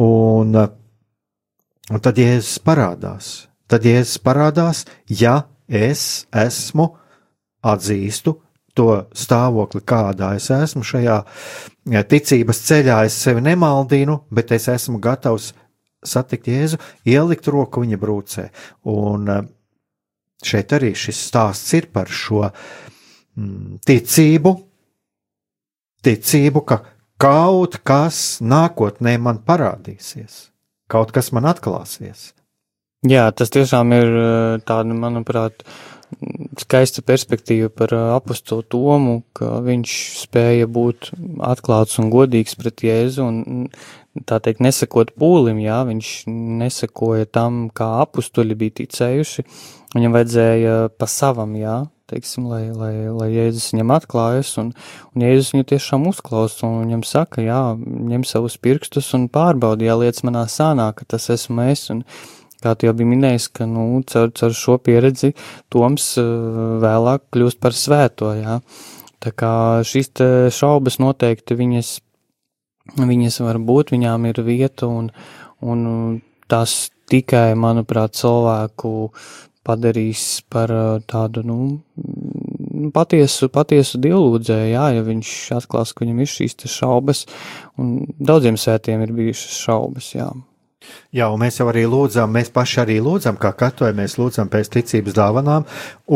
Un, 0.00 0.56
un 1.90 2.02
tad 2.02 2.18
Jēzus 2.18 2.58
parādās. 2.64 3.48
Tad 3.70 3.86
Jēzus 3.86 4.18
parādās, 4.22 4.84
ja 5.06 5.42
es 5.66 6.26
esmu 6.34 6.88
atzīstu 7.62 8.36
to 8.74 8.88
stāvokli, 9.16 9.82
kādā 9.82 10.34
es 10.38 10.48
esmu 10.54 10.82
šajā 10.86 11.18
ticības 12.08 12.62
ceļā, 12.68 13.00
es 13.06 13.18
sevi 13.18 13.42
nemaldinu, 13.44 14.20
bet 14.30 14.54
es 14.56 14.68
esmu 14.70 15.00
gatavs 15.02 15.50
satikt 16.06 16.48
Jēzu, 16.48 16.78
ielikt 17.08 17.48
roku 17.52 17.84
viņa 17.84 17.98
brūcē. 18.00 18.46
Un 18.90 19.28
eh, 19.28 19.42
šeit 20.44 20.72
arī 20.76 20.94
šis 20.96 21.20
stāsts 21.28 21.74
ir 21.76 21.90
par 21.92 22.08
šo 22.08 22.46
mm, 22.46 23.80
ticību, 23.86 24.54
ticību, 26.06 26.64
ka 26.64 26.80
kaut 27.20 27.80
kas 27.84 28.40
nākotnē 28.40 29.18
man 29.20 29.42
parādīsies, 29.44 30.46
kaut 30.90 31.14
kas 31.14 31.30
man 31.36 31.48
atklāsies. 31.50 32.30
Jā, 33.08 33.30
tas 33.32 33.48
tiešām 33.48 33.94
ir 33.96 34.10
eh, 34.12 34.58
tāda, 34.68 34.92
manuprāt, 34.92 35.62
skaista 36.60 37.00
perspektīva 37.06 37.70
par 37.72 37.94
eh, 37.96 38.02
apustulu 38.12 38.66
Tomu, 38.68 39.14
ka 39.32 39.62
viņš 39.64 39.94
spēja 40.26 40.68
būt 40.68 41.08
atklāts 41.46 41.96
un 42.02 42.10
godīgs 42.12 42.58
pret 42.60 42.84
Jēzu 42.84 43.24
un 43.24 43.70
tā 44.28 44.36
teikt, 44.44 44.60
nesakot 44.60 45.14
pūlim, 45.16 45.62
jā, 45.64 45.80
viņš 45.88 46.12
nesakoja 46.60 47.30
tam, 47.30 47.68
kā 47.72 47.88
apustuļi 48.02 48.58
bija 48.58 48.76
ticējuši, 48.82 49.46
viņam 49.96 50.18
vajadzēja 50.18 50.76
pa 51.00 51.08
savam, 51.08 51.56
jā, 51.56 51.78
teiksim, 52.10 52.48
lai, 52.50 52.64
lai, 52.74 52.92
lai 53.14 53.28
Jēzus 53.32 53.70
viņam 53.74 53.94
atklājas, 53.96 54.52
un, 54.62 54.72
un 55.14 55.24
Jēzus 55.24 55.54
viņu 55.54 55.68
tiešām 55.72 56.08
uzklausa, 56.10 56.66
un 56.66 56.84
viņam 56.84 57.06
saka, 57.06 57.44
jā, 57.46 57.62
ņem 57.78 58.26
savus 58.28 58.58
pirkstus 58.60 59.12
un 59.18 59.28
pārbaudi, 59.32 59.88
jā, 59.88 59.96
lietas 60.02 60.26
manā 60.26 60.44
sānā, 60.50 60.90
ka 60.96 61.08
tas 61.14 61.30
esmu 61.32 61.70
es, 61.70 61.86
un 61.94 62.04
kā 62.60 62.74
tu 62.76 62.90
jau 62.90 62.94
biji 62.96 63.12
minējis, 63.14 63.48
ka, 63.56 63.70
nu, 63.70 63.88
caur, 64.10 64.34
caur 64.36 64.56
šo 64.56 64.76
pieredzi 64.84 65.32
Toms 65.72 66.12
uh, 66.20 66.76
vēlāk 66.82 67.30
kļūst 67.32 67.62
par 67.62 67.76
svēto, 67.76 68.34
jā. 68.36 68.60
Tā 69.20 69.34
kā 69.36 69.52
šīs 69.84 70.14
šaubas 70.56 70.96
noteikti 71.00 71.56
viņas 71.56 71.98
viņas 72.96 73.40
var 73.44 73.58
būt, 73.58 73.92
viņām 73.94 74.26
ir 74.30 74.42
vieta, 74.42 74.88
un, 74.88 75.10
un 75.60 76.20
tas 76.50 76.90
tikai, 77.10 77.54
manuprāt, 77.58 78.14
cilvēku 78.18 79.10
padarīs 79.66 80.42
par 80.52 80.72
uh, 80.72 81.00
tādu, 81.08 81.44
nu, 81.46 81.58
patiesu, 82.94 83.50
patiesu 83.52 84.00
dievlūdzēju, 84.02 84.68
jā, 84.72 84.84
ja 84.96 85.06
viņš 85.06 85.32
atklās, 85.58 85.94
ka 85.94 86.04
viņam 86.04 86.22
ir 86.22 86.30
šīs 86.32 86.56
šaubas, 86.70 87.26
un 87.80 88.06
daudziem 88.18 88.58
svētiem 88.60 89.04
ir 89.04 89.12
bijušas 89.16 89.58
šaubas, 89.66 90.14
jā. 90.16 90.30
Jā, 91.12 91.26
un 91.28 91.42
mēs 91.42 91.58
jau 91.60 91.66
arī 91.70 91.82
lūdzam, 91.90 92.30
mēs 92.32 92.48
paši 92.54 92.80
arī 92.84 92.96
lūdzam, 93.04 93.36
kā 93.40 93.50
katoļi, 93.58 93.98
mēs 93.98 94.16
lūdzam 94.16 94.48
pēc 94.50 94.70
ticības 94.78 95.16
dāvanām 95.18 95.66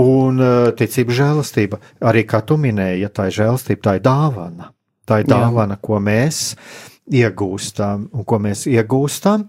un 0.00 0.40
uh, 0.40 0.70
ticības 0.78 1.18
žēlastība. 1.20 1.80
Arī 2.08 2.24
kā 2.28 2.40
tu 2.48 2.56
minēji, 2.60 3.02
ja 3.04 3.12
tā 3.12 3.28
ir 3.28 3.36
žēlastība, 3.42 3.82
tā 3.84 3.96
ir 3.98 4.04
dāvana. 4.06 4.70
Tā 5.04 5.20
ir 5.20 5.28
dāvana, 5.28 5.76
ko 5.84 5.98
mēs 6.00 6.54
iegūstam 7.12 8.08
un 8.16 8.24
ko 8.24 8.40
mēs 8.40 8.64
iegūstam. 8.70 9.44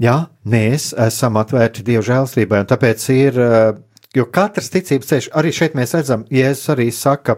Jā, 0.00 0.16
mēs 0.48 0.92
esam 0.98 1.36
atvērti 1.40 1.84
Dieva 1.86 2.02
žēlstībai, 2.06 2.62
un 2.64 2.68
tāpēc 2.70 3.04
ir, 3.12 3.38
jo 4.16 4.28
katrs 4.32 4.72
ticības 4.72 5.10
ceļš, 5.10 5.30
arī 5.36 5.52
šeit 5.54 5.76
mēs 5.78 5.92
redzam, 5.98 6.24
Jēzus 6.32 6.72
arī 6.72 6.88
saka, 6.96 7.36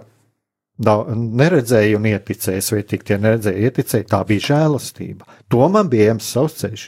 neredzēju 0.79 1.99
un 2.01 2.07
ieticēju, 2.11 2.63
svētīgi 2.67 3.07
tie 3.07 3.19
neredzēja, 3.23 3.69
ieticēja, 3.69 4.07
tā 4.11 4.21
bija 4.27 4.47
žēlastība. 4.49 5.27
To 5.49 5.69
man 5.71 5.89
bija 5.89 6.09
ejams 6.09 6.31
savs 6.35 6.57
ceļš. 6.63 6.87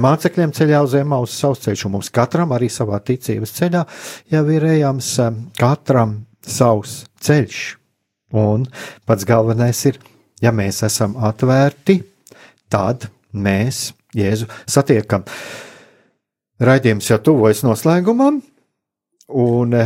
Mācekļiem 0.00 0.54
ceļā 0.56 0.80
uz 0.86 0.94
uz 0.94 1.34
savs 1.36 1.60
ceļš, 1.66 1.84
un 1.84 1.92
mums 1.92 2.08
katram 2.08 2.52
arī 2.56 2.70
savā 2.72 3.00
ticības 3.04 3.52
ceļā 3.58 3.84
jau 4.32 4.44
ir 4.48 4.64
ejams 4.64 5.12
katram 5.58 6.24
savs 6.40 7.04
ceļš. 7.20 7.76
Un 8.32 8.64
pats 9.04 9.24
galvenais 9.26 9.84
ir, 9.90 9.98
ja 10.40 10.52
mēs 10.52 10.82
esam 10.86 11.16
atvērti, 11.18 12.00
tad 12.70 13.10
mēs 13.32 13.90
Jēzu 14.16 14.48
satiekam. 14.68 15.24
Raidījums 16.60 17.08
jau 17.08 17.20
tuvojas 17.24 17.62
noslēgumam, 17.64 18.42
un 19.40 19.76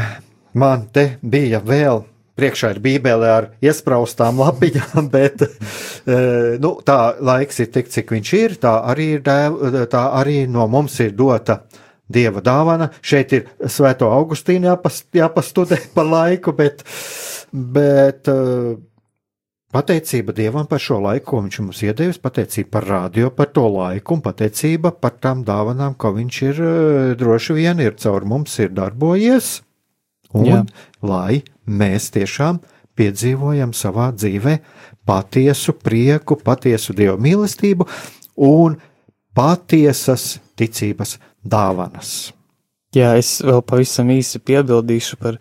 man 0.59 0.89
te 0.95 1.05
bija 1.23 1.61
vēl 1.63 2.03
priekšā 2.35 2.73
ir 2.75 2.81
bībele 2.83 3.29
ar 3.31 3.47
iespraustām 3.63 4.41
lapiņām, 4.43 5.09
bet 5.15 5.45
nu, 6.61 6.73
tā 6.87 6.99
laiks 7.23 7.63
ir 7.63 7.71
tik, 7.75 7.91
cik 7.93 8.15
viņš 8.17 8.33
ir, 8.41 8.59
tā 8.65 8.75
arī, 8.91 9.13
ir 9.19 9.25
dēv, 9.27 9.61
tā 9.93 10.09
arī 10.19 10.45
no 10.51 10.67
mums 10.71 10.99
ir 11.05 11.15
dota 11.17 11.61
dieva 12.11 12.43
dāvana. 12.45 12.91
Šeit 13.05 13.37
ir 13.37 13.47
svēto 13.71 14.11
Augustīnu 14.13 14.69
jāpas, 14.73 15.05
jāpastudē 15.15 15.79
pa 15.95 16.05
laiku, 16.07 16.53
bet, 16.57 16.83
bet 17.53 18.29
pateicība 19.75 20.35
Dievam 20.37 20.69
par 20.71 20.83
šo 20.83 21.01
laiku, 21.03 21.27
ko 21.33 21.43
Viņš 21.45 21.61
mums 21.65 21.83
iedevis, 21.85 22.21
pateicība 22.23 22.77
par 22.77 22.89
radio, 22.89 23.31
par 23.35 23.51
to 23.55 23.67
laiku 23.69 24.17
un 24.17 24.23
pateicība 24.25 24.95
par 24.95 25.19
tām 25.23 25.43
dāvanām, 25.47 25.97
ko 25.99 26.15
Viņš 26.15 26.41
ir 26.49 26.63
droši 27.21 27.59
vien 27.59 27.83
ir 27.83 27.99
caur 27.99 28.27
mums 28.29 28.55
ir 28.63 28.71
darbojies. 28.77 29.59
Un 30.35 30.47
Jā. 30.49 30.63
lai 31.03 31.43
mēs 31.67 32.11
tiešām 32.15 32.59
piedzīvojam 32.99 33.75
savā 33.75 34.09
dzīvē 34.15 34.57
patiesu 35.07 35.75
prieku, 35.79 36.39
patiesu 36.41 36.95
dievu 36.97 37.19
mīlestību 37.23 37.87
un 38.47 38.79
patiesas 39.35 40.39
ticības 40.59 41.19
dāvanas. 41.45 42.33
Jā, 42.95 43.17
es 43.19 43.41
vēl 43.43 43.63
pavisam 43.67 44.11
īsi 44.15 44.39
piebildīšu 44.39 45.19
par 45.19 45.41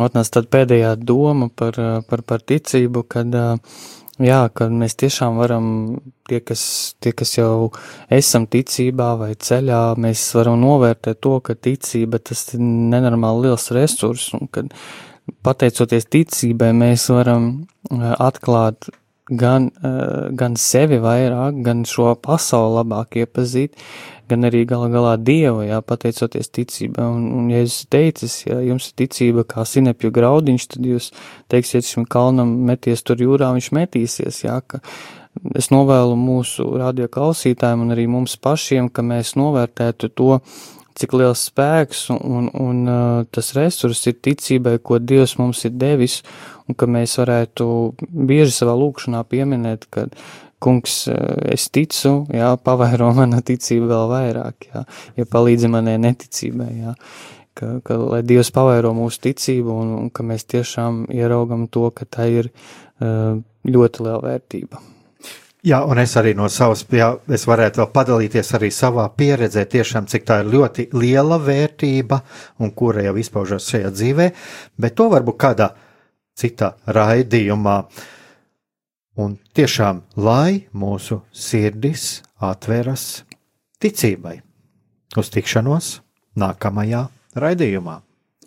otnās 0.00 0.32
tad 0.34 0.48
pēdējā 0.52 0.94
doma 1.00 1.50
par, 1.54 1.78
par, 2.08 2.22
par 2.26 2.42
ticību, 2.46 3.04
kad, 3.10 3.36
jā, 4.22 4.40
kad 4.56 4.74
mēs 4.74 4.96
tiešām 5.00 5.38
varam, 5.40 5.68
tie 6.28 6.40
kas, 6.44 6.64
tie, 7.02 7.14
kas 7.16 7.36
jau 7.38 7.70
esam 8.12 8.48
ticībā 8.50 9.12
vai 9.20 9.32
ceļā, 9.34 9.82
mēs 10.00 10.26
varam 10.38 10.58
novērtēt 10.64 11.22
to, 11.24 11.38
ka 11.44 11.54
ticība 11.54 12.20
tas 12.22 12.46
ir 12.54 12.64
nenormāli 12.64 13.48
liels 13.48 13.70
resurs, 13.76 14.30
un 14.38 14.50
kad 14.52 14.74
pateicoties 15.44 16.10
ticībai 16.12 16.72
mēs 16.76 17.08
varam 17.12 17.48
atklāt 18.18 18.90
gan, 19.30 19.70
gan 20.36 20.56
sevi 20.60 20.98
vairāk, 21.02 21.62
gan 21.64 21.84
šo 21.88 22.12
pasauli 22.20 22.80
labāk 22.80 23.16
iepazīt, 23.22 23.78
gan 24.30 24.46
arī 24.48 24.64
gala 24.68 24.90
galā 24.92 25.14
Dievu, 25.20 25.64
jā, 25.66 25.80
pateicoties 25.84 26.52
ticībai. 26.54 27.06
Un, 27.16 27.26
un 27.38 27.50
ja 27.52 27.62
es 27.64 27.82
teicis, 27.90 28.40
ja 28.46 28.60
jums 28.64 28.90
ir 28.90 28.96
ticība 29.04 29.44
kā 29.48 29.66
sinepju 29.68 30.12
graudiņš, 30.14 30.68
tad 30.74 30.88
jūs 30.88 31.10
teiksiet 31.52 31.88
šim 31.88 32.06
kalnam 32.10 32.54
meties 32.68 33.04
tur 33.06 33.20
jūrā, 33.22 33.52
viņš 33.56 33.72
metīsies, 33.76 34.44
jā, 34.46 34.60
ka 34.66 34.80
es 35.58 35.70
novēlu 35.74 36.16
mūsu 36.18 36.66
radio 36.78 37.10
klausītājiem 37.10 37.84
un 37.84 37.96
arī 37.96 38.06
mums 38.10 38.36
pašiem, 38.40 38.88
ka 38.88 39.04
mēs 39.06 39.34
novērtētu 39.40 40.12
to, 40.14 40.38
cik 40.94 41.14
liels 41.18 41.42
spēks 41.48 42.06
un, 42.14 42.20
un, 42.22 42.48
un 42.54 42.82
uh, 42.86 43.26
tas 43.34 43.50
resurs 43.56 44.04
ir 44.06 44.18
ticībai, 44.22 44.76
ko 44.78 45.00
Dievs 45.02 45.36
mums 45.40 45.64
ir 45.66 45.74
devis, 45.74 46.20
un 46.68 46.78
ka 46.78 46.86
mēs 46.86 47.16
varētu 47.18 47.66
bieži 47.98 48.54
savā 48.54 48.76
lūkšanā 48.78 49.24
pieminēt, 49.30 49.88
ka 49.90 50.06
kungs, 50.64 51.04
es 51.52 51.68
ticu, 51.74 52.16
jā, 52.32 52.54
pavēro 52.64 53.12
mana 53.18 53.42
ticība 53.44 53.92
vēl 53.92 54.10
vairāk, 54.14 54.68
jā, 54.72 54.84
ja 55.20 55.28
palīdzi 55.30 55.70
manai 55.72 55.98
neticībai, 56.02 56.70
jā, 56.80 56.96
ka, 57.58 57.76
ka 57.84 57.98
lai 58.00 58.22
Dievs 58.26 58.52
pavēro 58.54 58.94
mūsu 58.96 59.26
ticību 59.28 59.76
un, 59.84 59.92
un 60.00 60.10
ka 60.14 60.26
mēs 60.26 60.48
tiešām 60.50 61.04
ieraugam 61.14 61.68
to, 61.68 61.86
ka 61.94 62.08
tā 62.08 62.30
ir 62.32 62.50
ļoti 63.64 64.04
liela 64.04 64.20
vērtība. 64.24 64.82
Jā, 65.64 65.78
un 65.88 65.96
es 65.96 66.12
arī 66.20 66.34
no 66.36 66.44
savas, 66.52 66.82
jā, 66.92 67.06
es 67.32 67.46
varētu 67.48 67.80
vēl 67.80 67.86
padalīties 67.94 68.50
arī 68.58 68.68
savā 68.74 69.06
pieredzē, 69.16 69.62
tiešām 69.72 70.04
cik 70.12 70.26
tā 70.28 70.42
ir 70.42 70.50
ļoti 70.52 70.90
liela 70.92 71.38
vērtība 71.40 72.18
un 72.60 72.72
kura 72.76 73.06
jau 73.06 73.14
izpaužas 73.16 73.70
šajā 73.72 73.92
dzīvē, 73.94 74.26
bet 74.76 74.96
to 74.98 75.06
varbūt 75.08 75.38
kādā 75.40 75.70
citā 76.36 76.74
raidījumā. 76.84 77.78
Un 79.14 79.36
tiešām, 79.54 80.02
lai 80.18 80.66
mūsu 80.74 81.20
sirdis 81.30 82.22
atveras 82.42 83.22
ticībai. 83.78 84.40
Uz 85.14 85.30
tikšanos 85.30 86.00
nākamajā 86.34 87.04
raidījumā. 87.38 88.00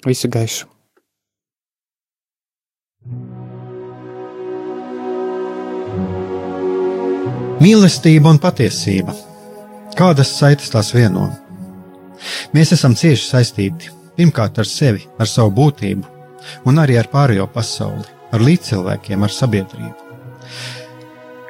Visu 0.04 0.28
gaišu! 0.32 0.68
Mīlestība 7.64 8.30
un 8.36 8.38
patiesība. 8.44 9.16
Kādas 9.98 10.36
saites 10.38 10.70
tās 10.70 10.92
vieno? 10.94 11.30
Mēs 12.54 12.76
esam 12.76 12.94
cieši 12.98 13.24
saistīti 13.32 13.94
pirmkārt 14.18 14.60
ar 14.62 14.68
sevi, 14.70 15.08
ar 15.18 15.30
savu 15.32 15.54
būtību, 15.58 16.04
un 16.70 16.84
arī 16.84 17.00
ar 17.02 17.10
pārējo 17.14 17.48
pasauli, 17.54 18.06
ar 18.34 18.44
līdzcilvēkiem, 18.44 19.24
ar 19.24 19.34
sabiedrību. 19.34 20.07